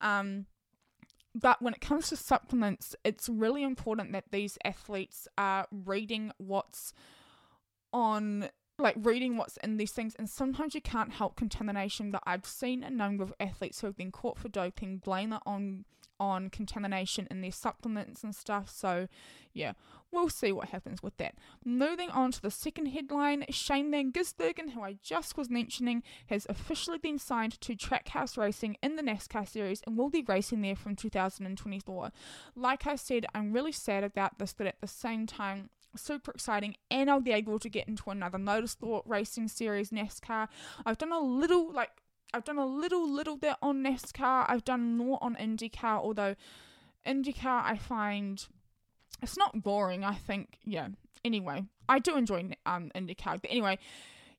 Um, 0.00 0.46
but 1.40 1.60
when 1.60 1.74
it 1.74 1.80
comes 1.82 2.08
to 2.08 2.16
supplements, 2.16 2.96
it's 3.04 3.28
really 3.28 3.62
important 3.62 4.12
that 4.12 4.24
these 4.30 4.56
athletes 4.64 5.28
are 5.36 5.66
reading 5.70 6.32
what's 6.38 6.94
on 7.92 8.48
like 8.78 8.96
reading 8.98 9.36
what's 9.36 9.56
in 9.58 9.76
these 9.78 9.92
things 9.92 10.14
and 10.18 10.28
sometimes 10.28 10.74
you 10.74 10.82
can't 10.82 11.12
help 11.12 11.34
contamination 11.34 12.10
that 12.10 12.22
i've 12.26 12.44
seen 12.44 12.84
a 12.84 12.90
number 12.90 13.24
of 13.24 13.32
athletes 13.40 13.80
who 13.80 13.86
have 13.86 13.96
been 13.96 14.12
caught 14.12 14.36
for 14.38 14.50
doping 14.50 14.98
blame 14.98 15.32
it 15.32 15.40
on 15.46 15.86
on 16.18 16.50
contamination 16.50 17.26
in 17.30 17.40
their 17.40 17.52
supplements 17.52 18.22
and 18.24 18.34
stuff. 18.34 18.70
So 18.70 19.08
yeah 19.52 19.72
we'll 20.12 20.28
see 20.28 20.52
what 20.52 20.68
happens 20.68 21.02
with 21.02 21.16
that. 21.18 21.34
Moving 21.64 22.10
on 22.10 22.30
to 22.32 22.40
the 22.40 22.50
second 22.50 22.86
headline 22.86 23.44
shane 23.50 23.90
van 23.90 24.12
gisbergen 24.12 24.70
who 24.70 24.82
i 24.82 24.96
just 25.02 25.36
was 25.36 25.50
mentioning 25.50 26.02
has 26.28 26.46
officially 26.48 26.98
been 26.98 27.18
signed 27.18 27.60
to 27.60 27.74
trackhouse 27.74 28.36
racing 28.36 28.76
in 28.82 28.96
the 28.96 29.02
nascar 29.02 29.48
series 29.48 29.82
and 29.86 29.96
will 29.96 30.10
be 30.10 30.24
racing 30.26 30.62
there 30.62 30.76
from 30.76 30.96
2024 30.96 32.10
like 32.54 32.86
i 32.86 32.96
said 32.96 33.26
i'm 33.34 33.52
really 33.52 33.72
sad 33.72 34.04
about 34.04 34.38
this 34.38 34.52
but 34.52 34.66
at 34.66 34.80
the 34.80 34.86
same 34.86 35.26
time 35.26 35.70
super 35.96 36.30
exciting 36.30 36.76
and 36.90 37.10
I'll 37.10 37.20
be 37.20 37.32
able 37.32 37.58
to 37.58 37.70
get 37.70 37.88
into 37.88 38.10
another 38.10 38.36
motorsport 38.36 39.02
racing 39.06 39.48
series 39.48 39.88
NASCAR. 39.88 40.48
I've 40.84 40.98
done 40.98 41.12
a 41.12 41.20
little 41.20 41.72
like 41.72 42.02
I've 42.34 42.44
done 42.44 42.58
a 42.58 42.66
little 42.66 43.10
little 43.10 43.36
bit 43.36 43.56
on 43.62 43.82
NASCAR. 43.82 44.46
I've 44.48 44.64
done 44.64 44.96
more 44.96 45.18
on 45.22 45.36
IndyCar 45.36 45.98
although 46.02 46.34
IndyCar 47.06 47.62
I 47.64 47.76
find 47.76 48.46
it's 49.22 49.36
not 49.36 49.62
boring. 49.62 50.04
I 50.04 50.14
think 50.14 50.58
yeah. 50.64 50.88
Anyway, 51.24 51.64
I 51.88 51.98
do 51.98 52.16
enjoy 52.16 52.50
um 52.66 52.90
IndyCar. 52.94 53.40
But 53.40 53.50
anyway, 53.50 53.78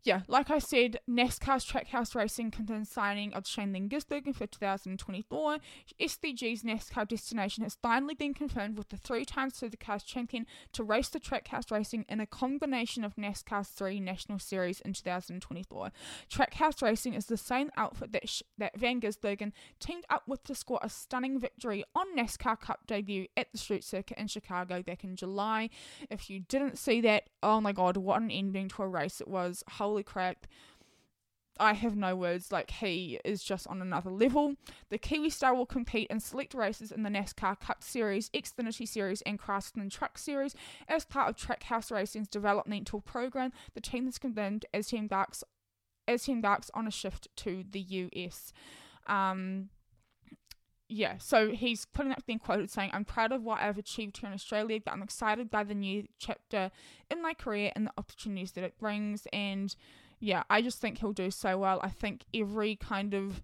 yeah, 0.03 0.21
like 0.27 0.49
I 0.49 0.59
said, 0.59 0.99
NASCAR's 1.09 1.65
Trackhouse 1.65 2.15
Racing 2.15 2.51
contains 2.51 2.89
signing 2.89 3.33
of 3.33 3.45
Shane 3.45 3.73
Van 3.73 3.89
Gisbergen 3.89 4.33
for 4.33 4.47
2024. 4.47 5.57
SVG's 5.99 6.63
NASCAR 6.63 7.07
destination 7.07 7.63
has 7.63 7.77
finally 7.81 8.13
been 8.13 8.33
confirmed 8.33 8.77
with 8.77 8.89
the 8.89 8.97
three 8.97 9.25
times 9.25 9.59
Supercars 9.59 10.05
champion 10.05 10.45
to 10.71 10.83
race 10.83 11.09
the 11.09 11.19
Trackhouse 11.19 11.71
Racing 11.71 12.05
in 12.07 12.19
a 12.19 12.25
combination 12.25 13.03
of 13.03 13.15
NASCAR's 13.15 13.67
three 13.69 13.99
national 13.99 14.39
series 14.39 14.79
in 14.81 14.93
2024. 14.93 15.91
Trackhouse 16.31 16.81
Racing 16.81 17.13
is 17.13 17.25
the 17.25 17.35
same 17.35 17.69
outfit 17.75 18.13
that, 18.13 18.29
Sh- 18.29 18.43
that 18.57 18.77
Van 18.77 19.01
Gisbergen 19.01 19.51
teamed 19.79 20.05
up 20.09 20.23
with 20.27 20.43
to 20.45 20.55
score 20.55 20.79
a 20.81 20.89
stunning 20.89 21.39
victory 21.39 21.83
on 21.95 22.15
NASCAR 22.15 22.59
Cup 22.59 22.87
debut 22.87 23.27
at 23.35 23.51
the 23.51 23.57
Street 23.57 23.83
Circuit 23.83 24.17
in 24.17 24.27
Chicago 24.27 24.81
back 24.81 25.03
in 25.03 25.15
July. 25.15 25.69
If 26.09 26.29
you 26.29 26.39
didn't 26.39 26.77
see 26.77 27.01
that, 27.01 27.29
oh 27.43 27.59
my 27.59 27.73
god, 27.73 27.97
what 27.97 28.21
an 28.21 28.31
ending 28.31 28.69
to 28.69 28.83
a 28.83 28.87
race 28.87 29.19
it 29.19 29.27
was! 29.27 29.63
Crap. 30.03 30.47
I 31.59 31.73
have 31.73 31.95
no 31.95 32.15
words. 32.15 32.51
Like, 32.51 32.69
he 32.69 33.19
is 33.25 33.43
just 33.43 33.67
on 33.67 33.81
another 33.81 34.11
level. 34.11 34.55
The 34.89 34.97
Kiwi 34.97 35.29
star 35.29 35.55
will 35.55 35.65
compete 35.65 36.07
in 36.09 36.19
select 36.19 36.53
races 36.53 36.91
in 36.91 37.03
the 37.03 37.09
NASCAR 37.09 37.59
Cup 37.59 37.83
Series, 37.83 38.29
Xfinity 38.29 38.87
Series, 38.87 39.21
and 39.23 39.39
Craftsman 39.39 39.89
Truck 39.89 40.17
Series 40.17 40.55
as 40.87 41.05
part 41.05 41.29
of 41.29 41.35
Trackhouse 41.35 41.91
Racing's 41.91 42.27
developmental 42.27 43.01
program. 43.01 43.51
The 43.73 43.81
team 43.81 44.07
is 44.07 44.17
confirmed 44.17 44.65
as 44.73 44.89
he 44.89 44.97
embarks 44.97 45.43
as 46.07 46.25
he 46.25 46.31
embarks 46.31 46.71
on 46.73 46.87
a 46.87 46.91
shift 46.91 47.27
to 47.35 47.65
the 47.69 47.81
US. 47.81 48.53
Um, 49.07 49.69
yeah, 50.89 51.17
so 51.17 51.51
he's 51.51 51.85
putting 51.85 52.11
up 52.11 52.25
being 52.25 52.39
quoted 52.39 52.69
saying, 52.69 52.91
I'm 52.93 53.05
proud 53.05 53.31
of 53.31 53.43
what 53.43 53.61
I've 53.61 53.77
achieved 53.77 54.17
here 54.17 54.27
in 54.27 54.33
Australia, 54.33 54.79
but 54.83 54.93
I'm 54.93 55.03
excited 55.03 55.49
by 55.49 55.63
the 55.63 55.75
new 55.75 56.07
chapter 56.17 56.71
in 57.11 57.21
my 57.21 57.33
career 57.33 57.71
and 57.75 57.87
the 57.87 57.93
opportunities 57.97 58.53
that 58.53 58.63
it 58.63 58.77
brings. 58.79 59.27
And 59.33 59.75
yeah, 60.19 60.43
I 60.49 60.61
just 60.61 60.79
think 60.79 60.99
he'll 60.99 61.13
do 61.13 61.31
so 61.31 61.57
well. 61.57 61.79
I 61.83 61.89
think 61.89 62.23
every 62.33 62.75
kind 62.75 63.13
of 63.13 63.43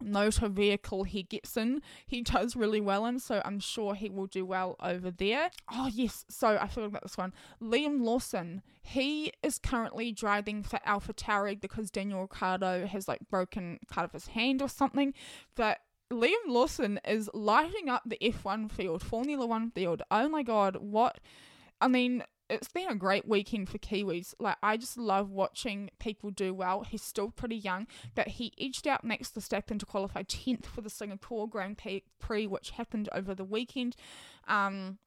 motor 0.00 0.48
vehicle 0.48 1.04
he 1.04 1.24
gets 1.24 1.56
in, 1.56 1.82
he 2.06 2.22
does 2.22 2.54
really 2.54 2.80
well 2.80 3.06
in, 3.06 3.18
so 3.18 3.42
I'm 3.44 3.58
sure 3.58 3.94
he 3.94 4.08
will 4.08 4.26
do 4.26 4.44
well 4.44 4.76
over 4.80 5.10
there. 5.10 5.50
Oh, 5.72 5.90
yes, 5.92 6.24
so 6.28 6.58
I 6.60 6.68
forgot 6.68 6.86
about 6.86 7.02
this 7.02 7.18
one. 7.18 7.32
Liam 7.60 8.02
Lawson, 8.02 8.62
he 8.82 9.32
is 9.42 9.58
currently 9.58 10.12
driving 10.12 10.62
for 10.62 10.78
AlphaTauri 10.86 11.60
because 11.60 11.90
Daniel 11.90 12.22
Ricciardo 12.22 12.86
has 12.86 13.08
like 13.08 13.20
broken 13.28 13.80
part 13.88 14.04
of 14.04 14.12
his 14.12 14.28
hand 14.28 14.62
or 14.62 14.68
something, 14.68 15.14
but 15.56 15.78
Liam 16.12 16.46
Lawson 16.46 16.98
is 17.06 17.28
lighting 17.34 17.88
up 17.88 18.02
the 18.06 18.18
F1 18.22 18.70
field, 18.70 19.02
Formula 19.02 19.46
One 19.46 19.70
field. 19.70 20.02
Oh 20.10 20.28
my 20.28 20.42
god, 20.42 20.76
what? 20.76 21.18
I 21.80 21.88
mean, 21.88 22.24
it's 22.48 22.68
been 22.68 22.88
a 22.88 22.94
great 22.94 23.28
weekend 23.28 23.68
for 23.68 23.78
Kiwis. 23.78 24.34
Like, 24.38 24.56
I 24.62 24.78
just 24.78 24.96
love 24.96 25.30
watching 25.30 25.90
people 25.98 26.30
do 26.30 26.54
well. 26.54 26.82
He's 26.82 27.02
still 27.02 27.30
pretty 27.30 27.56
young, 27.56 27.86
but 28.14 28.28
he 28.28 28.54
edged 28.58 28.88
out 28.88 29.04
Max 29.04 29.30
Verstappen 29.30 29.78
to 29.78 29.86
qualify 29.86 30.22
10th 30.22 30.64
for 30.64 30.80
the 30.80 30.90
Singapore 30.90 31.46
Grand 31.46 31.78
Prix, 32.18 32.46
which 32.46 32.70
happened 32.70 33.08
over 33.12 33.34
the 33.34 33.44
weekend. 33.44 33.94
Um, 34.46 34.98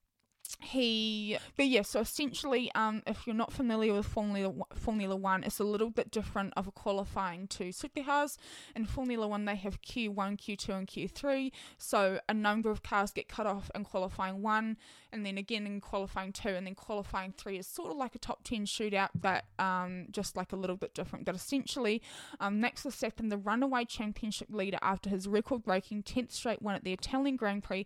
he 0.59 1.37
but 1.57 1.67
yeah 1.67 1.81
so 1.81 1.99
essentially 1.99 2.71
um 2.75 3.01
if 3.07 3.25
you're 3.25 3.35
not 3.35 3.51
familiar 3.51 3.93
with 3.93 4.05
formula 4.05 4.53
formula 4.75 5.15
1 5.15 5.43
it's 5.43 5.59
a 5.59 5.63
little 5.63 5.89
bit 5.89 6.11
different 6.11 6.53
of 6.55 6.67
a 6.67 6.71
qualifying 6.71 7.47
to 7.47 7.65
supercars. 7.65 8.37
In 8.75 8.85
formula 8.85 9.27
1 9.27 9.45
they 9.45 9.55
have 9.55 9.81
q1 9.81 10.37
q2 10.37 10.69
and 10.69 10.87
q3 10.87 11.51
so 11.77 12.19
a 12.27 12.33
number 12.33 12.69
of 12.69 12.83
cars 12.83 13.11
get 13.11 13.27
cut 13.27 13.45
off 13.45 13.69
in 13.75 13.83
qualifying 13.83 14.41
1 14.41 14.77
and 15.13 15.25
then 15.25 15.37
again 15.37 15.65
in 15.65 15.81
qualifying 15.81 16.31
2 16.31 16.49
and 16.49 16.67
then 16.67 16.75
qualifying 16.75 17.33
3 17.37 17.57
is 17.57 17.67
sort 17.67 17.91
of 17.91 17.97
like 17.97 18.15
a 18.15 18.19
top 18.19 18.43
10 18.43 18.65
shootout 18.65 19.09
but 19.19 19.45
um 19.59 20.07
just 20.11 20.35
like 20.35 20.51
a 20.51 20.55
little 20.55 20.77
bit 20.77 20.93
different. 20.93 21.25
But 21.25 21.35
essentially 21.35 22.01
um 22.39 22.59
Max 22.59 22.83
Verstappen 22.83 23.29
the 23.29 23.37
runaway 23.37 23.85
championship 23.85 24.49
leader 24.51 24.79
after 24.81 25.09
his 25.09 25.27
record 25.27 25.63
breaking 25.63 26.03
10th 26.03 26.31
straight 26.31 26.61
win 26.61 26.75
at 26.75 26.83
the 26.83 26.93
Italian 26.93 27.35
Grand 27.35 27.63
Prix 27.63 27.85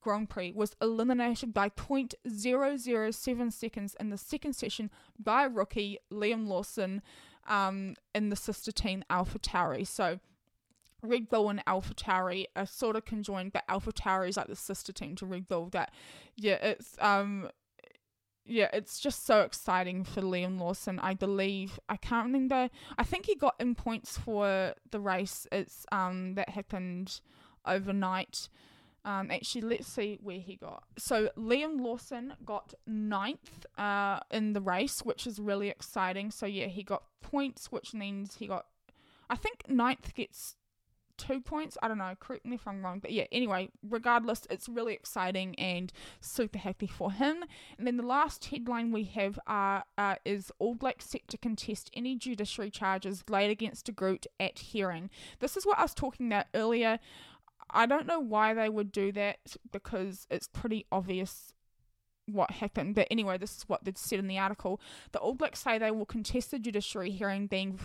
Grand 0.00 0.28
Prix 0.28 0.52
was 0.52 0.74
eliminated 0.80 1.52
by 1.52 1.68
0.007 1.68 3.52
seconds 3.52 3.96
in 4.00 4.10
the 4.10 4.18
second 4.18 4.54
session 4.54 4.90
by 5.18 5.44
rookie 5.44 5.98
Liam 6.12 6.46
Lawson 6.46 7.02
um, 7.48 7.94
in 8.14 8.28
the 8.30 8.36
sister 8.36 8.72
team 8.72 9.04
AlphaTauri. 9.10 9.86
So 9.86 10.20
Red 11.02 11.28
Bull 11.28 11.48
and 11.48 11.64
AlphaTauri 11.66 12.46
are 12.56 12.66
sort 12.66 12.96
of 12.96 13.04
conjoined, 13.04 13.52
but 13.52 13.66
AlphaTauri 13.68 14.28
is 14.28 14.36
like 14.36 14.48
the 14.48 14.56
sister 14.56 14.92
team 14.92 15.16
to 15.16 15.26
Red 15.26 15.48
Bull. 15.48 15.68
That 15.70 15.92
yeah, 16.36 16.56
it's 16.56 16.96
um 17.00 17.50
yeah, 18.44 18.68
it's 18.72 18.98
just 18.98 19.24
so 19.26 19.42
exciting 19.42 20.04
for 20.04 20.22
Liam 20.22 20.58
Lawson. 20.58 20.98
I 20.98 21.14
believe 21.14 21.78
I 21.88 21.96
can't 21.96 22.26
remember. 22.26 22.68
I 22.98 23.04
think 23.04 23.26
he 23.26 23.34
got 23.34 23.54
in 23.60 23.74
points 23.74 24.18
for 24.18 24.74
the 24.90 25.00
race. 25.00 25.46
It's 25.52 25.86
um 25.92 26.34
that 26.34 26.50
happened 26.50 27.20
overnight. 27.66 28.48
Um, 29.04 29.30
actually, 29.30 29.62
let's 29.62 29.86
see 29.86 30.18
where 30.22 30.40
he 30.40 30.56
got. 30.56 30.84
So 30.98 31.30
Liam 31.36 31.80
Lawson 31.80 32.34
got 32.44 32.74
ninth 32.86 33.66
uh, 33.78 34.20
in 34.30 34.52
the 34.52 34.60
race, 34.60 35.00
which 35.00 35.26
is 35.26 35.38
really 35.38 35.68
exciting. 35.68 36.30
So 36.30 36.46
yeah, 36.46 36.66
he 36.66 36.82
got 36.82 37.04
points, 37.22 37.72
which 37.72 37.94
means 37.94 38.36
he 38.36 38.46
got. 38.46 38.66
I 39.28 39.36
think 39.36 39.64
ninth 39.68 40.14
gets 40.14 40.56
two 41.20 41.40
points. 41.40 41.76
I 41.82 41.88
don't 41.88 41.98
know. 41.98 42.14
Correct 42.18 42.46
me 42.46 42.56
if 42.56 42.66
I'm 42.66 42.82
wrong. 42.82 42.98
But 42.98 43.12
yeah, 43.12 43.24
anyway, 43.30 43.68
regardless, 43.86 44.46
it's 44.50 44.68
really 44.68 44.94
exciting 44.94 45.54
and 45.56 45.92
super 46.20 46.58
happy 46.58 46.86
for 46.86 47.12
him. 47.12 47.44
And 47.78 47.86
then 47.86 47.96
the 47.98 48.06
last 48.06 48.46
headline 48.46 48.90
we 48.90 49.04
have 49.04 49.38
uh, 49.46 49.82
uh, 49.98 50.16
is 50.24 50.50
All 50.58 50.74
Blacks 50.74 51.06
set 51.06 51.28
to 51.28 51.38
contest 51.38 51.90
any 51.94 52.16
judiciary 52.16 52.70
charges 52.70 53.22
laid 53.28 53.50
against 53.50 53.86
De 53.86 53.92
Groot 53.92 54.26
at 54.38 54.58
hearing. 54.58 55.10
This 55.40 55.56
is 55.56 55.66
what 55.66 55.78
I 55.78 55.82
was 55.82 55.94
talking 55.94 56.26
about 56.26 56.46
earlier. 56.54 56.98
I 57.72 57.86
don't 57.86 58.06
know 58.06 58.20
why 58.20 58.54
they 58.54 58.68
would 58.68 58.92
do 58.92 59.12
that 59.12 59.38
because 59.70 60.26
it's 60.30 60.48
pretty 60.48 60.86
obvious 60.90 61.54
what 62.26 62.52
happened. 62.52 62.94
But 62.94 63.08
anyway, 63.10 63.38
this 63.38 63.56
is 63.56 63.64
what 63.68 63.84
they 63.84 63.92
said 63.94 64.18
in 64.18 64.28
the 64.28 64.38
article. 64.38 64.80
The 65.12 65.18
All 65.18 65.34
Blacks 65.34 65.60
say 65.60 65.78
they 65.78 65.90
will 65.90 66.06
contest 66.06 66.50
the 66.50 66.58
judiciary 66.58 67.10
hearing 67.10 67.46
being 67.46 67.78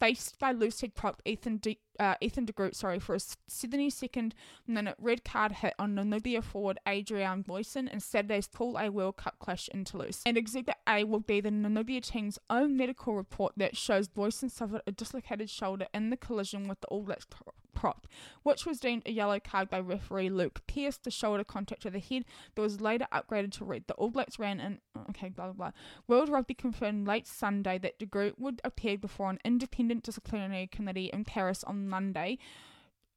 faced 0.00 0.38
by 0.38 0.52
loosehead 0.52 0.94
prop 0.94 1.22
Ethan 1.24 1.58
De, 1.58 1.78
uh, 1.98 2.14
Ethan 2.20 2.44
de 2.44 2.52
Groot, 2.52 2.76
sorry, 2.76 2.98
for 2.98 3.14
a 3.14 3.18
72nd 3.18 4.32
minute 4.66 4.96
red 4.98 5.24
card 5.24 5.52
hit 5.52 5.74
on 5.78 5.94
Namibia 5.94 6.42
forward 6.42 6.78
Adriaan 6.86 7.44
Booysen 7.44 7.92
in 7.92 8.00
Saturday's 8.00 8.48
Pool 8.48 8.78
A 8.78 8.90
World 8.90 9.16
Cup 9.16 9.38
clash 9.38 9.68
in 9.68 9.84
Toulouse. 9.84 10.22
And 10.26 10.36
Exhibit 10.36 10.76
A 10.88 11.04
will 11.04 11.20
be 11.20 11.40
the 11.40 11.50
Namibia 11.50 12.02
team's 12.02 12.38
own 12.50 12.76
medical 12.76 13.14
report 13.14 13.54
that 13.56 13.76
shows 13.76 14.08
Booysen 14.08 14.50
suffered 14.50 14.82
a 14.86 14.92
dislocated 14.92 15.50
shoulder 15.50 15.86
in 15.92 16.10
the 16.10 16.16
collision 16.16 16.68
with 16.68 16.80
the 16.80 16.88
All 16.88 17.02
Blacks 17.02 17.26
prop, 17.74 18.06
which 18.42 18.66
was 18.66 18.80
deemed 18.80 19.02
a 19.06 19.12
yellow 19.12 19.40
card 19.40 19.68
by 19.68 19.80
referee 19.80 20.30
Luke 20.30 20.60
Pearce. 20.66 20.98
The 20.98 21.10
shoulder 21.10 21.44
contact 21.44 21.82
to 21.82 21.90
the 21.90 21.98
head 21.98 22.24
that 22.54 22.62
was 22.62 22.80
later 22.80 23.06
upgraded 23.12 23.52
to 23.52 23.64
red. 23.64 23.84
The 23.86 23.94
All 23.94 24.10
Blacks 24.10 24.38
ran 24.38 24.60
in. 24.60 24.78
Okay, 25.10 25.28
blah 25.30 25.46
blah 25.46 25.52
blah. 25.52 25.70
World 26.06 26.28
Rugby 26.28 26.54
confirmed 26.54 27.06
late 27.06 27.26
Sunday 27.26 27.78
that 27.78 27.98
De 27.98 28.06
Groot 28.06 28.38
would 28.38 28.60
appear 28.64 28.96
before 28.96 29.30
an 29.30 29.38
independent 29.44 30.04
disciplinary 30.04 30.66
committee 30.66 31.10
in 31.12 31.24
Paris 31.24 31.64
on 31.64 31.81
Monday 31.88 32.38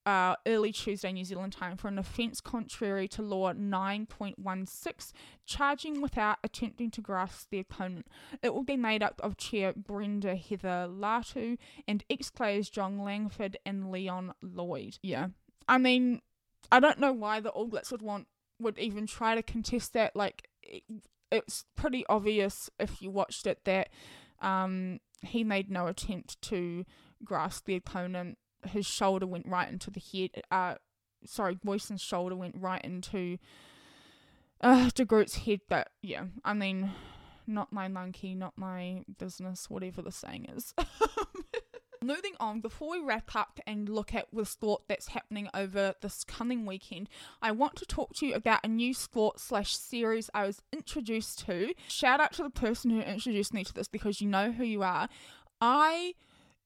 uh, 0.06 0.36
early 0.46 0.72
Tuesday 0.72 1.12
New 1.12 1.26
Zealand 1.26 1.54
time 1.54 1.78
for 1.78 1.88
an 1.88 1.98
offence 1.98 2.40
contrary 2.40 3.08
to 3.08 3.22
law 3.22 3.52
9.16, 3.54 5.12
charging 5.46 6.02
without 6.02 6.38
attempting 6.44 6.92
to 6.92 7.02
grasp 7.02 7.50
the 7.50 7.60
opponent. 7.60 8.06
It 8.44 8.54
will 8.54 8.64
be 8.64 8.78
made 8.78 9.02
up 9.02 9.20
of 9.24 9.38
Chair 9.38 9.74
Brenda 9.76 10.36
Heather 10.36 10.88
Latu 10.90 11.58
and 11.88 12.04
ex 12.10 12.30
players 12.30 12.70
John 12.70 13.00
Langford 13.00 13.58
and 13.66 13.92
Leon 13.92 14.34
Lloyd. 14.44 15.00
Yeah. 15.02 15.30
I 15.68 15.80
mean, 15.80 16.22
I 16.72 16.80
don't 16.80 17.00
know 17.00 17.14
why 17.14 17.40
the 17.40 17.50
All 17.50 17.68
Blacks 17.68 17.92
would 17.92 18.04
want, 18.04 18.28
would 18.60 18.78
even 18.78 19.08
try 19.08 19.34
to 19.34 19.42
contest 19.42 19.94
that. 19.94 20.16
Like, 20.16 20.50
it, 20.62 20.84
it's 21.32 21.66
pretty 21.76 22.06
obvious 22.08 22.70
if 22.80 23.02
you 23.02 23.10
watched 23.10 23.48
it 23.48 23.66
that 23.66 23.90
um, 24.40 25.00
he 25.22 25.44
made 25.44 25.72
no 25.72 25.88
attempt 25.88 26.40
to 26.44 26.86
grasp 27.24 27.66
the 27.66 27.76
opponent 27.76 28.38
his 28.68 28.86
shoulder 28.86 29.28
went 29.28 29.48
right 29.48 29.70
into 29.70 29.92
the 29.92 30.00
head. 30.00 30.44
Uh, 30.52 30.76
sorry, 31.26 31.56
Booysen's 31.56 32.02
shoulder 32.02 32.36
went 32.36 32.56
right 32.58 32.84
into 32.84 33.38
uh, 34.62 34.90
De 34.94 35.06
Groot's 35.06 35.36
head. 35.36 35.62
But 35.70 35.90
yeah, 36.02 36.26
I 36.44 36.54
mean, 36.54 36.92
not 37.48 37.72
my 37.72 37.88
monkey, 37.88 38.36
not 38.36 38.54
my 38.58 39.04
business, 39.18 39.70
whatever 39.70 40.02
the 40.02 40.12
saying 40.12 40.48
is. 40.56 40.74
moving 42.06 42.34
on, 42.40 42.62
before 42.62 42.92
we 42.92 43.00
wrap 43.00 43.36
up 43.36 43.60
and 43.66 43.90
look 43.90 44.14
at 44.14 44.28
the 44.32 44.46
sport 44.46 44.84
that's 44.88 45.10
happening 45.10 45.50
over 45.54 45.96
this 46.02 46.24
coming 46.24 46.66
weekend, 46.66 47.10
I 47.42 47.52
want 47.52 47.76
to 47.78 47.86
talk 47.86 48.14
to 48.16 48.28
you 48.28 48.36
about 48.36 48.60
a 48.64 48.68
new 48.68 48.94
sport 48.94 49.40
slash 49.40 49.76
series 49.76 50.30
I 50.34 50.46
was 50.46 50.62
introduced 50.72 51.46
to. 51.46 51.74
Shout 51.88 52.20
out 52.20 52.34
to 52.34 52.44
the 52.44 52.50
person 52.50 52.92
who 52.92 53.02
introduced 53.02 53.54
me 53.54 53.64
to 53.64 53.74
this 53.74 53.88
because 53.88 54.22
you 54.22 54.28
know 54.28 54.52
who 54.52 54.64
you 54.64 54.84
are. 54.84 55.10
I 55.60 56.14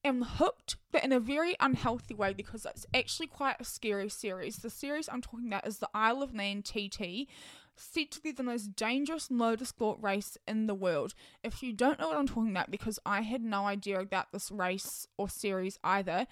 am 0.04 0.24
hooked, 0.24 0.78
but 0.91 1.04
in 1.04 1.12
a 1.12 1.20
very 1.20 1.56
unhealthy 1.60 2.14
way 2.14 2.34
because 2.34 2.66
it's 2.66 2.86
actually 2.93 3.28
quite 3.28 3.58
a 3.60 3.66
scary 3.66 4.10
series. 4.10 4.58
The 4.58 4.70
series 4.70 5.10
I'm 5.12 5.22
talking 5.22 5.47
about 5.47 5.68
is 5.68 5.80
the 5.80 5.89
Isle 5.93 6.22
of 6.24 6.34
Man 6.34 6.62
TT, 6.62 7.28
said 7.76 8.12
to 8.12 8.22
be 8.22 8.32
the 8.32 8.43
most 8.43 8.76
dangerous 8.76 9.30
motorsport 9.30 10.02
race 10.04 10.38
in 10.47 10.68
the 10.68 10.76
world. 10.76 11.14
If 11.43 11.64
you 11.64 11.74
don't 11.74 12.00
know 12.00 12.10
what 12.10 12.18
I'm 12.18 12.28
talking 12.28 12.52
about, 12.52 12.72
because 12.72 13.00
I 13.06 13.22
had 13.22 13.41
no 13.41 13.66
idea 13.66 14.00
about 14.00 14.32
this 14.32 14.52
race 14.52 15.08
or 15.18 15.30
series 15.30 15.80
either. 15.84 16.28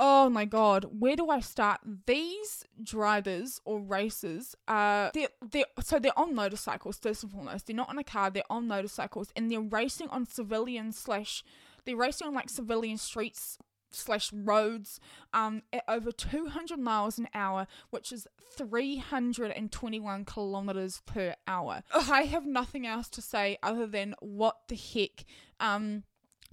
Oh 0.00 0.28
my 0.30 0.44
god, 0.44 0.86
where 0.96 1.16
do 1.16 1.28
I 1.28 1.40
start? 1.40 1.80
These 2.06 2.64
drivers 2.80 3.60
or 3.64 3.80
racers 3.80 4.54
are 4.68 5.10
they're, 5.12 5.28
they're 5.50 5.64
so 5.82 5.98
they're 5.98 6.16
on 6.16 6.36
motorcycles 6.36 6.98
first 6.98 7.24
and 7.24 7.32
foremost. 7.32 7.66
They're 7.66 7.74
not 7.74 7.88
on 7.88 7.98
a 7.98 8.04
car, 8.04 8.30
they're 8.30 8.44
on 8.48 8.68
motorcycles 8.68 9.32
and 9.34 9.50
they're 9.50 9.60
racing 9.60 10.08
on 10.10 10.24
civilian 10.24 10.92
slash 10.92 11.42
they're 11.84 11.96
racing 11.96 12.28
on 12.28 12.34
like 12.34 12.50
civilian 12.50 12.98
streets 12.98 13.58
slash 13.90 14.32
roads 14.32 15.00
um, 15.32 15.62
at 15.72 15.84
over 15.88 16.12
200 16.12 16.78
miles 16.78 17.18
an 17.18 17.28
hour, 17.34 17.66
which 17.90 18.12
is 18.12 18.26
321 18.56 20.24
kilometers 20.24 21.02
per 21.06 21.34
hour. 21.46 21.82
I 21.94 22.22
have 22.22 22.46
nothing 22.46 22.86
else 22.86 23.08
to 23.10 23.22
say 23.22 23.58
other 23.62 23.86
than 23.86 24.14
what 24.20 24.56
the 24.68 24.76
heck. 24.76 25.24
Um, 25.60 26.04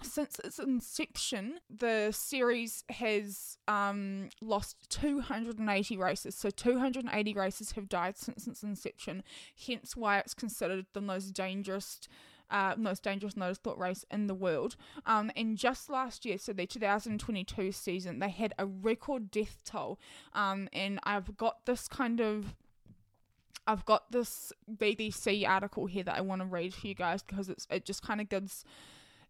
since 0.03 0.39
its 0.43 0.59
inception, 0.59 1.59
the 1.69 2.11
series 2.11 2.83
has 2.89 3.57
um, 3.67 4.29
lost 4.41 4.75
280 4.89 5.97
races. 5.97 6.35
So 6.35 6.49
280 6.49 7.33
races 7.33 7.71
have 7.71 7.87
died 7.87 8.17
since 8.17 8.45
its 8.45 8.61
inception, 8.61 9.23
hence 9.65 9.95
why 9.95 10.19
it's 10.19 10.33
considered 10.33 10.87
the 10.93 11.01
most 11.01 11.31
dangerous 11.31 12.01
uh, 12.49 12.75
most 12.77 13.03
dangerous 13.03 13.35
motorsport 13.35 13.77
race 13.77 14.05
in 14.11 14.27
the 14.27 14.33
world. 14.33 14.75
Um, 15.05 15.31
and 15.35 15.57
just 15.57 15.89
last 15.89 16.25
year, 16.25 16.37
so 16.37 16.53
the 16.53 16.65
2022 16.65 17.71
season, 17.71 18.19
they 18.19 18.29
had 18.29 18.53
a 18.57 18.65
record 18.65 19.31
death 19.31 19.61
toll. 19.63 19.99
Um, 20.33 20.69
and 20.73 20.99
I've 21.03 21.37
got 21.37 21.65
this 21.65 21.87
kind 21.87 22.19
of. 22.19 22.55
I've 23.67 23.85
got 23.85 24.11
this 24.11 24.53
BBC 24.71 25.47
article 25.47 25.87
here 25.87 26.03
that 26.03 26.15
I 26.15 26.21
want 26.21 26.41
to 26.41 26.45
read 26.45 26.75
for 26.75 26.85
you 26.85 26.93
guys 26.93 27.23
because 27.23 27.49
it's 27.49 27.65
it 27.71 27.83
just 27.83 28.03
kind 28.03 28.21
of 28.21 28.29
gives 28.29 28.63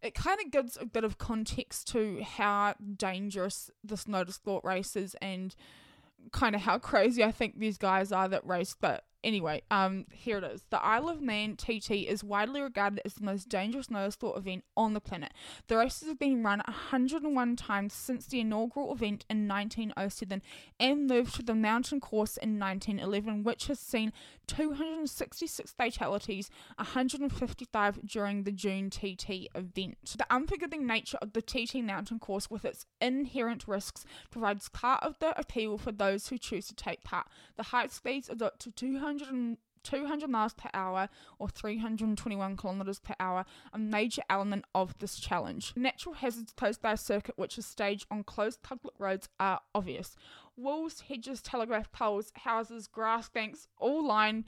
it 0.02 0.14
kind 0.14 0.38
of 0.44 0.50
gives 0.50 0.76
a 0.80 0.84
bit 0.84 1.04
of 1.04 1.18
context 1.18 1.88
to 1.88 2.22
how 2.22 2.74
dangerous 2.96 3.70
this 3.82 4.06
notice 4.06 4.36
thought 4.36 4.64
race 4.64 4.94
is 4.94 5.16
and 5.22 5.56
kind 6.32 6.54
of 6.54 6.62
how 6.62 6.78
crazy 6.78 7.24
I 7.24 7.32
think 7.32 7.58
these 7.58 7.78
guys 7.78 8.12
are 8.12 8.28
that 8.28 8.46
race. 8.46 8.76
But 8.78 9.04
Anyway, 9.26 9.60
um, 9.72 10.06
here 10.12 10.38
it 10.38 10.44
is. 10.44 10.62
The 10.70 10.80
Isle 10.80 11.08
of 11.08 11.20
Man 11.20 11.56
TT 11.56 11.90
is 11.90 12.22
widely 12.22 12.60
regarded 12.60 13.00
as 13.04 13.14
the 13.14 13.24
most 13.24 13.48
dangerous 13.48 13.88
motorsport 13.88 14.38
event 14.38 14.62
on 14.76 14.94
the 14.94 15.00
planet. 15.00 15.32
The 15.66 15.76
races 15.76 16.06
have 16.06 16.20
been 16.20 16.44
run 16.44 16.62
101 16.64 17.56
times 17.56 17.92
since 17.92 18.26
the 18.26 18.38
inaugural 18.38 18.92
event 18.92 19.24
in 19.28 19.48
1907 19.48 20.42
and 20.78 21.08
moved 21.08 21.34
to 21.34 21.42
the 21.42 21.56
mountain 21.56 21.98
course 21.98 22.36
in 22.36 22.60
1911, 22.60 23.42
which 23.42 23.66
has 23.66 23.80
seen 23.80 24.12
266 24.46 25.72
fatalities, 25.72 26.48
155 26.76 28.06
during 28.06 28.44
the 28.44 28.52
June 28.52 28.90
TT 28.90 29.48
event. 29.56 29.96
The 30.16 30.26
unforgiving 30.30 30.86
nature 30.86 31.18
of 31.20 31.32
the 31.32 31.42
TT 31.42 31.82
mountain 31.82 32.20
course, 32.20 32.48
with 32.48 32.64
its 32.64 32.86
inherent 33.00 33.66
risks, 33.66 34.04
provides 34.30 34.68
part 34.68 35.02
of 35.02 35.18
the 35.18 35.36
appeal 35.36 35.78
for 35.78 35.90
those 35.90 36.28
who 36.28 36.38
choose 36.38 36.68
to 36.68 36.76
take 36.76 37.02
part. 37.02 37.26
The 37.56 37.64
height 37.64 37.90
speeds 37.90 38.30
up 38.30 38.60
to 38.60 38.70
200 38.70 39.15
200, 39.18 39.58
200 39.82 40.28
miles 40.28 40.52
per 40.54 40.68
hour 40.74 41.08
or 41.38 41.48
321 41.48 42.56
kilometers 42.56 42.98
per 42.98 43.14
hour, 43.20 43.44
a 43.72 43.78
major 43.78 44.22
element 44.28 44.64
of 44.74 44.98
this 44.98 45.18
challenge. 45.18 45.72
Natural 45.76 46.14
hazards 46.14 46.52
posed 46.52 46.82
by 46.82 46.92
a 46.92 46.96
circuit 46.96 47.38
which 47.38 47.56
is 47.56 47.66
staged 47.66 48.06
on 48.10 48.24
closed 48.24 48.62
public 48.62 48.94
roads 48.98 49.28
are 49.38 49.60
obvious. 49.74 50.16
Walls, 50.56 51.04
hedges, 51.08 51.40
telegraph 51.40 51.92
poles, 51.92 52.32
houses, 52.34 52.86
grass 52.86 53.28
banks 53.28 53.68
all 53.78 54.04
line 54.04 54.44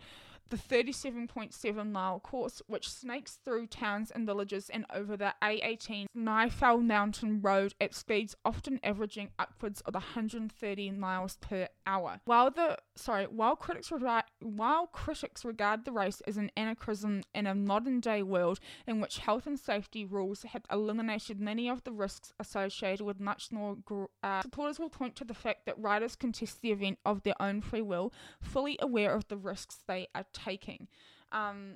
the 0.51 0.57
37.7 0.57 1.91
mile 1.91 2.21
course, 2.21 2.63
which 2.67 2.89
snakes 2.89 3.39
through 3.45 3.67
towns 3.67 4.11
and 4.11 4.27
villages 4.27 4.71
and 4.71 4.87
over 4.95 5.17
the 5.17 5.35
A18 5.43 6.07
Snaefell 6.17 6.85
Mountain 6.85 7.41
Road 7.41 7.75
at 7.81 7.95
speeds 7.95 8.37
often 8.45 8.81
averaging 8.83 9.31
upwards 9.39 9.81
of 9.83 9.95
130 9.95 10.91
miles 10.93 11.37
per 11.37 11.69
hour. 11.87 12.21
While 12.25 12.51
the 12.51 12.79
sorry, 12.97 13.25
while 13.25 13.57
critics 13.57 13.91
regard 13.91 14.25
while 14.41 14.87
critics 14.87 15.45
regard 15.45 15.85
the 15.85 15.93
race 15.93 16.21
as 16.27 16.37
an 16.37 16.51
anachronism 16.57 17.23
in 17.35 17.47
a 17.47 17.55
modern 17.55 18.01
day 18.01 18.23
world 18.23 18.61
in 18.87 19.01
which 19.01 19.19
health 19.19 19.47
and 19.47 19.59
safety 19.59 20.05
rules 20.05 20.43
have 20.43 20.63
eliminated 20.71 21.41
many 21.41 21.69
of 21.69 21.85
the 21.85 21.93
risks 21.93 22.33
associated 22.39 23.05
with 23.05 23.21
much 23.21 23.51
more, 23.53 23.77
uh, 24.23 24.43
supporters 24.43 24.79
will 24.79 24.91
point 24.91 25.17
to 25.17 25.25
the 25.25 25.35
fact 25.35 25.67
that 25.67 25.79
riders 25.79 26.17
contest 26.17 26.61
the 26.61 26.73
event 26.73 26.99
of 27.05 27.23
their 27.23 27.41
own 27.41 27.61
free 27.61 27.83
will, 27.83 28.13
fully 28.41 28.79
aware 28.81 29.15
of 29.15 29.29
the 29.29 29.37
risks 29.37 29.79
they 29.87 30.07
are 30.15 30.27
taking. 30.45 30.89
Um, 31.33 31.75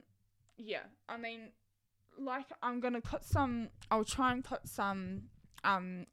yeah, 0.57 0.85
I 1.09 1.17
mean, 1.17 1.51
like 2.19 2.47
I'm 2.63 2.81
gonna 2.81 3.01
put 3.01 3.25
some. 3.25 3.69
I'll 3.91 4.05
try 4.05 4.33
and 4.33 4.45
put 4.45 4.69
some, 4.69 5.25
um, 5.65 6.07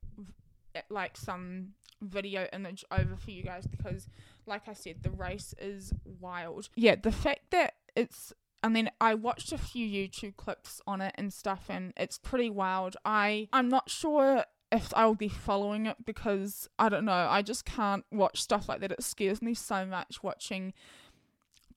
like 0.90 1.18
some 1.18 1.74
video 2.02 2.48
image 2.54 2.86
over 2.92 3.16
for 3.16 3.32
you 3.32 3.44
guys 3.44 3.68
because, 3.68 4.08
like 4.46 4.68
I 4.68 4.74
said, 4.74 5.04
the 5.04 5.12
race 5.12 5.54
is 5.60 5.94
wild. 6.20 6.70
Yeah, 6.76 6.96
the 6.96 7.12
fact 7.12 7.52
that 7.52 7.76
it's. 7.96 8.34
I 8.62 8.68
mean, 8.68 8.92
I 9.00 9.14
watched 9.14 9.54
a 9.54 9.58
few 9.58 9.88
YouTube 9.88 10.36
clips 10.36 10.82
on 10.86 11.00
it 11.00 11.16
and 11.18 11.32
stuff, 11.32 11.66
and 11.70 11.94
it's 11.96 12.18
pretty 12.18 12.50
wild. 12.50 12.98
I 13.06 13.48
I'm 13.54 13.70
not 13.70 13.90
sure 13.90 14.44
if 14.72 14.94
I'll 14.96 15.16
be 15.16 15.30
following 15.30 15.86
it 15.86 15.98
because 16.06 16.68
I 16.78 16.90
don't 16.90 17.06
know. 17.06 17.28
I 17.30 17.42
just 17.42 17.66
can't 17.66 18.06
watch 18.12 18.42
stuff 18.42 18.70
like 18.70 18.82
that. 18.82 18.92
It 18.92 19.04
scares 19.04 19.42
me 19.42 19.54
so 19.54 19.86
much 19.86 20.22
watching 20.24 20.74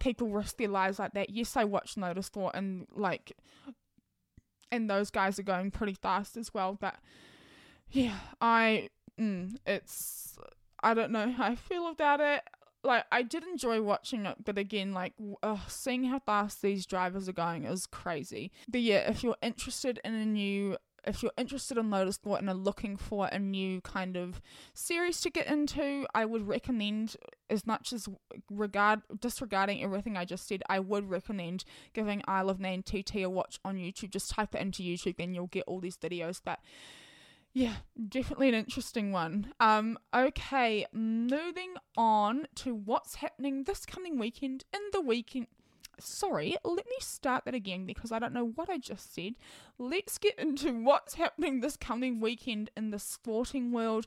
people 0.03 0.28
risk 0.28 0.57
their 0.57 0.68
lives 0.68 0.98
like 0.98 1.14
that. 1.14 1.30
Yes, 1.30 1.57
I 1.57 1.64
watched 1.64 1.96
watch 1.96 2.16
Motorsport 2.16 2.50
and 2.55 2.86
like, 2.92 3.32
and 4.72 4.90
those 4.90 5.11
guys 5.11 5.38
are 5.38 5.44
going 5.44 5.70
pretty 5.70 5.94
fast 5.94 6.36
as 6.36 6.53
well. 6.53 6.76
But 6.78 6.96
yeah, 7.88 8.16
I, 8.40 8.88
mm, 9.20 9.55
it's, 9.64 10.36
I 10.82 10.94
don't 10.94 11.12
know 11.12 11.30
how 11.30 11.44
I 11.44 11.55
feel 11.55 11.88
about 11.88 12.20
it. 12.20 12.42
Like, 12.84 13.05
I 13.12 13.22
did 13.22 13.44
enjoy 13.44 13.80
watching 13.80 14.26
it, 14.26 14.44
but 14.44 14.59
again, 14.59 14.92
like, 14.92 15.12
uh, 15.40 15.59
seeing 15.68 16.03
how 16.05 16.18
fast 16.18 16.62
these 16.62 16.84
drivers 16.84 17.28
are 17.28 17.32
going 17.32 17.64
is 17.64 17.86
crazy. 17.86 18.50
But 18.68 18.80
yeah, 18.80 19.09
if 19.09 19.22
you're 19.22 19.36
interested 19.40 20.00
in 20.05 20.14
a 20.14 20.26
new 20.26 20.76
if 21.05 21.22
you're 21.22 21.32
interested 21.36 21.78
in 21.78 21.90
motorsport 21.90 22.38
and 22.38 22.48
are 22.48 22.55
looking 22.55 22.96
for 22.96 23.28
a 23.30 23.38
new 23.38 23.80
kind 23.80 24.16
of 24.16 24.40
series 24.74 25.20
to 25.22 25.30
get 25.30 25.46
into, 25.46 26.07
I 26.14 26.24
would 26.24 26.46
recommend 26.46 27.16
as 27.50 27.66
much 27.66 27.92
as 27.92 28.09
regard 28.50 29.03
disregarding 29.20 29.82
everything 29.82 30.16
I 30.16 30.24
just 30.24 30.46
said, 30.46 30.62
I 30.68 30.78
would 30.78 31.11
recommend 31.11 31.64
giving 31.92 32.22
Isle 32.26 32.50
of 32.50 32.61
Man 32.61 32.82
TT 32.82 33.16
a 33.16 33.26
watch 33.26 33.59
on 33.64 33.76
YouTube. 33.76 34.11
Just 34.11 34.30
type 34.30 34.55
it 34.55 34.61
into 34.61 34.82
YouTube 34.82 35.16
and 35.18 35.34
you'll 35.34 35.48
get 35.48 35.64
all 35.66 35.80
these 35.80 35.96
videos. 35.96 36.40
But 36.44 36.61
yeah, 37.53 37.76
definitely 38.09 38.48
an 38.48 38.55
interesting 38.55 39.12
one. 39.12 39.53
Um, 39.61 39.98
okay, 40.14 40.86
moving 40.92 41.74
on 41.96 42.46
to 42.57 42.74
what's 42.74 43.16
happening 43.16 43.64
this 43.64 43.84
coming 43.84 44.18
weekend 44.18 44.64
in 44.72 44.80
the 44.92 45.00
weekend 45.00 45.48
sorry, 45.99 46.57
let 46.64 46.86
me 46.86 46.97
start 47.01 47.45
that 47.45 47.55
again 47.55 47.86
because 47.86 48.12
I 48.12 48.18
don't 48.18 48.32
know 48.32 48.53
what 48.55 48.68
I 48.70 48.78
just 48.78 49.14
said. 49.14 49.34
Let's 49.78 50.18
get 50.18 50.38
into 50.38 50.82
what's 50.82 51.14
happening 51.14 51.61
this 51.61 51.76
coming 51.76 52.20
weekend 52.20 52.70
in 52.76 52.90
the 52.90 52.99
sporting 52.99 53.72
world. 53.72 54.07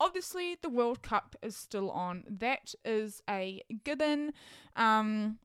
Obviously, 0.00 0.56
the 0.60 0.68
World 0.68 1.02
Cup 1.02 1.36
is 1.42 1.56
still 1.56 1.90
on. 1.90 2.24
That 2.28 2.74
is 2.84 3.22
a 3.28 3.62
given. 3.84 4.32
Um, 4.74 5.38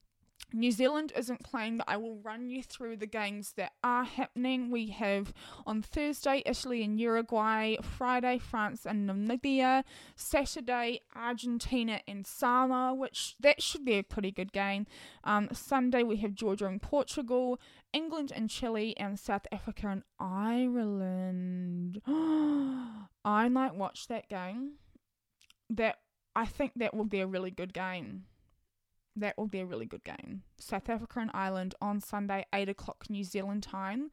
New 0.53 0.71
Zealand 0.71 1.11
isn't 1.15 1.43
playing, 1.43 1.77
but 1.77 1.89
I 1.89 1.97
will 1.97 2.19
run 2.19 2.49
you 2.49 2.63
through 2.63 2.97
the 2.97 3.05
games 3.05 3.53
that 3.57 3.73
are 3.83 4.05
happening. 4.05 4.71
We 4.71 4.87
have 4.87 5.33
on 5.65 5.81
Thursday 5.81 6.41
Italy 6.45 6.83
and 6.83 6.99
Uruguay, 6.99 7.75
Friday 7.81 8.37
France 8.37 8.85
and 8.85 9.09
Namibia, 9.09 9.83
Saturday 10.15 11.01
Argentina 11.13 11.99
and 12.07 12.25
Samoa, 12.25 12.93
which 12.93 13.35
that 13.41 13.61
should 13.61 13.83
be 13.83 13.97
a 13.97 14.03
pretty 14.03 14.31
good 14.31 14.53
game. 14.53 14.85
Um, 15.25 15.49
Sunday 15.51 16.03
we 16.03 16.17
have 16.17 16.33
Georgia 16.33 16.67
and 16.67 16.81
Portugal, 16.81 17.59
England 17.91 18.31
and 18.33 18.49
Chile, 18.49 18.95
and 18.95 19.19
South 19.19 19.47
Africa 19.51 19.89
and 19.89 20.03
Ireland. 20.17 22.01
I 22.07 23.49
might 23.49 23.75
watch 23.75 24.07
that 24.07 24.29
game. 24.29 24.75
That 25.69 25.97
I 26.33 26.45
think 26.45 26.71
that 26.77 26.93
will 26.93 27.05
be 27.05 27.19
a 27.19 27.27
really 27.27 27.51
good 27.51 27.73
game. 27.73 28.23
That 29.17 29.35
will 29.37 29.47
be 29.47 29.59
a 29.59 29.65
really 29.65 29.87
good 29.87 30.03
game. 30.03 30.43
South 30.59 30.89
Africa 30.89 31.19
and 31.19 31.31
Ireland 31.33 31.73
on 31.81 31.99
Sunday, 31.99 32.45
8 32.53 32.69
o'clock 32.69 33.05
New 33.09 33.23
Zealand 33.23 33.63
time. 33.63 34.11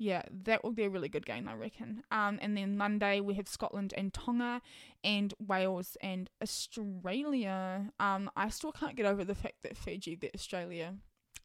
yeah, 0.00 0.22
that 0.44 0.62
will 0.62 0.70
be 0.70 0.84
a 0.84 0.88
really 0.90 1.08
good 1.08 1.26
game, 1.26 1.48
I 1.48 1.54
reckon. 1.54 2.04
Um, 2.12 2.38
and 2.40 2.56
then 2.56 2.76
Monday 2.76 3.20
we 3.20 3.34
have 3.34 3.48
Scotland 3.48 3.92
and 3.96 4.14
Tonga, 4.14 4.62
and 5.02 5.34
Wales 5.44 5.96
and 6.00 6.30
Australia. 6.40 7.90
Um, 7.98 8.30
I 8.36 8.48
still 8.48 8.70
can't 8.70 8.94
get 8.94 9.06
over 9.06 9.24
the 9.24 9.34
fact 9.34 9.56
that 9.64 9.76
Fiji 9.76 10.14
beat 10.14 10.30
Australia. 10.36 10.94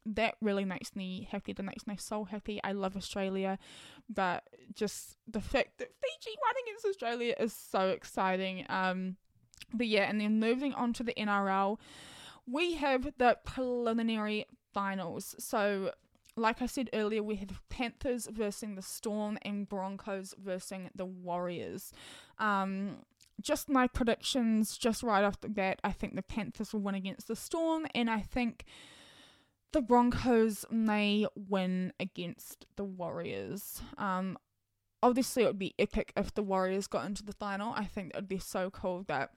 That 0.05 0.35
really 0.39 0.65
makes 0.65 0.95
me 0.95 1.27
happy. 1.31 1.53
That 1.53 1.63
makes 1.63 1.87
my 1.87 1.95
soul 1.95 2.25
happy. 2.25 2.59
I 2.63 2.73
love 2.73 2.95
Australia, 2.95 3.57
but 4.07 4.43
just 4.75 5.17
the 5.27 5.41
fact 5.41 5.79
that 5.79 5.89
Fiji 5.99 6.37
won 6.39 6.53
against 6.63 6.85
Australia 6.85 7.33
is 7.39 7.53
so 7.53 7.89
exciting. 7.89 8.65
Um, 8.69 9.15
but 9.73 9.87
yeah, 9.87 10.03
and 10.03 10.21
then 10.21 10.39
moving 10.39 10.73
on 10.73 10.93
to 10.93 11.03
the 11.03 11.13
NRL, 11.13 11.79
we 12.45 12.75
have 12.75 13.13
the 13.17 13.37
preliminary 13.45 14.45
finals. 14.73 15.35
So 15.39 15.91
like 16.35 16.61
I 16.61 16.65
said 16.65 16.89
earlier, 16.93 17.21
we 17.21 17.35
have 17.37 17.61
Panthers 17.69 18.27
versus 18.31 18.69
the 18.75 18.81
Storm 18.81 19.37
and 19.43 19.67
Broncos 19.69 20.33
versus 20.37 20.89
the 20.95 21.05
Warriors. 21.05 21.91
Um, 22.39 22.97
just 23.41 23.69
my 23.69 23.87
predictions, 23.87 24.77
just 24.77 25.03
right 25.03 25.23
off 25.23 25.41
the 25.41 25.49
bat, 25.49 25.79
I 25.83 25.91
think 25.91 26.15
the 26.15 26.23
Panthers 26.23 26.73
will 26.73 26.81
win 26.81 26.95
against 26.95 27.27
the 27.27 27.35
Storm, 27.35 27.85
and 27.93 28.09
I 28.09 28.21
think 28.21 28.65
the 29.73 29.81
Broncos 29.81 30.65
may 30.71 31.27
win 31.35 31.93
against 31.99 32.65
the 32.75 32.83
Warriors. 32.83 33.81
Um, 33.97 34.37
obviously, 35.01 35.43
it 35.43 35.47
would 35.47 35.59
be 35.59 35.75
epic 35.77 36.13
if 36.15 36.33
the 36.33 36.43
Warriors 36.43 36.87
got 36.87 37.05
into 37.05 37.23
the 37.23 37.33
final. 37.33 37.73
I 37.73 37.85
think 37.85 38.11
it 38.11 38.15
would 38.15 38.27
be 38.27 38.39
so 38.39 38.69
cool 38.69 39.03
that 39.07 39.31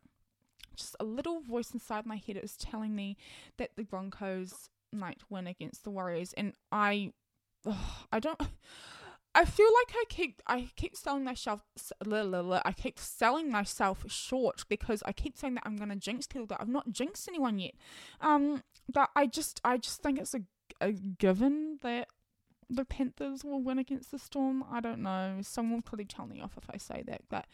just 0.77 0.97
a 1.01 1.05
little 1.05 1.41
voice 1.41 1.73
inside 1.73 2.07
my 2.07 2.17
head 2.17 2.39
is 2.43 2.57
telling 2.57 2.95
me 2.95 3.17
that 3.59 3.71
the 3.77 3.85
Broncos 3.85 4.71
might 4.93 5.21
win 5.29 5.47
against 5.47 5.85
the 5.85 5.91
Warriors, 5.91 6.33
and 6.37 6.55
I, 6.71 7.13
I 8.13 8.21
don't. 8.21 8.41
I 9.37 9.45
feel 9.45 9.67
like 9.67 9.95
I 9.95 10.05
keep 10.09 10.41
I 10.47 10.71
keep 10.77 10.97
selling 10.97 11.23
myself 11.23 11.61
I 12.11 12.73
keep 12.75 12.99
selling 12.99 13.51
myself 13.53 14.11
short 14.11 14.65
because 14.67 15.03
I 15.05 15.13
keep 15.13 15.37
saying 15.37 15.57
that 15.57 15.65
I'm 15.67 15.77
gonna 15.77 15.95
jinx 15.95 16.27
people, 16.27 16.47
but 16.47 16.59
I've 16.59 16.71
not 16.71 16.91
jinxed 16.91 17.29
anyone 17.29 17.59
yet. 17.59 17.75
Um, 18.23 18.63
but 18.91 19.11
I 19.15 19.27
just 19.27 19.61
I 19.63 19.77
just 19.77 20.01
think 20.03 20.19
it's 20.19 20.35
a, 20.35 20.41
a 20.81 20.93
given 20.93 21.81
that 21.83 22.09
the 22.71 22.87
Panthers 22.87 23.45
will 23.45 23.63
win 23.63 23.79
against 23.79 24.11
the 24.11 24.19
Storm. 24.19 24.65
I 24.73 24.81
don't 24.81 25.03
know. 25.03 25.39
Someone 25.43 25.77
will 25.77 25.83
probably 25.83 26.07
tell 26.07 26.27
me 26.27 26.41
off 26.41 26.57
if 26.57 26.69
I 26.73 26.79
say 26.79 27.05
that, 27.07 27.21
but 27.29 27.45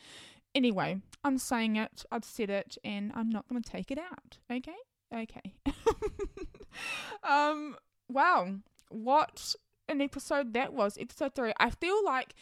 anyway, 0.54 1.00
I'm 1.24 1.38
saying 1.38 1.76
it. 1.76 2.04
I've 2.10 2.24
said 2.24 2.50
it, 2.50 2.78
and 2.84 3.12
I'm 3.14 3.30
not 3.30 3.48
gonna 3.48 3.60
take 3.60 3.90
it 3.90 3.98
out. 3.98 4.38
Okay. 4.50 4.76
Okay. 5.14 5.54
um, 7.22 7.76
wow. 8.08 8.54
What 8.88 9.54
an 9.88 10.00
episode 10.00 10.54
that 10.54 10.72
was. 10.72 10.96
Episode 10.98 11.34
three. 11.34 11.52
I 11.58 11.70
feel 11.70 12.04
like 12.04 12.34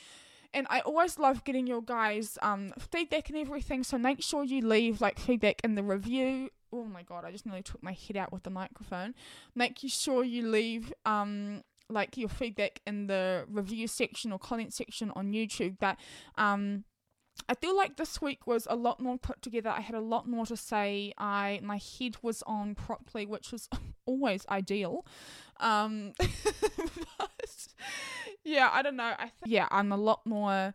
and 0.52 0.66
I 0.68 0.80
always 0.80 1.18
love 1.18 1.44
getting 1.44 1.66
your 1.66 1.82
guys 1.82 2.38
um 2.42 2.72
feedback 2.78 3.28
and 3.28 3.38
everything, 3.38 3.82
so 3.84 3.98
make 3.98 4.22
sure 4.22 4.44
you 4.44 4.66
leave 4.66 5.00
like 5.00 5.18
feedback 5.18 5.60
in 5.64 5.74
the 5.74 5.82
review. 5.82 6.50
Oh 6.72 6.84
my 6.84 7.02
god, 7.02 7.24
I 7.24 7.32
just 7.32 7.46
nearly 7.46 7.62
took 7.62 7.82
my 7.82 7.92
head 7.92 8.16
out 8.16 8.32
with 8.32 8.42
the 8.42 8.50
microphone. 8.50 9.14
Make 9.54 9.78
sure 9.86 10.24
you 10.24 10.48
leave 10.48 10.92
um 11.04 11.62
like 11.88 12.16
your 12.16 12.28
feedback 12.28 12.80
in 12.86 13.08
the 13.08 13.44
review 13.48 13.88
section 13.88 14.32
or 14.32 14.38
comment 14.38 14.72
section 14.72 15.10
on 15.14 15.32
YouTube. 15.32 15.76
But 15.78 15.98
um 16.36 16.84
I 17.50 17.54
feel 17.54 17.76
like 17.76 17.96
this 17.96 18.22
week 18.22 18.46
was 18.46 18.68
a 18.70 18.76
lot 18.76 19.00
more 19.00 19.18
put 19.18 19.42
together. 19.42 19.70
I 19.70 19.80
had 19.80 19.96
a 19.96 20.00
lot 20.00 20.28
more 20.28 20.46
to 20.46 20.56
say. 20.56 21.12
I 21.18 21.58
my 21.64 21.80
head 21.98 22.14
was 22.22 22.44
on 22.46 22.76
properly, 22.76 23.26
which 23.26 23.50
was 23.50 23.68
always 24.06 24.46
ideal. 24.48 25.04
Um, 25.58 26.12
but 27.18 27.66
yeah, 28.44 28.70
I 28.72 28.82
don't 28.82 28.94
know. 28.94 29.14
I 29.18 29.24
th- 29.24 29.32
yeah, 29.46 29.66
I'm 29.72 29.90
a 29.90 29.96
lot 29.96 30.24
more 30.24 30.74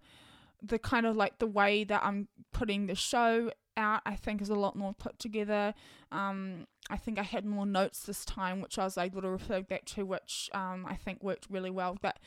the 0.61 0.77
kind 0.77 1.05
of 1.05 1.15
like 1.15 1.39
the 1.39 1.47
way 1.47 1.85
that 1.85 2.03
I'm 2.03 2.27
putting 2.51 2.87
the 2.87 2.95
show 2.95 3.51
out. 3.77 4.01
I 4.05 4.17
think 4.17 4.41
is 4.41 4.49
a 4.49 4.55
lot 4.55 4.75
more 4.75 4.93
put 4.93 5.17
together. 5.17 5.73
Um, 6.11 6.67
I 6.89 6.97
think 6.97 7.17
I 7.17 7.23
had 7.23 7.45
more 7.45 7.65
notes 7.65 8.03
this 8.03 8.25
time, 8.25 8.59
which 8.59 8.77
I 8.77 8.83
was 8.83 8.97
able 8.97 9.21
to 9.21 9.29
refer 9.29 9.61
back 9.61 9.85
to, 9.85 10.03
which 10.05 10.49
um, 10.53 10.85
I 10.85 10.95
think 10.95 11.23
worked 11.23 11.47
really 11.49 11.71
well. 11.71 11.97
But 12.01 12.19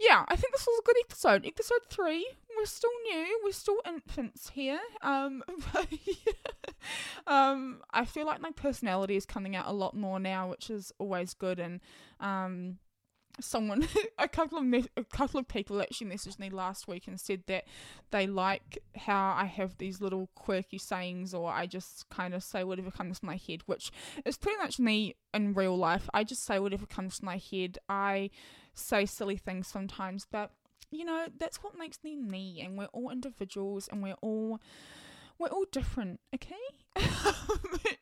yeah, 0.00 0.24
I 0.26 0.36
think 0.36 0.54
this 0.54 0.66
was 0.66 0.78
a 0.78 0.86
good 0.86 0.96
episode. 1.04 1.46
Episode 1.46 1.80
three. 1.90 2.26
We're 2.64 2.68
still 2.68 2.90
new. 3.12 3.40
We're 3.44 3.52
still 3.52 3.76
infants 3.86 4.48
here. 4.48 4.80
Um, 5.02 5.42
but 5.74 5.86
yeah. 5.90 6.32
um, 7.26 7.82
I 7.90 8.06
feel 8.06 8.24
like 8.24 8.40
my 8.40 8.52
personality 8.52 9.16
is 9.16 9.26
coming 9.26 9.54
out 9.54 9.66
a 9.66 9.72
lot 9.72 9.94
more 9.94 10.18
now, 10.18 10.48
which 10.48 10.70
is 10.70 10.90
always 10.98 11.34
good. 11.34 11.60
And 11.60 11.80
um, 12.20 12.78
someone, 13.38 13.86
a 14.18 14.28
couple 14.28 14.56
of 14.56 14.64
me- 14.64 14.86
a 14.96 15.04
couple 15.04 15.38
of 15.38 15.46
people 15.46 15.82
actually 15.82 16.06
messaged 16.06 16.38
me 16.38 16.48
last 16.48 16.88
week 16.88 17.06
and 17.06 17.20
said 17.20 17.42
that 17.48 17.64
they 18.12 18.26
like 18.26 18.78
how 18.96 19.34
I 19.36 19.44
have 19.44 19.76
these 19.76 20.00
little 20.00 20.30
quirky 20.34 20.78
sayings, 20.78 21.34
or 21.34 21.52
I 21.52 21.66
just 21.66 22.08
kind 22.08 22.32
of 22.32 22.42
say 22.42 22.64
whatever 22.64 22.90
comes 22.90 23.20
to 23.20 23.26
my 23.26 23.36
head, 23.36 23.60
which 23.66 23.92
is 24.24 24.38
pretty 24.38 24.56
much 24.56 24.78
me 24.78 25.16
in 25.34 25.52
real 25.52 25.76
life. 25.76 26.08
I 26.14 26.24
just 26.24 26.46
say 26.46 26.58
whatever 26.58 26.86
comes 26.86 27.18
to 27.18 27.26
my 27.26 27.36
head. 27.36 27.76
I 27.90 28.30
say 28.72 29.04
silly 29.04 29.36
things 29.36 29.68
sometimes, 29.68 30.26
but 30.32 30.50
you 30.90 31.04
know, 31.04 31.26
that's 31.38 31.62
what 31.62 31.78
makes 31.78 31.98
me 32.02 32.16
me, 32.16 32.60
and 32.60 32.78
we're 32.78 32.86
all 32.86 33.10
individuals 33.10 33.88
and 33.90 34.02
we're 34.02 34.16
all 34.20 34.60
we're 35.38 35.48
all 35.48 35.64
different, 35.70 36.20
okay? 36.34 36.54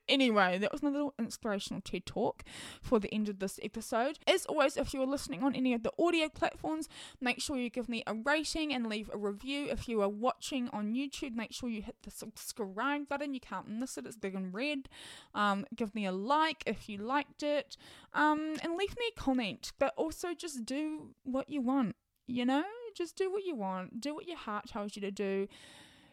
anyway, 0.09 0.59
that 0.59 0.71
was 0.71 0.83
my 0.83 0.91
little 0.91 1.15
inspirational 1.19 1.81
TED 1.81 2.05
talk 2.05 2.43
for 2.83 2.99
the 2.99 3.13
end 3.13 3.29
of 3.29 3.39
this 3.39 3.59
episode. 3.63 4.19
As 4.27 4.45
always, 4.47 4.77
if 4.77 4.93
you're 4.93 5.07
listening 5.07 5.43
on 5.43 5.55
any 5.55 5.73
of 5.73 5.83
the 5.83 5.93
audio 5.99 6.29
platforms, 6.29 6.89
make 7.21 7.41
sure 7.41 7.57
you 7.57 7.71
give 7.71 7.89
me 7.89 8.03
a 8.07 8.15
rating 8.15 8.75
and 8.75 8.87
leave 8.87 9.11
a 9.13 9.17
review. 9.17 9.69
If 9.71 9.89
you 9.89 10.03
are 10.03 10.09
watching 10.09 10.69
on 10.71 10.93
YouTube, 10.93 11.35
make 11.35 11.53
sure 11.53 11.69
you 11.69 11.83
hit 11.83 11.97
the 12.03 12.11
subscribe 12.11 13.09
button. 13.09 13.33
You 13.33 13.41
can't 13.41 13.69
miss 13.69 13.97
it, 13.97 14.07
it's 14.07 14.17
big 14.17 14.35
and 14.35 14.53
red. 14.53 14.89
Um, 15.35 15.65
give 15.75 15.95
me 15.95 16.05
a 16.05 16.13
like 16.13 16.63
if 16.67 16.89
you 16.89 16.99
liked 16.99 17.43
it, 17.43 17.77
um, 18.13 18.57
and 18.63 18.77
leave 18.77 18.97
me 18.99 19.07
a 19.17 19.21
comment. 19.21 19.73
But 19.79 19.95
also, 19.97 20.35
just 20.35 20.67
do 20.67 21.15
what 21.25 21.49
you 21.49 21.63
want, 21.63 21.97
you 22.33 22.45
know? 22.45 22.65
Just 22.95 23.17
do 23.17 23.31
what 23.33 23.45
you 23.45 23.55
want, 23.55 24.01
do 24.01 24.15
what 24.15 24.27
your 24.27 24.37
heart 24.37 24.69
tells 24.69 24.97
you 24.97 25.03
to 25.03 25.11
do 25.11 25.49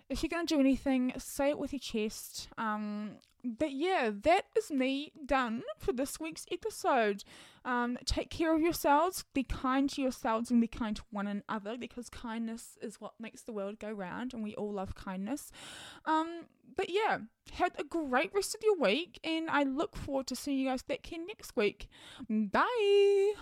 if 0.09 0.23
you're 0.23 0.29
going 0.29 0.47
to 0.47 0.55
do 0.55 0.59
anything, 0.59 1.13
say 1.17 1.49
it 1.49 1.59
with 1.59 1.71
your 1.71 1.79
chest. 1.79 2.49
Um, 2.57 3.11
but 3.43 3.71
yeah, 3.71 4.11
that 4.23 4.45
is 4.57 4.71
me 4.71 5.13
done 5.25 5.61
for 5.77 5.93
this 5.93 6.19
week's 6.19 6.45
episode. 6.51 7.23
Um, 7.63 7.97
take 8.05 8.29
care 8.29 8.53
of 8.53 8.61
yourselves, 8.61 9.23
be 9.33 9.43
kind 9.43 9.89
to 9.91 10.01
yourselves, 10.01 10.49
and 10.49 10.59
be 10.59 10.67
kind 10.67 10.95
to 10.95 11.03
one 11.11 11.27
another 11.27 11.77
because 11.77 12.09
kindness 12.09 12.77
is 12.81 12.99
what 12.99 13.13
makes 13.19 13.41
the 13.43 13.53
world 13.53 13.79
go 13.79 13.91
round, 13.91 14.33
and 14.33 14.43
we 14.43 14.55
all 14.55 14.73
love 14.73 14.95
kindness. 14.95 15.51
Um, 16.05 16.45
but 16.75 16.89
yeah, 16.89 17.19
have 17.53 17.73
a 17.77 17.83
great 17.83 18.33
rest 18.33 18.55
of 18.55 18.61
your 18.63 18.77
week, 18.77 19.19
and 19.23 19.49
I 19.49 19.63
look 19.63 19.95
forward 19.95 20.27
to 20.27 20.35
seeing 20.35 20.57
you 20.57 20.67
guys 20.67 20.81
back 20.81 21.05
here 21.05 21.19
next 21.25 21.55
week. 21.55 21.87
Bye. 22.29 23.33